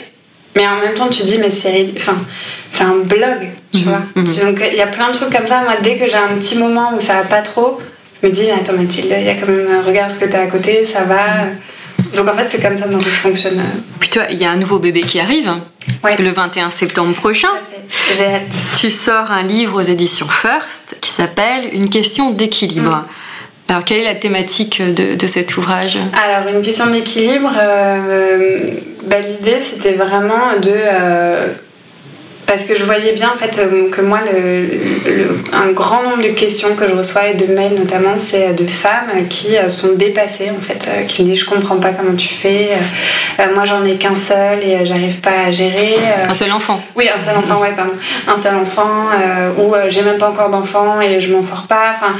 mais 0.56 0.66
en 0.66 0.76
même 0.80 0.94
temps, 0.94 1.08
tu 1.08 1.22
dis, 1.22 1.38
mais 1.38 1.50
c'est 1.50 1.86
enfin, 1.96 2.16
c'est 2.70 2.84
un 2.84 2.96
blog, 3.04 3.50
tu 3.72 3.80
Mhm, 3.80 3.84
vois. 3.84 4.00
mhm. 4.16 4.24
Donc 4.24 4.64
il 4.72 4.76
y 4.76 4.82
a 4.82 4.86
plein 4.88 5.10
de 5.10 5.14
trucs 5.14 5.30
comme 5.30 5.46
ça. 5.46 5.60
Moi, 5.60 5.74
dès 5.82 5.96
que 5.96 6.08
j'ai 6.08 6.16
un 6.16 6.36
petit 6.38 6.58
moment 6.58 6.90
où 6.96 7.00
ça 7.00 7.14
va 7.14 7.22
pas 7.22 7.42
trop, 7.42 7.78
je 8.22 8.26
me 8.26 8.32
dis, 8.32 8.50
attends 8.50 8.72
Mathilde, 8.72 9.14
il 9.16 9.24
y 9.26 9.28
a 9.28 9.34
quand 9.34 9.46
même, 9.46 9.80
regarde 9.86 10.10
ce 10.10 10.18
que 10.18 10.24
t'as 10.30 10.42
à 10.42 10.46
côté, 10.46 10.84
ça 10.84 11.02
va. 11.04 11.44
Donc 12.16 12.28
en 12.28 12.34
fait, 12.34 12.46
c'est 12.48 12.60
comme 12.62 12.76
ça 12.78 12.86
que 12.86 12.98
je 13.04 13.10
fonctionne. 13.10 13.60
Puis 14.00 14.08
toi, 14.10 14.22
il 14.30 14.38
y 14.38 14.44
a 14.44 14.50
un 14.50 14.56
nouveau 14.56 14.78
bébé 14.78 15.00
qui 15.02 15.20
arrive 15.20 15.50
Ouais. 16.02 16.16
le 16.18 16.30
21 16.30 16.70
septembre 16.70 17.14
prochain. 17.14 17.48
J'ai 18.16 18.26
hâte. 18.26 18.42
Tu 18.78 18.90
sors 18.90 19.30
un 19.30 19.42
livre 19.42 19.80
aux 19.80 19.84
éditions 19.84 20.26
First 20.28 20.98
qui 21.00 21.10
s'appelle 21.10 21.68
Une 21.72 21.88
question 21.90 22.30
d'équilibre. 22.30 23.04
Alors, 23.68 23.84
quelle 23.84 23.98
est 24.00 24.04
la 24.04 24.14
thématique 24.14 24.80
de, 24.80 25.14
de 25.16 25.26
cet 25.26 25.56
ouvrage? 25.56 25.98
Alors, 26.12 26.48
une 26.54 26.62
question 26.62 26.86
d'équilibre, 26.86 27.50
euh, 27.58 28.70
bah, 29.04 29.16
l'idée 29.18 29.58
c'était 29.60 29.94
vraiment 29.94 30.56
de. 30.62 30.70
euh, 30.72 31.48
parce 32.46 32.64
que 32.64 32.76
je 32.76 32.84
voyais 32.84 33.12
bien 33.12 33.32
en 33.34 33.38
fait 33.38 33.58
euh, 33.58 33.90
que 33.90 34.00
moi, 34.00 34.20
le, 34.30 34.62
le- 34.62 35.36
un 35.52 35.72
grand 35.72 36.02
nombre 36.02 36.22
de 36.22 36.28
questions 36.28 36.74
que 36.76 36.86
je 36.88 36.94
reçois 36.94 37.28
et 37.28 37.34
de 37.34 37.46
mails 37.52 37.74
notamment, 37.74 38.14
c'est 38.18 38.52
de 38.54 38.66
femmes 38.66 39.26
qui 39.28 39.56
euh, 39.56 39.68
sont 39.68 39.94
dépassées 39.94 40.50
en 40.56 40.60
fait, 40.60 40.86
euh, 40.88 41.02
qui 41.04 41.22
me 41.24 41.30
disent 41.30 41.40
je 41.40 41.46
comprends 41.46 41.76
pas 41.78 41.90
comment 41.90 42.14
tu 42.16 42.28
fais, 42.28 42.70
euh, 42.72 43.42
euh, 43.42 43.54
moi 43.54 43.64
j'en 43.64 43.84
ai 43.84 43.96
qu'un 43.96 44.14
seul 44.14 44.62
et 44.62 44.76
euh, 44.76 44.84
j'arrive 44.84 45.20
pas 45.20 45.46
à 45.46 45.50
gérer. 45.50 45.96
euh, 45.98 46.30
Un 46.30 46.34
seul 46.34 46.52
enfant. 46.52 46.80
oui, 46.94 47.08
un 47.14 47.18
seul 47.18 47.36
enfant, 47.36 47.60
ouais, 47.60 47.72
pardon. 47.76 47.92
Un 48.28 48.36
seul 48.36 48.54
enfant, 48.56 48.90
euh, 49.12 49.50
ou 49.58 49.74
euh, 49.74 49.86
j'ai 49.88 50.02
même 50.02 50.18
pas 50.18 50.28
encore 50.30 50.50
d'enfant 50.50 51.00
et 51.00 51.20
je 51.20 51.32
m'en 51.34 51.42
sors 51.42 51.66
pas. 51.66 51.94
Enfin, 51.96 52.14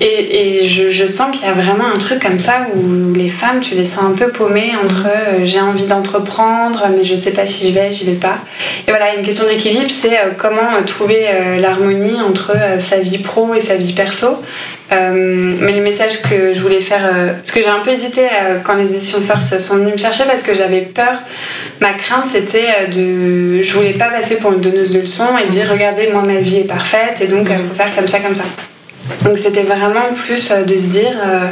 et, 0.00 0.60
et 0.60 0.66
je, 0.66 0.88
je 0.88 1.06
sens 1.06 1.30
qu'il 1.36 1.46
y 1.46 1.50
a 1.50 1.52
vraiment 1.52 1.86
un 1.86 1.98
truc 1.98 2.22
comme 2.22 2.38
ça 2.38 2.66
où 2.74 3.12
les 3.12 3.28
femmes, 3.28 3.60
tu 3.60 3.74
les 3.74 3.84
sens 3.84 4.04
un 4.04 4.14
peu 4.14 4.28
paumées 4.28 4.72
entre 4.82 5.06
euh, 5.06 5.44
j'ai 5.44 5.60
envie 5.60 5.84
d'entreprendre, 5.84 6.86
mais 6.96 7.04
je 7.04 7.14
sais 7.14 7.32
pas 7.32 7.46
si 7.46 7.68
je 7.68 7.74
vais, 7.74 7.92
j'y 7.92 8.06
vais 8.06 8.12
pas. 8.12 8.38
Et 8.86 8.90
voilà, 8.90 9.14
une 9.14 9.22
question 9.22 9.46
d'équilibre, 9.46 9.90
c'est 9.90 10.16
euh, 10.18 10.30
comment 10.36 10.74
euh, 10.74 10.82
trouver 10.86 11.26
euh, 11.28 11.60
l'harmonie 11.60 12.20
entre 12.20 12.56
sa 12.78 12.98
vie 12.98 13.18
pro 13.18 13.54
et 13.54 13.60
sa 13.60 13.76
vie 13.76 13.92
perso. 13.92 14.42
Mais 14.90 15.72
le 15.72 15.82
message 15.82 16.20
que 16.22 16.52
je 16.52 16.60
voulais 16.60 16.80
faire, 16.80 17.08
parce 17.36 17.52
que 17.52 17.62
j'ai 17.62 17.68
un 17.68 17.78
peu 17.78 17.90
hésité 17.90 18.22
quand 18.64 18.74
les 18.74 18.86
éditions 18.86 19.20
First 19.20 19.60
sont 19.60 19.76
venues 19.76 19.92
me 19.92 19.96
chercher 19.96 20.24
parce 20.24 20.42
que 20.42 20.52
j'avais 20.52 20.80
peur. 20.80 21.22
Ma 21.78 21.92
crainte 21.92 22.26
c'était 22.26 22.88
de, 22.92 23.62
je 23.62 23.72
voulais 23.72 23.92
pas 23.92 24.06
passer 24.06 24.34
pour 24.34 24.52
une 24.52 24.60
donneuse 24.60 24.90
de 24.90 25.00
leçons 25.00 25.38
et 25.38 25.48
dire 25.48 25.68
regardez 25.70 26.08
moi 26.10 26.24
ma 26.26 26.40
vie 26.40 26.58
est 26.58 26.64
parfaite 26.64 27.20
et 27.20 27.28
donc 27.28 27.46
il 27.48 27.68
faut 27.68 27.74
faire 27.74 27.94
comme 27.94 28.08
ça 28.08 28.18
comme 28.18 28.34
ça. 28.34 28.46
Donc 29.22 29.38
c'était 29.38 29.62
vraiment 29.62 30.12
plus 30.14 30.50
euh, 30.50 30.64
de 30.64 30.76
se 30.76 30.90
dire. 30.90 31.16
euh, 31.24 31.50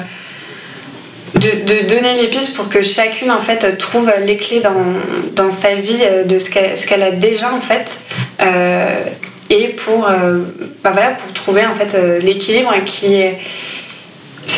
de, 1.35 1.87
donner 1.87 2.21
les 2.21 2.29
pistes 2.29 2.57
pour 2.57 2.69
que 2.69 2.83
chacune 2.83 3.31
en 3.31 3.39
fait 3.39 3.77
trouve 3.79 4.11
les 4.25 4.39
clés 4.39 4.61
dans, 4.61 5.51
sa 5.51 5.75
vie 5.75 6.01
euh, 6.03 6.25
de 6.25 6.39
ce 6.39 6.51
qu'elle 6.87 7.03
a 7.03 7.11
déjà 7.11 7.53
en 7.53 7.61
fait 7.61 8.05
et 9.51 9.69
pour 9.69 10.09
bah 10.83 10.93
trouver 11.35 11.65
en 11.67 11.75
fait 11.75 11.97
l'équilibre 12.23 12.75
qui 12.85 13.15
est 13.15 13.39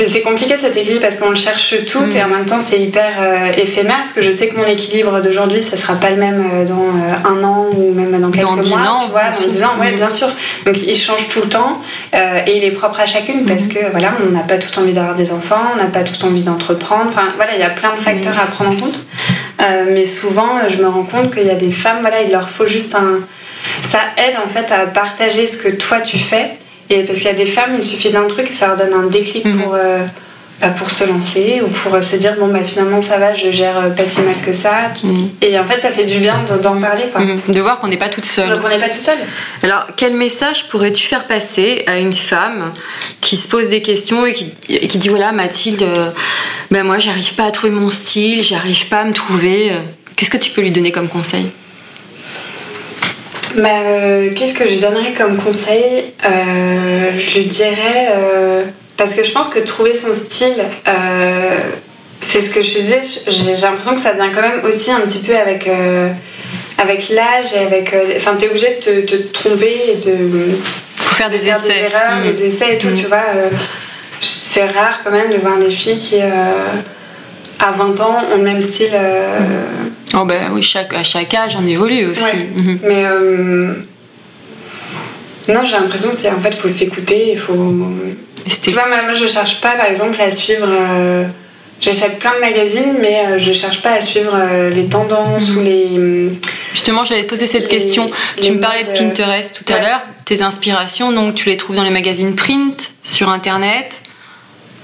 c'est 0.09 0.23
compliqué 0.23 0.57
cet 0.57 0.77
équilibre 0.77 1.03
parce 1.03 1.17
qu'on 1.17 1.31
le 1.31 1.37
cherche 1.37 1.75
tout 1.87 2.01
Mm. 2.01 2.17
et 2.17 2.23
en 2.25 2.29
même 2.29 2.47
temps 2.47 2.61
c'est 2.61 2.79
hyper 2.81 3.13
euh, 3.21 3.53
éphémère 3.57 3.99
parce 3.99 4.13
que 4.13 4.23
je 4.23 4.31
sais 4.31 4.49
que 4.49 4.57
mon 4.57 4.65
équilibre 4.65 5.21
d'aujourd'hui 5.21 5.61
ça 5.61 5.77
sera 5.77 5.95
pas 5.95 6.11
le 6.11 6.17
même 6.17 6.51
euh, 6.53 6.65
dans 6.65 6.75
euh, 6.89 7.29
un 7.29 7.43
an 7.45 7.67
ou 7.77 7.93
même 7.93 8.19
dans 8.21 8.31
quelques 8.31 8.47
Dans 8.47 8.57
dix 8.57 8.71
mois 8.71 8.81
ans, 8.81 9.05
tu 9.05 9.11
vois 9.11 9.31
dans 9.31 9.39
aussi. 9.39 9.49
10 9.51 9.65
ans 9.65 9.79
ouais 9.79 9.93
Mm. 9.93 9.97
bien 9.97 10.11
sûr 10.11 10.29
donc 10.67 10.77
il 10.83 10.97
change 10.97 11.29
tout 11.29 11.43
le 11.43 11.49
temps 11.49 11.79
euh, 12.15 12.41
et 12.47 12.57
il 12.57 12.65
est 12.65 12.71
propre 12.71 13.01
à 13.01 13.07
chacune 13.07 13.45
parce 13.45 13.67
Mm. 13.67 13.73
que 13.75 13.91
voilà 13.91 14.13
on 14.27 14.31
n'a 14.33 14.41
pas 14.45 14.59
tout 14.59 14.79
envie 14.79 14.93
d'avoir 14.93 15.15
des 15.15 15.33
enfants 15.33 15.61
on 15.75 15.77
n'a 15.77 15.87
pas 15.91 16.03
tout 16.03 16.25
envie 16.25 16.45
d'entreprendre 16.45 17.07
enfin 17.09 17.33
voilà 17.37 17.55
il 17.55 17.61
y 17.61 17.65
a 17.65 17.71
plein 17.71 17.95
de 17.97 18.01
facteurs 18.01 18.39
à 18.43 18.47
prendre 18.47 18.71
en 18.71 18.77
compte 18.77 19.07
mais 19.91 20.07
souvent 20.07 20.53
je 20.69 20.77
me 20.79 20.89
rends 20.89 21.03
compte 21.05 21.35
qu'il 21.35 21.47
y 21.47 21.51
a 21.51 21.55
des 21.55 21.71
femmes 21.71 21.99
voilà 22.01 22.23
il 22.23 22.31
leur 22.33 22.49
faut 22.49 22.67
juste 22.67 22.95
un 22.95 23.21
ça 23.83 23.99
aide 24.17 24.37
en 24.45 24.49
fait 24.49 24.73
à 24.73 24.87
partager 24.87 25.47
ce 25.47 25.63
que 25.63 25.69
toi 25.77 26.01
tu 26.01 26.19
fais 26.19 26.53
et 26.90 27.05
parce 27.05 27.18
qu'il 27.20 27.29
y 27.29 27.31
a 27.31 27.35
des 27.35 27.46
femmes 27.46 27.72
il 27.76 27.83
suffit 27.83 28.11
d'un 28.11 28.26
truc 28.26 28.50
et 28.50 28.53
ça 28.53 28.66
leur 28.66 28.76
donne 28.76 28.92
un 28.94 29.07
déclic 29.07 29.44
Mhm. 29.46 29.62
pour 29.62 29.74
euh, 29.74 30.05
bah, 30.61 30.68
pour 30.76 30.90
se 30.90 31.05
lancer 31.05 31.62
ou 31.64 31.68
pour 31.68 31.94
euh, 31.94 32.03
se 32.03 32.16
dire 32.16 32.35
bon 32.38 32.48
bah 32.48 32.59
finalement 32.62 33.00
ça 33.00 33.16
va 33.18 33.33
je 33.33 33.50
gère 33.50 33.79
euh, 33.79 33.88
pas 33.88 34.05
si 34.05 34.20
mal 34.20 34.35
que 34.44 34.53
ça 34.53 34.92
Mhm. 35.03 35.31
et 35.40 35.59
en 35.59 35.64
fait 35.64 35.81
ça 35.81 35.90
fait 35.90 36.05
du 36.05 36.18
bien 36.18 36.44
de- 36.46 36.61
d'en 36.62 36.79
parler 36.79 37.05
quoi 37.11 37.22
Mhm. 37.22 37.40
De 37.48 37.61
voir 37.61 37.79
qu'on 37.81 37.88
n'est 37.88 37.96
pas 37.96 38.11
toute 38.11 38.26
seule. 38.26 38.50
donc 38.50 38.61
on 38.64 38.68
n'est 38.68 38.79
pas 38.79 38.90
tout 38.90 38.98
seul 39.00 39.16
Alors, 39.62 39.87
quel 39.96 40.14
message 40.14 40.68
pourrais-tu 40.68 41.07
faire 41.07 41.26
passer 41.26 41.83
à 41.87 41.96
une 41.98 42.12
femme 42.12 42.72
qui 43.22 43.38
se 43.38 43.48
pose 43.48 43.68
des 43.68 43.81
questions 43.81 44.26
et 44.26 44.33
qui, 44.33 44.53
et 44.68 44.87
qui 44.87 44.98
dit 44.98 45.09
voilà, 45.09 45.33
Mathilde, 45.33 45.83
euh, 45.83 46.11
ben 46.70 46.83
moi, 46.85 46.98
j'arrive 46.98 47.35
pas 47.37 47.44
à 47.44 47.50
trouver 47.53 47.72
mon 47.72 47.88
style, 47.88 48.42
j'arrive 48.42 48.87
pas 48.88 48.98
à 48.98 49.05
me 49.05 49.12
trouver. 49.14 49.72
Qu'est-ce 50.16 50.31
que 50.31 50.37
tu 50.37 50.50
peux 50.50 50.61
lui 50.61 50.70
donner 50.72 50.92
comme 50.92 51.09
conseil? 51.09 51.46
Bah, 53.57 53.69
euh, 53.85 54.31
qu'est-ce 54.35 54.55
que 54.55 54.69
je 54.69 54.77
donnerais 54.79 55.13
comme 55.17 55.37
conseil 55.37 56.13
Euh, 56.25 57.11
Je 57.19 57.35
lui 57.39 57.47
dirais. 57.47 58.09
euh, 58.15 58.65
parce 58.97 59.15
que 59.15 59.25
je 59.25 59.33
pense 59.33 59.49
que 59.49 59.59
trouver 59.61 59.95
son 59.95 60.15
style, 60.15 60.57
c'est 62.21 62.43
ce 62.43 62.51
que 62.55 62.61
je 62.63 62.75
te 62.75 62.79
disais, 62.81 63.01
j'ai 63.29 63.57
l'impression 63.57 63.95
que 63.95 64.01
ça 64.01 64.13
vient 64.13 64.31
quand 64.31 64.43
même 64.43 64.61
aussi 64.65 64.91
un 64.91 65.01
petit 65.01 65.21
peu 65.21 65.35
avec, 65.35 65.67
avec 66.77 67.09
l'âge 67.09 67.55
et 67.55 67.61
avec. 67.61 67.95
Enfin, 68.17 68.35
t'es 68.39 68.49
obligé 68.51 68.77
de 68.79 69.01
te, 69.01 69.17
te 69.17 69.23
tromper 69.33 69.75
et 69.93 69.97
de 69.97 70.17
Faut 70.97 71.15
faire 71.15 71.31
des 71.31 71.39
faire 71.39 71.57
essais. 71.57 71.69
des 71.69 71.79
erreurs, 71.87 72.21
des 72.23 72.45
essais 72.45 72.75
et 72.75 72.79
tout, 72.79 72.95
tu 72.95 73.07
vois. 73.07 73.25
euh, 73.37 73.49
c'est 74.21 74.67
rare 74.67 75.01
quand 75.03 75.13
même 75.13 75.31
de 75.33 75.39
voir 75.39 75.57
des 75.57 75.71
filles 75.71 75.99
qui, 75.99 76.21
à 76.21 77.71
20 77.75 78.01
ans, 78.01 78.19
ont 78.35 78.37
le 78.37 78.43
même 78.45 78.61
style. 78.63 78.91
euh, 78.93 79.39
Oh 80.14 80.25
ben 80.25 80.51
oui, 80.53 80.62
chaque, 80.62 80.92
à 80.94 81.03
chaque 81.03 81.33
âge, 81.35 81.57
on 81.61 81.66
évolue 81.66 82.07
aussi. 82.07 82.23
Ouais. 82.25 82.49
Mhm. 82.57 82.79
Mais 82.83 83.05
euh, 83.07 83.75
non, 85.49 85.64
j'ai 85.64 85.73
l'impression 85.73 86.11
c'est 86.12 86.31
en 86.31 86.40
fait 86.40 86.55
faut 86.55 86.68
s'écouter, 86.68 87.33
il 87.33 87.38
faut. 87.38 87.75
Tu 88.62 88.70
vois, 88.70 88.88
moi, 88.88 89.12
je 89.12 89.27
cherche 89.27 89.61
pas 89.61 89.73
par 89.73 89.87
exemple 89.87 90.20
à 90.20 90.31
suivre. 90.31 90.66
euh, 90.68 91.25
J'achète 91.81 92.18
plein 92.18 92.35
de 92.35 92.40
magazines, 92.40 92.96
mais 93.01 93.25
euh, 93.27 93.38
je 93.38 93.55
cherche 93.55 93.81
pas 93.81 93.92
à 93.92 94.01
suivre 94.03 94.33
euh, 94.35 94.68
les 94.68 94.85
tendances 94.87 95.49
Mhm. 95.49 95.57
ou 95.57 95.62
les. 95.62 96.31
Justement, 96.75 97.05
j'allais 97.07 97.23
te 97.25 97.29
poser 97.31 97.46
cette 97.46 97.62
Les- 97.73 97.79
question. 97.79 98.11
les 98.37 98.42
Tu 98.42 98.53
me 98.53 98.61
parlais 98.61 98.83
de 98.85 98.90
Pinterest 98.90 99.62
tout 99.64 99.73
à 99.73 99.81
l'heure. 99.81 100.01
Tes 100.27 100.42
inspirations, 100.42 101.11
donc 101.11 101.35
tu 101.37 101.49
les 101.49 101.57
trouves 101.57 101.77
dans 101.77 101.83
les 101.83 101.90
magazines 101.90 102.35
print, 102.37 102.90
sur 103.03 103.31
internet. 103.31 104.03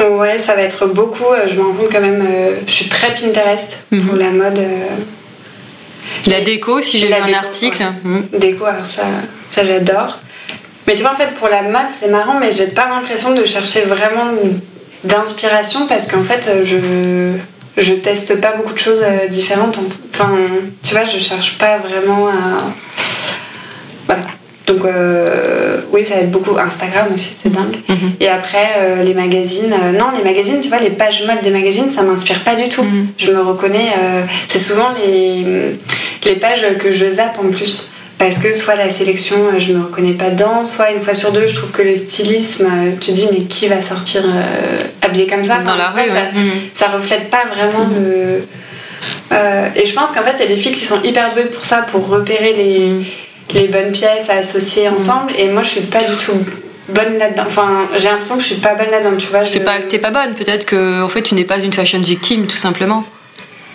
Ouais, 0.00 0.38
ça 0.38 0.54
va 0.54 0.62
être 0.62 0.86
beaucoup. 0.86 1.24
euh, 1.32 1.46
Je 1.48 1.54
me 1.56 1.62
rends 1.62 1.72
compte 1.72 1.90
quand 1.92 2.00
même. 2.00 2.22
euh, 2.26 2.56
Je 2.66 2.72
suis 2.72 2.88
très 2.88 3.14
Pinterest 3.14 3.84
Mhm. 3.90 4.06
pour 4.06 4.16
la 4.16 4.30
mode. 4.30 4.58
euh, 4.58 4.86
La 6.26 6.40
déco, 6.40 6.82
si 6.82 6.98
j'ai 6.98 7.08
lu 7.08 7.14
un 7.14 7.32
article. 7.32 7.82
ouais. 7.82 7.88
Mhm. 8.04 8.26
déco, 8.38 8.64
alors 8.66 8.84
ça, 8.86 9.02
ça 9.54 9.64
j'adore. 9.64 10.18
Mais 10.86 10.94
tu 10.94 11.02
vois, 11.02 11.12
en 11.12 11.16
fait, 11.16 11.34
pour 11.38 11.48
la 11.48 11.62
mode, 11.62 11.88
c'est 11.98 12.08
marrant, 12.10 12.38
mais 12.38 12.52
j'ai 12.52 12.68
pas 12.68 12.88
l'impression 12.88 13.34
de 13.34 13.44
chercher 13.44 13.82
vraiment 13.82 14.26
d'inspiration 15.02 15.86
parce 15.86 16.10
qu'en 16.10 16.22
fait, 16.22 16.48
je, 16.64 16.76
je 17.76 17.94
teste 17.94 18.40
pas 18.40 18.52
beaucoup 18.56 18.72
de 18.72 18.78
choses 18.78 19.02
différentes. 19.30 19.78
Enfin, 20.12 20.30
tu 20.82 20.94
vois, 20.94 21.04
je 21.04 21.18
cherche 21.18 21.58
pas 21.58 21.78
vraiment 21.78 22.28
à. 22.28 22.32
Donc, 24.66 24.84
euh, 24.84 25.78
oui, 25.92 26.02
ça 26.02 26.14
va 26.16 26.20
être 26.22 26.30
beaucoup 26.32 26.58
Instagram 26.58 27.06
aussi, 27.14 27.34
c'est 27.34 27.52
dingue. 27.52 27.76
Mhm. 27.88 28.12
Et 28.20 28.28
après, 28.28 28.74
euh, 28.78 29.04
les 29.04 29.14
magazines. 29.14 29.72
euh, 29.72 29.92
non, 29.96 30.06
les 30.16 30.24
magazines, 30.24 30.60
tu 30.60 30.68
vois, 30.68 30.80
les 30.80 30.90
pages 30.90 31.24
mode 31.24 31.40
des 31.42 31.50
magazines, 31.50 31.90
ça 31.92 32.02
m'inspire 32.02 32.40
pas 32.40 32.56
du 32.56 32.68
tout. 32.68 32.82
Mhm. 32.82 33.08
Je 33.16 33.30
me 33.30 33.40
reconnais. 33.40 33.92
c'est 34.48 34.58
souvent 34.58 34.88
les, 35.04 35.76
les 36.24 36.34
pages 36.36 36.66
que 36.78 36.90
je 36.92 37.08
zappe 37.08 37.38
en 37.38 37.48
plus. 37.50 37.92
Parce 38.18 38.38
que 38.38 38.54
soit 38.54 38.76
la 38.76 38.88
sélection, 38.88 39.36
je 39.58 39.74
me 39.74 39.84
reconnais 39.84 40.14
pas 40.14 40.30
dedans, 40.30 40.64
soit 40.64 40.90
une 40.90 41.02
fois 41.02 41.12
sur 41.12 41.32
deux, 41.32 41.46
je 41.46 41.54
trouve 41.54 41.70
que 41.70 41.82
le 41.82 41.94
stylisme, 41.94 42.66
tu 42.98 43.10
te 43.10 43.14
dis, 43.14 43.28
mais 43.30 43.40
qui 43.42 43.68
va 43.68 43.82
sortir 43.82 44.22
habillé 45.02 45.26
comme 45.26 45.44
ça? 45.44 45.58
Dans 45.58 45.76
la 45.76 45.90
rue, 45.90 46.08
ça. 46.08 46.88
Mhm. 46.88 46.94
reflète 46.98 47.30
pas 47.30 47.44
vraiment 47.54 47.86
le. 47.94 48.46
Et 49.76 49.86
je 49.86 49.92
pense 49.94 50.10
qu'en 50.12 50.22
fait, 50.22 50.34
il 50.38 50.40
y 50.40 50.52
a 50.52 50.56
des 50.56 50.56
filles 50.56 50.74
qui 50.74 50.84
sont 50.84 51.02
hyper 51.04 51.34
douées 51.34 51.44
pour 51.44 51.62
ça, 51.62 51.86
pour 51.92 52.08
repérer 52.08 52.54
les, 52.54 52.78
Mhm. 52.88 53.04
Les 53.54 53.68
bonnes 53.68 53.92
pièces 53.92 54.28
à 54.30 54.34
associer 54.34 54.88
ensemble. 54.88 55.32
Et 55.38 55.48
moi, 55.48 55.62
je 55.62 55.68
suis 55.70 55.80
pas 55.82 56.02
du 56.04 56.16
tout 56.16 56.32
bonne 56.88 57.18
là-dedans. 57.18 57.44
Enfin, 57.46 57.88
j'ai 57.96 58.08
l'impression 58.08 58.36
que 58.36 58.42
je 58.42 58.46
suis 58.46 58.56
pas 58.60 58.74
bonne 58.74 58.90
là-dedans, 58.90 59.16
tu 59.18 59.28
vois. 59.28 59.44
C'est 59.46 59.58
je- 59.60 59.64
pas 59.64 59.78
que 59.78 59.86
t'es 59.86 59.98
pas 59.98 60.10
bonne, 60.10 60.34
peut-être 60.34 60.64
que 60.66 61.02
en 61.02 61.08
fait 61.08 61.22
tu 61.22 61.34
n'es 61.34 61.44
pas 61.44 61.58
une 61.58 61.72
fashion 61.72 62.00
victime, 62.00 62.46
tout 62.46 62.56
simplement. 62.56 63.04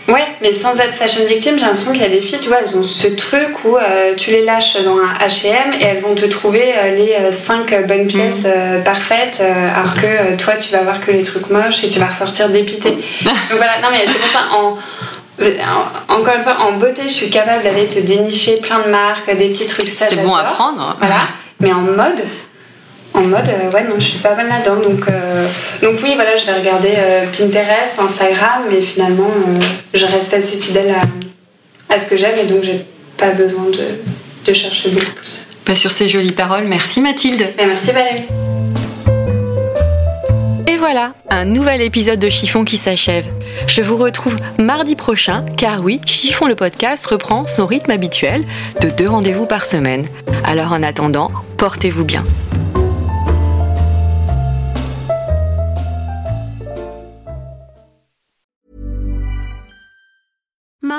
Ouais, 0.07 0.25
mais 0.41 0.51
sans 0.51 0.75
être 0.79 0.93
fashion 0.93 1.25
victime, 1.25 1.55
j'ai 1.57 1.61
l'impression 1.65 1.91
qu'il 1.93 2.01
y 2.01 2.05
a 2.05 2.09
des 2.09 2.21
filles, 2.21 2.39
tu 2.39 2.47
vois, 2.49 2.57
elles 2.65 2.77
ont 2.77 2.83
ce 2.83 3.07
truc 3.09 3.63
où 3.63 3.77
euh, 3.77 4.13
tu 4.17 4.31
les 4.31 4.43
lâches 4.43 4.75
dans 4.83 4.97
un 4.97 5.13
H&M 5.25 5.73
et 5.79 5.83
elles 5.83 5.99
vont 6.01 6.15
te 6.15 6.25
trouver 6.25 6.73
euh, 6.75 6.95
les 6.95 7.31
5 7.31 7.85
bonnes 7.87 8.07
pièces 8.07 8.43
euh, 8.45 8.81
parfaites, 8.81 9.39
euh, 9.41 9.69
alors 9.77 9.93
que 9.93 10.05
euh, 10.07 10.37
toi, 10.37 10.53
tu 10.55 10.71
vas 10.73 10.81
voir 10.81 10.99
que 10.99 11.11
les 11.11 11.23
trucs 11.23 11.49
moches 11.49 11.83
et 11.83 11.89
tu 11.89 11.99
vas 11.99 12.07
ressortir 12.07 12.49
dépité. 12.49 12.89
Donc 13.21 13.57
voilà, 13.57 13.79
non 13.81 13.89
mais 13.91 14.03
c'est 14.07 14.19
pour 14.19 14.31
ça, 14.31 14.39
en... 14.53 14.77
encore 16.09 16.35
une 16.35 16.43
fois, 16.43 16.57
en 16.59 16.73
beauté, 16.73 17.03
je 17.03 17.13
suis 17.13 17.29
capable 17.29 17.63
d'aller 17.63 17.87
te 17.87 17.99
dénicher 17.99 18.57
plein 18.57 18.79
de 18.79 18.89
marques, 18.89 19.25
des 19.37 19.49
petits 19.49 19.67
trucs, 19.67 19.87
ça 19.87 20.05
C'est 20.09 20.23
bon 20.23 20.35
à 20.35 20.43
prendre. 20.43 20.95
Voilà. 20.99 21.21
Mais 21.59 21.71
en 21.71 21.81
mode, 21.81 22.23
en 23.13 23.21
mode, 23.21 23.47
euh, 23.49 23.69
ouais, 23.71 23.83
non, 23.83 23.95
je 23.97 24.05
suis 24.05 24.19
pas 24.19 24.33
bonne 24.33 24.47
là-dedans. 24.47 24.77
Donc, 24.77 25.07
euh, 25.07 25.47
donc 25.81 25.99
oui, 26.03 26.13
voilà, 26.15 26.35
je 26.35 26.45
vais 26.45 26.53
regarder 26.53 26.93
euh, 26.97 27.25
Pinterest, 27.25 27.99
Instagram, 27.99 28.63
mais 28.69 28.81
finalement, 28.81 29.31
je 29.93 30.05
reste 30.05 30.33
assez 30.33 30.57
fidèle 30.57 30.95
à, 30.95 31.93
à 31.93 31.99
ce 31.99 32.09
que 32.09 32.17
j'aime 32.17 32.37
et 32.37 32.45
donc 32.45 32.63
j'ai 32.63 32.85
pas 33.17 33.29
besoin 33.29 33.65
de, 33.65 33.99
de 34.45 34.53
chercher 34.53 34.89
beaucoup 34.89 35.11
plus. 35.11 35.47
Pas 35.65 35.75
sur 35.75 35.91
ces 35.91 36.09
jolies 36.09 36.31
paroles. 36.31 36.65
Merci 36.65 37.01
Mathilde. 37.01 37.47
Et 37.59 37.65
merci 37.65 37.91
Valérie. 37.91 38.23
Voilà, 40.81 41.13
un 41.29 41.45
nouvel 41.45 41.79
épisode 41.79 42.17
de 42.17 42.27
Chiffon 42.27 42.65
qui 42.65 42.75
s'achève. 42.75 43.27
Je 43.67 43.83
vous 43.83 43.97
retrouve 43.97 44.39
mardi 44.57 44.95
prochain, 44.95 45.45
car 45.55 45.83
oui, 45.83 46.01
Chiffon 46.07 46.47
le 46.47 46.55
podcast 46.55 47.05
reprend 47.05 47.45
son 47.45 47.67
rythme 47.67 47.91
habituel 47.91 48.43
de 48.81 48.89
deux 48.89 49.07
rendez-vous 49.07 49.45
par 49.45 49.63
semaine. 49.63 50.07
Alors 50.43 50.71
en 50.73 50.81
attendant, 50.81 51.29
portez-vous 51.57 52.03
bien. 52.03 52.23